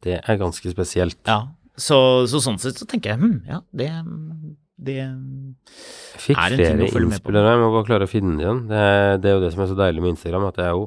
Det 0.04 0.18
er 0.20 0.36
ganske 0.40 0.70
spesielt. 0.70 1.18
Ja, 1.26 1.40
så, 1.76 1.98
så 2.28 2.40
sånn 2.44 2.58
sett 2.60 2.76
så 2.80 2.86
tenker 2.88 3.14
jeg 3.14 3.20
hm, 3.20 3.38
ja, 3.48 3.60
det, 3.76 3.88
det 4.76 4.96
Jeg 5.00 6.20
fikk 6.22 6.38
er 6.40 6.52
en 6.54 6.60
ting 6.60 6.84
å 6.86 6.90
følge 6.92 7.10
med 7.14 7.22
på. 7.24 7.32
jeg 7.36 7.60
må 7.62 7.70
bare 7.74 7.88
klare 7.88 8.08
å 8.08 8.10
finne 8.10 8.36
igjen. 8.40 8.60
Det, 8.70 8.76
er- 8.80 9.18
det 9.22 9.30
er 9.30 9.36
jo 9.38 9.44
det 9.44 9.52
som 9.54 9.62
er 9.64 9.70
så 9.72 9.78
deilig 9.78 10.02
med 10.04 10.14
Instagram, 10.16 10.46
at 10.50 10.56
det 10.60 10.66
er 10.68 10.74
jo 10.76 10.86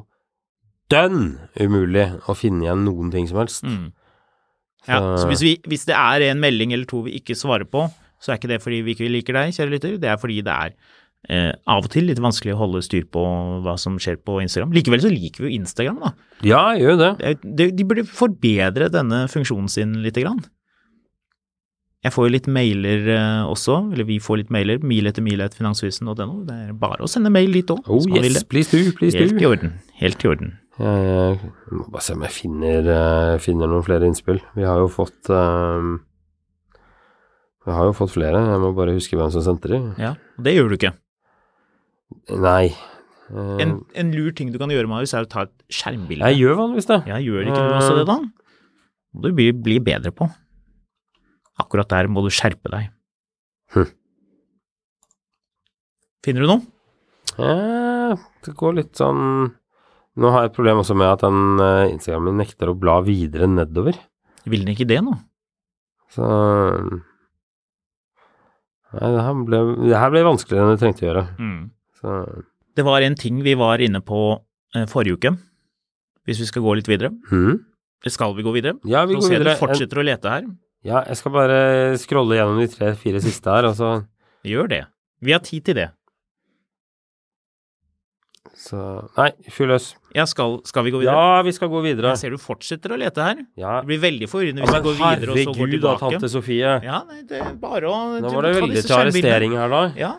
dønn 0.89 1.24
umulig 1.62 2.05
å 2.30 2.34
finne 2.38 2.66
igjen 2.66 2.86
noen 2.86 3.12
ting 3.14 3.28
som 3.30 3.41
helst. 3.43 3.64
mm. 3.66 3.89
Ja, 4.88 5.01
så 5.20 5.28
hvis, 5.28 5.41
vi, 5.43 5.51
hvis 5.70 5.84
det 5.86 5.93
er 5.99 6.24
en 6.32 6.39
melding 6.41 6.72
eller 6.74 6.88
to 6.89 7.01
vi 7.05 7.18
ikke 7.20 7.36
svarer 7.38 7.68
på, 7.70 7.84
så 8.24 8.32
er 8.32 8.39
ikke 8.39 8.49
det 8.49 8.62
fordi 8.64 8.80
vi 8.88 8.93
ikke 8.95 9.10
liker 9.12 9.36
deg, 9.36 9.51
kjære 9.53 9.74
lytter, 9.76 9.97
det 10.01 10.10
er 10.10 10.18
fordi 10.18 10.38
det 10.47 10.53
er 10.55 10.72
eh, 11.28 11.51
av 11.67 11.84
og 11.84 11.89
til 11.91 12.05
litt 12.07 12.22
vanskelig 12.24 12.53
å 12.55 12.61
holde 12.61 12.82
styr 12.86 13.03
på 13.11 13.24
hva 13.65 13.74
som 13.82 13.97
skjer 13.99 14.22
på 14.24 14.38
Instagram. 14.43 14.72
Likevel 14.78 15.01
så 15.03 15.11
liker 15.11 15.43
vi 15.43 15.49
jo 15.51 15.59
Instagram, 15.61 15.99
da. 16.05 16.13
Ja, 16.47 16.63
gjør 16.80 16.97
det. 17.01 17.11
Det 17.43 17.65
er- 17.67 17.76
De 17.76 17.84
burde 17.84 18.05
forbedre 18.07 18.89
denne 18.93 19.26
funksjonen 19.28 19.70
sin 19.70 19.93
lite 20.03 20.22
grann. 20.24 20.39
Jeg 21.99 22.13
får 22.15 22.30
jo 22.30 22.32
litt 22.32 22.47
mailer 22.47 23.09
eh, 23.11 23.43
også, 23.51 23.91
eller 23.91 24.05
vi 24.07 24.20
får 24.24 24.38
litt 24.38 24.49
mailer, 24.55 24.80
mil 24.80 25.05
etter 25.09 25.22
mil 25.22 25.41
etter 25.43 25.57
finansvisen.no. 25.59 26.45
Det 26.47 26.55
er 26.70 26.74
bare 26.80 27.03
å 27.03 27.09
sende 27.11 27.28
mail 27.30 27.51
dit 27.51 27.67
òg, 27.67 27.82
Oh 27.91 27.99
yes, 28.15 28.43
please 28.47 28.72
do, 28.72 28.91
please 28.95 29.17
Helt 29.20 29.36
i 29.41 29.45
orden. 29.49 29.74
Helt 29.99 30.24
i 30.24 30.30
orden. 30.32 30.53
Jeg 30.80 31.39
må 31.76 31.89
bare 31.91 32.01
se 32.05 32.13
om 32.15 32.22
jeg 32.24 32.32
finner, 32.32 32.88
eh, 32.88 33.38
finner 33.43 33.67
noen 33.67 33.84
flere 33.84 34.07
innspill. 34.07 34.39
Vi 34.55 34.63
har 34.63 34.80
jo 34.80 34.88
fått 34.88 35.28
um, 35.28 35.97
Vi 37.67 37.76
har 37.76 37.84
jo 37.89 37.91
fått 37.97 38.13
flere, 38.15 38.39
jeg 38.47 38.61
må 38.63 38.72
bare 38.78 38.95
huske 38.95 39.17
hvem 39.20 39.30
som 39.36 39.43
sendte 39.43 39.67
de. 39.67 39.82
Ja, 39.99 40.13
det 40.41 40.55
gjør 40.55 40.72
du 40.72 40.78
ikke. 40.80 40.93
Nei. 42.41 42.72
eh, 43.30 43.57
En, 43.64 43.76
en 43.93 44.12
lur 44.16 44.32
ting 44.38 44.51
du 44.53 44.57
kan 44.62 44.70
gjøre, 44.74 44.89
Marius, 44.89 45.14
er 45.14 45.26
å 45.28 45.30
ta 45.30 45.43
et 45.47 45.53
skjermbilde. 45.70 46.26
jeg 46.32 46.39
gjør 46.41 46.55
vanligvis 46.64 46.89
det. 46.89 46.99
Jeg 47.12 47.28
gjør 47.30 47.47
ikke 47.49 47.64
du 47.68 47.74
også 47.78 47.95
det, 47.99 48.05
da? 48.10 48.18
Må 49.14 49.22
du 49.26 49.32
bli, 49.38 49.49
bli 49.53 49.78
bedre 49.82 50.12
på. 50.14 50.28
Akkurat 51.60 51.89
der 51.91 52.07
må 52.10 52.22
du 52.26 52.30
skjerpe 52.34 52.70
deg. 52.72 52.89
Hm. 53.76 53.89
Finner 56.26 56.45
du 56.45 56.49
noe? 56.51 56.62
Eh, 57.39 58.16
det 58.45 58.53
går 58.57 58.74
litt 58.80 58.97
sånn 58.99 59.20
Nå 60.20 60.32
har 60.34 60.41
jeg 60.43 60.49
et 60.49 60.55
problem 60.57 60.80
også 60.82 60.95
med 60.97 61.07
at 61.07 61.22
den 61.24 61.62
eh, 61.64 61.91
Instagramen 61.93 62.34
min 62.34 62.41
nekter 62.41 62.72
å 62.72 62.76
bla 62.76 62.97
videre 63.05 63.47
nedover. 63.47 63.95
Vil 64.49 64.66
den 64.66 64.74
ikke 64.74 64.88
det 64.89 64.97
nå? 65.05 65.14
Så 66.12 66.26
Nei, 68.89 69.10
det 69.14 69.22
her 69.22 69.38
ble, 69.45 69.60
det 69.86 69.99
her 70.01 70.10
ble 70.12 70.24
vanskeligere 70.26 70.66
enn 70.66 70.74
det 70.74 70.82
trengte 70.82 71.05
å 71.05 71.07
gjøre. 71.12 71.24
Mm. 71.38 71.60
Så 72.00 72.20
Det 72.76 72.86
var 72.88 73.04
en 73.04 73.16
ting 73.20 73.41
vi 73.43 73.56
var 73.60 73.82
inne 73.84 74.00
på 74.06 74.39
eh, 74.76 74.86
forrige 74.88 75.20
uke, 75.20 75.34
hvis 76.28 76.39
vi 76.39 76.47
skal 76.47 76.64
gå 76.64 76.78
litt 76.80 76.88
videre. 76.88 77.12
Mm. 77.32 77.60
Skal 78.08 78.34
vi 78.38 78.45
gå 78.45 78.54
videre? 78.56 78.78
Ja, 78.88 79.04
vi 79.06 79.18
går 79.18 79.30
videre. 79.34 79.58
du 79.58 79.60
fortsetter 79.60 80.00
å 80.00 80.06
lete 80.08 80.32
her. 80.32 80.47
Ja, 80.88 81.02
jeg 81.04 81.20
skal 81.20 81.34
bare 81.36 81.62
scrolle 82.00 82.38
gjennom 82.38 82.60
de 82.62 82.70
tre-fire 82.72 83.20
siste 83.20 83.52
her, 83.52 83.68
og 83.68 83.76
så, 83.76 83.97
Gjør 84.47 84.70
det. 84.72 84.86
Vi 85.20 85.34
har 85.36 85.41
tid 85.43 85.66
til 85.68 85.76
det. 85.76 85.89
så 88.56 88.80
Nei, 89.18 89.30
fyr 89.52 89.68
løs. 89.74 89.89
Ja, 90.16 90.24
skal, 90.28 90.58
skal 90.68 90.86
vi 90.88 90.93
gå 90.95 91.02
videre? 91.02 91.16
Ja, 91.16 91.41
vi 91.43 91.52
skal 91.56 91.68
gå 91.72 91.82
videre. 91.84 92.14
Jeg 92.16 92.22
ser 92.22 92.36
du 92.36 92.39
fortsetter 92.39 92.95
å 92.95 92.97
lete 93.00 93.24
her. 93.24 93.43
Ja. 93.60 93.82
Det 93.82 93.91
blir 93.91 94.02
veldig 94.04 94.30
forvirrende 94.32 94.64
hvis 94.64 94.78
vi 94.78 94.82
går 94.88 94.97
videre 95.00 95.36
og 95.36 95.39
så 95.39 95.52
går 95.52 95.60
herregud 95.60 95.76
da, 95.84 95.93
tilbake. 95.97 96.16
tante 96.16 96.32
Sofie. 96.32 96.74
Ja, 96.88 97.02
nei, 97.08 97.22
det 97.28 97.43
er 97.43 97.54
bare 97.60 97.91
å 97.91 98.00
Nå 98.24 98.32
var 98.34 98.47
det 98.47 98.56
veldig 98.62 98.84
til 98.86 98.95
arrestering 98.95 99.56
her, 99.60 99.76
da. 99.76 99.84
Ja, 100.00 100.14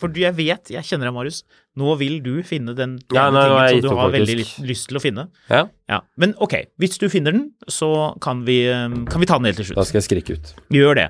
for 0.00 0.08
du, 0.10 0.20
jeg 0.20 0.34
vet, 0.34 0.70
jeg 0.74 0.82
kjenner 0.84 1.06
deg, 1.08 1.14
Marius. 1.14 1.42
Nå 1.78 1.94
vil 1.98 2.20
du 2.22 2.42
finne 2.46 2.74
den 2.74 2.96
Ja, 3.14 3.28
nei, 3.30 3.44
tingen 3.70 3.82
som 3.88 3.96
du 3.96 4.00
har 4.00 4.10
veldig 4.14 4.36
lyst, 4.40 4.58
lyst 4.66 4.88
til 4.90 4.98
å 4.98 5.02
finne. 5.02 5.28
Ja, 5.50 5.64
Ja, 5.88 6.00
Men 6.16 6.34
ok, 6.42 6.54
hvis 6.80 6.98
du 6.98 7.08
finner 7.08 7.32
den, 7.32 7.50
så 7.68 7.90
kan 8.20 8.44
vi, 8.44 8.64
eh, 8.66 8.88
kan 9.10 9.20
vi 9.20 9.26
ta 9.26 9.38
den 9.38 9.46
helt 9.50 9.56
til 9.56 9.66
slutt. 9.70 9.76
da 9.76 9.84
skal 9.84 10.00
jeg 10.02 10.08
skrike 10.10 10.36
ut. 10.38 10.54
Gjør 10.70 10.94
det. 10.94 11.08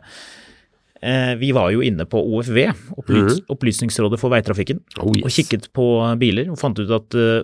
Eh, 1.05 1.35
vi 1.37 1.51
var 1.53 1.71
jo 1.75 1.81
inne 1.85 2.07
på 2.09 2.17
OFV, 2.17 2.73
Opplys 2.97 3.41
Opplysningsrådet 3.53 4.19
for 4.19 4.31
veitrafikken, 4.33 4.81
Oh, 5.01 5.13
yes. 5.13 5.25
og 5.27 5.31
kikket 5.37 5.69
på 5.77 5.85
biler 6.19 6.49
og 6.51 6.57
fant 6.59 6.79
ut 6.81 6.91
at 6.97 7.15
eh, 7.15 7.43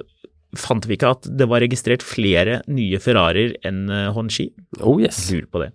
Fant 0.59 0.87
vi 0.89 0.97
ikke 0.97 1.13
at 1.15 1.27
det 1.39 1.47
var 1.51 1.63
registrert 1.63 2.03
flere 2.03 2.61
nye 2.71 2.99
Ferrarier 3.03 3.53
enn 3.67 3.85
uh, 3.91 4.09
Honshi? 4.17 4.49
Oh 4.81 4.99
yes. 4.99 5.21
Lurer 5.31 5.47
på 5.47 5.63
det. 5.63 5.69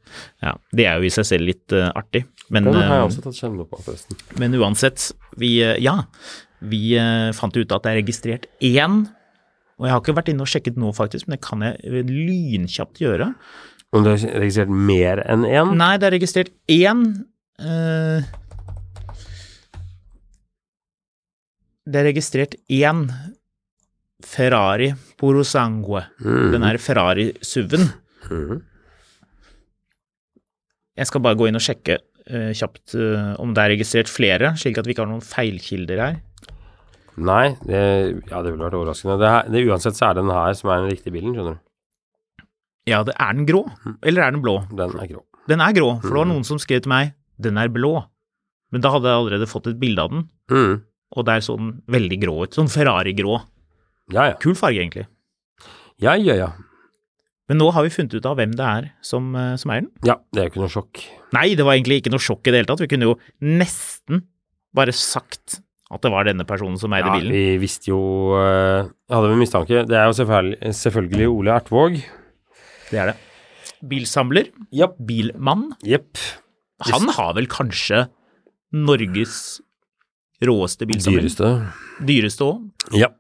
Ja, 0.43 0.55
Det 0.75 0.87
er 0.89 0.99
jo 0.99 1.07
i 1.07 1.13
seg 1.15 1.27
selv 1.29 1.47
litt 1.47 1.75
uh, 1.75 1.87
artig, 1.95 2.25
men, 2.49 2.67
Den 2.67 2.81
har 2.81 2.99
jeg 2.99 3.03
eh, 3.03 3.09
også 3.09 3.23
tatt 3.23 3.39
kjenne 3.39 3.67
på, 3.69 3.79
forresten. 3.85 4.19
men 4.41 4.57
uansett, 4.59 5.11
vi 5.39 5.57
eh, 5.63 5.77
Ja, 5.81 5.95
vi 6.65 6.81
eh, 6.99 7.29
fant 7.37 7.55
ut 7.55 7.71
at 7.71 7.85
det 7.85 7.93
er 7.93 8.01
registrert 8.01 8.49
én 8.63 9.05
og 9.75 9.87
jeg 9.87 9.91
har 9.91 9.99
ikke 9.99 10.13
vært 10.15 10.29
inne 10.31 10.45
og 10.45 10.47
sjekket 10.47 10.77
nå, 10.79 10.89
faktisk, 10.95 11.27
men 11.27 11.35
det 11.35 11.43
kan 11.43 11.63
jeg 11.65 12.03
lynkjapt 12.07 13.01
gjøre. 13.03 13.25
Om 13.91 14.05
du 14.05 14.07
har 14.13 14.21
registrert 14.39 14.71
mer 14.71 15.19
enn 15.27 15.43
én? 15.43 15.73
Nei, 15.75 15.97
det 15.99 16.07
er 16.07 16.15
registrert 16.15 16.53
én 16.71 17.07
Uh, 17.55 18.19
Det 21.85 22.01
er 22.01 22.07
registrert 22.09 22.55
én 22.67 23.05
Ferrari 24.25 24.89
Porosangue. 25.19 26.01
Mm. 26.23 26.51
Den 26.55 26.65
er 26.67 26.79
Ferrari 26.81 27.29
SUV-en. 27.45 27.87
Mhm. 28.31 28.63
Jeg 30.95 31.09
skal 31.09 31.23
bare 31.25 31.35
gå 31.35 31.49
inn 31.49 31.57
og 31.59 31.63
sjekke 31.63 31.97
uh, 31.99 32.51
kjapt 32.55 32.93
uh, 32.95 33.33
om 33.43 33.51
det 33.55 33.63
er 33.65 33.73
registrert 33.73 34.07
flere, 34.11 34.53
slik 34.59 34.77
at 34.79 34.87
vi 34.87 34.93
ikke 34.95 35.03
har 35.03 35.09
noen 35.11 35.23
feilkilder 35.25 35.99
her. 35.99 36.15
Nei, 37.19 37.49
det, 37.67 37.81
ja, 38.31 38.39
det 38.43 38.51
ville 38.53 38.63
vært 38.63 38.77
overraskende. 38.79 39.17
Det, 39.19 39.27
her, 39.31 39.49
det, 39.51 39.63
uansett 39.69 39.95
så 39.99 40.09
er 40.09 40.15
det 40.17 40.23
den 40.25 40.33
her 40.35 40.55
som 40.55 40.71
er 40.71 40.81
den 40.83 40.91
riktige 40.93 41.15
bilen, 41.15 41.35
skjønner 41.35 41.57
du. 41.57 42.45
Ja, 42.91 43.01
det 43.07 43.15
er 43.19 43.35
den 43.35 43.47
grå, 43.49 43.63
eller 44.05 44.23
er 44.27 44.35
den 44.35 44.43
blå? 44.45 44.55
Den 44.71 44.95
er 45.01 45.07
grå. 45.09 45.23
Den 45.49 45.61
er 45.63 45.75
grå, 45.77 45.89
for 46.01 46.11
det 46.11 46.19
var 46.21 46.27
noen 46.31 46.47
som 46.47 46.59
skrev 46.61 46.83
til 46.85 46.91
meg 46.91 47.13
den 47.41 47.57
er 47.59 47.71
blå. 47.73 47.93
Men 48.73 48.83
da 48.83 48.91
hadde 48.93 49.09
jeg 49.11 49.19
allerede 49.21 49.47
fått 49.51 49.67
et 49.71 49.79
bilde 49.81 50.03
av 50.05 50.11
den, 50.13 50.25
Mm. 50.51 50.75
og 51.17 51.25
der 51.27 51.41
så 51.43 51.55
den 51.59 51.71
veldig 51.91 52.19
grå 52.21 52.35
ut. 52.45 52.55
Sånn 52.55 52.69
Ferrari-grå. 52.71 53.39
Ja, 54.13 54.27
ja. 54.31 54.35
Kul 54.41 54.55
farge, 54.57 54.81
egentlig. 54.83 55.07
Ja, 56.01 56.13
ja, 56.19 56.35
ja. 56.35 56.49
Men 57.49 57.59
nå 57.61 57.67
har 57.75 57.85
vi 57.85 57.91
funnet 57.93 58.13
ut 58.17 58.25
av 58.25 58.37
hvem 58.39 58.55
det 58.57 58.65
er 58.65 58.87
som, 59.05 59.27
eh, 59.37 59.55
som 59.61 59.71
eier 59.71 59.85
den. 59.85 59.91
Ja, 60.07 60.15
det 60.33 60.41
er 60.41 60.47
jo 60.47 60.51
ikke 60.53 60.63
noe 60.63 60.73
sjokk. 60.73 61.01
Nei, 61.35 61.47
det 61.57 61.65
var 61.65 61.75
egentlig 61.77 61.99
ikke 62.01 62.11
noe 62.13 62.23
sjokk 62.23 62.47
i 62.47 62.51
det 62.53 62.61
hele 62.63 62.69
tatt. 62.71 62.81
Vi 62.81 62.89
kunne 62.89 63.05
jo 63.11 63.15
nesten 63.41 64.23
bare 64.75 64.93
sagt 64.97 65.59
at 65.93 66.01
det 66.01 66.09
var 66.11 66.25
denne 66.25 66.43
personen 66.49 66.79
som 66.81 66.91
eide 66.97 67.05
Ja, 67.05 67.13
bilen. 67.19 67.31
vi 67.31 67.43
visste 67.61 67.91
jo 67.91 67.99
uh, 68.33 68.89
Hadde 69.13 69.29
vi 69.29 69.37
mistanke. 69.43 69.83
Det 69.87 69.93
er 69.95 70.07
jo 70.09 70.15
selvfølgelig, 70.17 70.73
selvfølgelig 70.73 71.27
Ole 71.29 71.53
Ertvåg. 71.53 71.99
Det 72.89 72.99
er 73.03 73.11
det. 73.13 73.15
Bilsamler, 73.85 74.49
Ja. 74.73 74.87
bilmann. 74.97 75.67
Yep. 75.85 76.17
Han 76.89 77.07
har 77.13 77.35
vel 77.37 77.45
kanskje 77.47 78.07
Norges 78.73 79.61
råeste 80.43 80.87
bilsamler. 80.89 81.21
Dyreste. 81.21 81.51
Dyreste 82.09 82.43
òg. 82.49 82.65
Ja. 82.97 83.11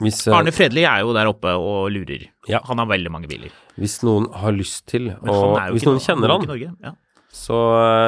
Hvis, 0.00 0.22
eh, 0.26 0.32
Arne 0.36 0.52
Fredli 0.56 0.84
er 0.88 1.02
jo 1.04 1.12
der 1.16 1.28
oppe 1.28 1.52
og 1.60 1.90
lurer. 1.92 2.26
Ja. 2.48 2.60
Han 2.68 2.78
har 2.80 2.86
veldig 2.88 3.10
mange 3.12 3.28
biler. 3.28 3.50
hvis 3.80 3.98
noen 4.04 4.26
har 4.32 4.52
lyst 4.52 4.86
til, 4.88 5.10
og 5.28 5.58
hvis 5.74 5.84
noen 5.88 6.00
kjenner 6.00 6.32
han, 6.34 6.46
Norge. 6.48 6.70
Ja. 6.82 6.92
så 7.32 7.56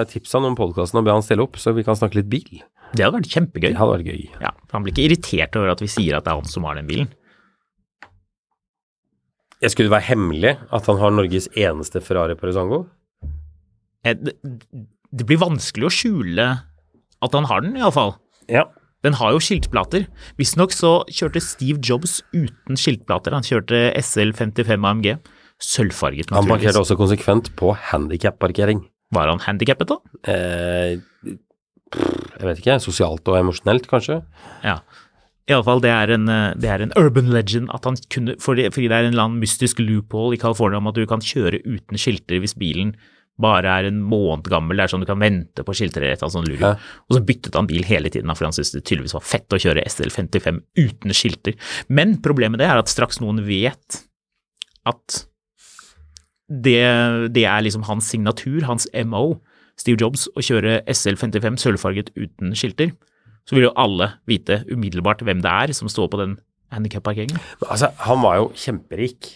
eh, 0.01 0.05
tips 0.11 0.33
han 0.37 0.45
om 0.49 0.57
podkasten 0.59 0.99
og 1.01 1.05
be 1.07 1.13
han 1.15 1.23
stille 1.25 1.45
opp, 1.45 1.57
så 1.61 1.75
vi 1.77 1.85
kan 1.85 1.95
snakke 1.97 2.17
litt 2.21 2.29
bil. 2.33 2.63
Det 2.93 3.05
hadde 3.07 3.21
vært 3.21 3.33
kjempegøy. 3.33 3.71
Det 3.73 3.79
hadde 3.81 3.95
vært 3.99 4.09
gøy. 4.11 4.25
Ja, 4.41 4.51
Han 4.73 4.83
blir 4.85 4.93
ikke 4.93 5.07
irritert 5.09 5.57
over 5.57 5.71
at 5.73 5.81
vi 5.81 5.89
sier 5.89 6.17
at 6.19 6.25
det 6.27 6.33
er 6.33 6.41
han 6.43 6.49
som 6.51 6.65
har 6.69 6.77
den 6.77 6.87
bilen. 6.91 7.09
Jeg 9.63 9.71
skulle 9.73 9.87
det 9.89 9.95
være 9.95 10.09
hemmelig 10.11 10.57
at 10.75 10.89
han 10.91 10.99
har 11.01 11.13
Norges 11.15 11.47
eneste 11.55 12.03
Ferrari 12.03 12.35
Parisango? 12.39 12.83
Eh, 14.05 14.15
Det, 14.19 14.35
det 15.13 15.27
blir 15.29 15.39
vanskelig 15.41 15.87
å 15.89 15.93
skjule 15.95 16.47
at 17.23 17.37
han 17.39 17.45
har 17.47 17.63
den, 17.63 17.77
iallfall. 17.79 18.17
Ja. 18.51 18.65
Den 19.03 19.17
har 19.19 19.35
jo 19.35 19.43
skiltplater. 19.43 20.07
Visstnok 20.39 20.75
så 20.75 20.93
kjørte 21.11 21.43
Steve 21.43 21.83
Jobs 21.83 22.21
uten 22.35 22.79
skiltplater. 22.79 23.35
Han 23.35 23.47
kjørte 23.47 23.91
SL55 23.99 24.89
AMG. 24.91 25.09
Sølvfarget, 25.63 26.31
naturligvis. 26.31 26.39
Han 26.39 26.51
parkerte 26.51 26.83
også 26.83 26.99
konsekvent 26.99 27.53
på 27.59 27.75
handikapparkering. 27.91 28.83
Var 29.15 29.31
han 29.31 29.43
handikappet, 29.45 29.93
da? 29.93 29.99
Eh, 30.33 31.33
jeg 31.93 32.47
vet 32.49 32.63
ikke. 32.63 32.79
Sosialt 32.83 33.29
og 33.29 33.39
emosjonelt, 33.39 33.87
kanskje? 33.91 34.23
Ja. 34.65 34.81
Iallfall, 35.51 35.83
det, 35.83 35.91
er 35.91 36.15
en, 36.15 36.29
eh, 36.31 36.53
det 36.59 36.71
er 36.71 36.85
en 36.85 36.95
urban 36.99 37.31
legend 37.35 37.71
at 37.75 37.87
han 37.89 37.99
kunne 38.15 38.37
fordi, 38.41 38.69
fordi 38.71 38.89
det 38.89 38.97
er 38.97 39.09
en 39.09 39.17
eller 39.17 39.27
annen 39.27 39.43
mystisk 39.43 39.83
loophole 39.83 40.37
i 40.37 40.41
California 40.41 40.79
om 40.79 40.91
at 40.91 40.99
du 40.99 41.03
kan 41.11 41.25
kjøre 41.25 41.65
uten 41.67 41.99
skilter 41.99 42.39
hvis 42.43 42.55
bilen 42.59 42.95
bare 43.43 43.73
er 43.81 43.89
en 43.89 43.99
måned 44.07 44.49
gammel. 44.51 44.79
Det 44.79 44.87
er 44.87 44.93
sånn 44.93 45.05
du 45.05 45.09
kan 45.09 45.21
vente 45.23 45.65
på 45.67 45.75
skilter 45.77 46.07
sånn. 46.23 46.49
Ja. 46.61 46.77
Og 47.09 47.19
så 47.19 47.25
byttet 47.27 47.59
han 47.59 47.69
bil 47.71 47.85
hele 47.89 48.13
tiden 48.13 48.33
for 48.33 48.49
han 48.49 48.57
syntes 48.57 48.73
det 48.77 48.85
tydeligvis 48.87 49.17
var 49.19 49.27
fett 49.27 49.55
å 49.55 49.61
kjøre 49.63 49.85
SL55 49.91 50.63
uten 50.81 51.17
skilter. 51.17 51.59
Men 51.93 52.17
problemet 52.25 52.57
med 52.57 52.65
det 52.65 52.71
er 52.71 52.81
at 52.81 52.93
straks 52.93 53.21
noen 53.23 53.43
vet 53.47 54.03
at 54.89 55.23
det, 56.53 56.83
det 57.33 57.47
er 57.49 57.65
liksom 57.65 57.87
hans 57.89 58.11
signatur, 58.13 58.61
hans 58.69 58.89
MO, 59.07 59.41
Steve 59.79 60.01
Jobs, 60.01 60.27
å 60.37 60.45
kjøre 60.45 60.83
SL55 60.91 61.59
sølvfarget 61.63 62.13
uten 62.19 62.53
skilter, 62.59 62.93
så 63.49 63.57
vil 63.57 63.67
jo 63.69 63.77
alle 63.81 64.13
vite 64.29 64.61
umiddelbart 64.71 65.25
hvem 65.27 65.41
det 65.43 65.53
er 65.65 65.73
som 65.77 65.91
står 65.91 66.11
på 66.13 66.21
den 66.21 66.37
handikap-parkeringen. 66.73 67.41
Altså, 67.67 67.91
han 68.05 68.23
var 68.23 68.39
jo 68.39 68.51
kjemperik, 68.59 69.31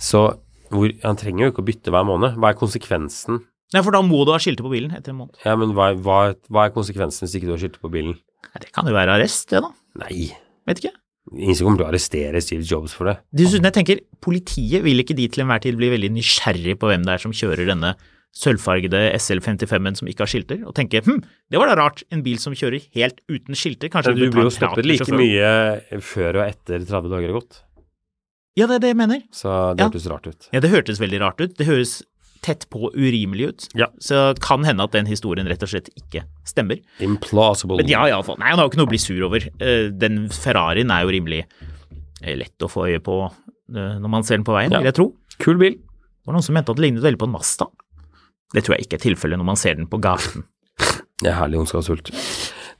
så 0.00 0.28
hvor, 0.70 0.92
han 1.02 1.18
trenger 1.18 1.46
jo 1.46 1.52
ikke 1.52 1.62
å 1.64 1.68
bytte 1.70 1.94
hver 1.94 2.06
måned. 2.08 2.36
Hva 2.40 2.52
er 2.52 2.58
konsekvensen? 2.60 3.42
Nei, 3.74 3.82
for 3.86 3.94
da 3.94 4.00
må 4.02 4.24
du 4.26 4.32
ha 4.34 4.38
skilte 4.42 4.64
på 4.66 4.72
bilen 4.72 4.94
etter 4.96 5.12
en 5.12 5.20
måned. 5.20 5.38
Ja, 5.46 5.54
men 5.58 5.74
hva, 5.76 5.92
hva, 5.94 6.20
hva 6.50 6.66
er 6.66 6.74
konsekvensen 6.74 7.26
hvis 7.26 7.36
ikke 7.38 7.50
du 7.50 7.54
har 7.54 7.62
skilte 7.62 7.82
på 7.82 7.90
bilen? 7.92 8.16
Nei, 8.50 8.62
det 8.64 8.72
kan 8.74 8.88
jo 8.88 8.94
være 8.96 9.14
arrest, 9.18 9.46
det 9.52 9.62
da. 9.62 9.70
Nei, 10.02 10.30
Vet 10.68 10.82
ikke. 10.82 10.94
ingen 11.34 11.56
som 11.58 11.66
kommer 11.68 11.82
til 11.82 11.86
å 11.86 11.90
arrestere 11.90 12.40
Steve 12.42 12.66
Jobs 12.66 12.94
for 12.96 13.10
det. 13.10 13.16
Dessuten, 13.36 13.66
jeg 13.68 13.76
tenker, 13.78 14.00
politiet 14.22 14.82
vil 14.86 15.02
ikke 15.02 15.14
de 15.18 15.28
til 15.30 15.44
enhver 15.44 15.62
tid 15.62 15.78
bli 15.78 15.90
veldig 15.92 16.10
nysgjerrig 16.16 16.74
på 16.80 16.90
hvem 16.90 17.06
det 17.06 17.14
er 17.14 17.22
som 17.22 17.34
kjører 17.34 17.70
denne 17.70 17.94
sølvfargede 18.36 19.00
SL55-en 19.18 19.96
som 19.98 20.10
ikke 20.10 20.22
har 20.22 20.30
skilter, 20.30 20.60
og 20.66 20.74
tenke 20.78 21.00
hm, 21.02 21.18
det 21.50 21.58
var 21.58 21.70
da 21.70 21.74
rart, 21.80 22.04
en 22.14 22.22
bil 22.26 22.38
som 22.42 22.54
kjører 22.54 22.84
helt 22.94 23.18
uten 23.30 23.58
skilter, 23.58 23.90
kanskje 23.90 24.12
Du 24.14 24.20
du 24.22 24.36
blir 24.36 24.46
jo 24.46 24.52
stoppet 24.54 24.86
like 24.86 25.08
mye 25.10 25.50
før 26.06 26.38
og 26.38 26.44
etter 26.46 26.84
30 26.86 27.10
dager 27.10 27.32
har 27.32 27.38
gått, 27.40 27.58
Ja, 28.60 28.68
det 28.70 28.76
er 28.78 28.84
det 28.84 28.92
jeg 28.92 28.98
mener. 29.00 29.22
så 29.32 29.54
det 29.74 29.80
Ja. 29.82 29.88
hørtes 29.88 30.06
rart 30.12 30.26
ut. 30.30 30.48
Ja, 30.52 30.60
det 30.60 30.70
hørtes 30.70 31.00
veldig 31.00 31.20
rart 31.24 31.40
ut. 31.40 31.56
Det 31.56 31.66
høres 31.66 32.02
tett 32.44 32.66
på 32.72 32.88
urimelig 32.96 33.48
ut. 33.50 33.66
Ja. 33.76 33.86
Så 34.00 34.34
kan 34.40 34.64
hende 34.64 34.84
at 34.86 34.92
den 34.96 35.04
historien 35.08 35.46
rett 35.48 35.62
og 35.64 35.68
slett 35.68 35.90
ikke 35.98 36.22
stemmer. 36.48 36.78
Implausible. 37.04 37.76
Men 37.82 37.88
ja, 37.90 38.04
iallfall. 38.08 38.38
Nei, 38.40 38.48
han 38.52 38.58
har 38.58 38.64
jo 38.68 38.70
ikke 38.72 38.80
noe 38.80 38.88
å 38.88 38.92
bli 38.94 39.00
sur 39.02 39.20
over. 39.26 39.44
Eh, 39.60 39.90
Den 39.92 40.28
Ferrarien 40.32 40.90
er 40.90 41.02
jo 41.04 41.12
rimelig 41.12 41.42
eh, 42.22 42.36
lett 42.36 42.58
å 42.64 42.68
få 42.70 42.86
øye 42.88 43.00
på 43.04 43.18
eh, 43.28 43.98
når 44.00 44.08
man 44.08 44.22
ser 44.24 44.36
den 44.38 44.44
på 44.44 44.52
veien, 44.56 44.70
Ja. 44.72 44.78
vil 44.80 44.88
jeg 44.92 44.94
tro. 44.96 45.14
Kul 45.38 45.58
bil. 45.60 45.72
Det 45.76 46.26
var 46.26 46.34
noen 46.36 46.42
som 46.42 46.54
mente 46.54 46.70
at 46.72 46.76
det 46.76 46.84
lignet 46.84 47.02
veldig 47.04 47.18
på 47.20 47.28
en 47.28 47.32
Mazda. 47.36 47.66
Det 48.52 48.64
tror 48.64 48.76
jeg 48.76 48.86
ikke 48.88 48.96
er 48.98 49.04
tilfellet 49.04 49.38
når 49.38 49.44
man 49.52 49.56
ser 49.56 49.74
den 49.76 49.86
på 49.86 50.00
gaten. 50.00 50.44
Det 51.22 51.28
er 51.28 51.36
herlig 51.36 51.60
ondskapsfullt. 51.60 52.08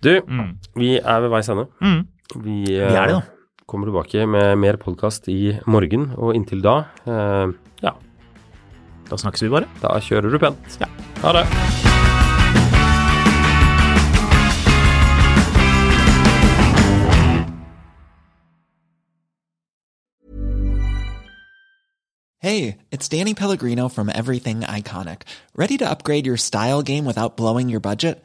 Du, 0.01 0.09
vi 0.76 0.97
er 0.99 1.20
ved 1.20 1.31
veis 1.31 1.49
ende. 1.53 1.66
Mm. 1.85 2.07
Vi, 2.41 2.64
Vi 2.64 2.78
er 2.81 3.07
det, 3.12 3.16
da. 3.20 3.22
Kommer 3.71 3.87
tilbake 3.91 4.27
med 4.27 4.59
mer 4.59 4.79
podkast 4.83 5.29
i 5.31 5.55
morgen, 5.71 6.11
og 6.18 6.35
inntil 6.35 6.62
da, 6.64 6.81
eh, 7.07 7.53
ja, 7.87 7.95
Da 9.11 9.16
snakkes 9.18 9.43
vi 9.43 9.49
bare. 9.51 9.66
da 9.83 9.89
kjører 9.99 10.31
du 10.31 10.39
pent. 10.39 10.79
Ja. 10.81 10.87
Ha 11.23 11.33
det. 11.33 11.47
Hey, 22.43 22.79
it's 22.91 23.07
Danny 23.09 23.35
Pellegrino 23.35 23.89
from 23.89 24.09
Everything 24.09 24.61
Iconic. 24.61 25.23
Ready 25.55 25.77
to 25.77 25.91
upgrade 25.91 26.25
your 26.27 26.39
style 26.39 26.83
game 26.83 27.05
without 27.05 27.37
blowing 27.37 27.68
your 27.68 27.81
budget? 27.81 28.25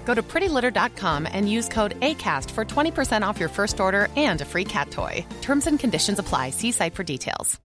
Go 0.11 0.15
to 0.15 0.27
prettylitter.com 0.27 1.27
and 1.31 1.49
use 1.57 1.69
code 1.69 1.95
ACAST 2.01 2.51
for 2.51 2.65
20% 2.65 3.23
off 3.27 3.39
your 3.39 3.49
first 3.49 3.79
order 3.79 4.07
and 4.17 4.41
a 4.41 4.45
free 4.45 4.65
cat 4.65 4.91
toy. 4.91 5.25
Terms 5.41 5.67
and 5.67 5.79
conditions 5.79 6.19
apply. 6.19 6.51
See 6.51 6.71
site 6.71 6.95
for 6.95 7.03
details. 7.03 7.59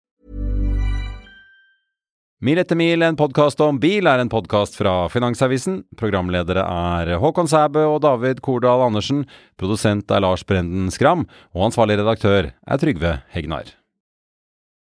Mil 2.45 2.59
etter 2.61 2.76
mil, 2.76 3.01
en 3.03 3.16
podkast 3.16 3.61
om 3.64 3.78
bil, 3.80 4.05
er 4.11 4.20
en 4.20 4.28
podkast 4.28 4.74
fra 4.76 5.07
Finansavisen. 5.09 5.78
Programledere 5.97 6.61
er 6.61 7.14
Håkon 7.22 7.49
Sæbø 7.49 7.86
og 7.95 8.03
David 8.05 8.42
Kordal 8.45 8.84
Andersen. 8.84 9.22
Produsent 9.57 10.12
er 10.12 10.20
Lars 10.20 10.45
Brenden 10.45 10.92
Skram. 10.92 11.24
Og 11.57 11.70
ansvarlig 11.70 11.97
redaktør 12.03 12.51
er 12.53 12.82
Trygve 12.82 13.14
Hegnar. 13.32 13.72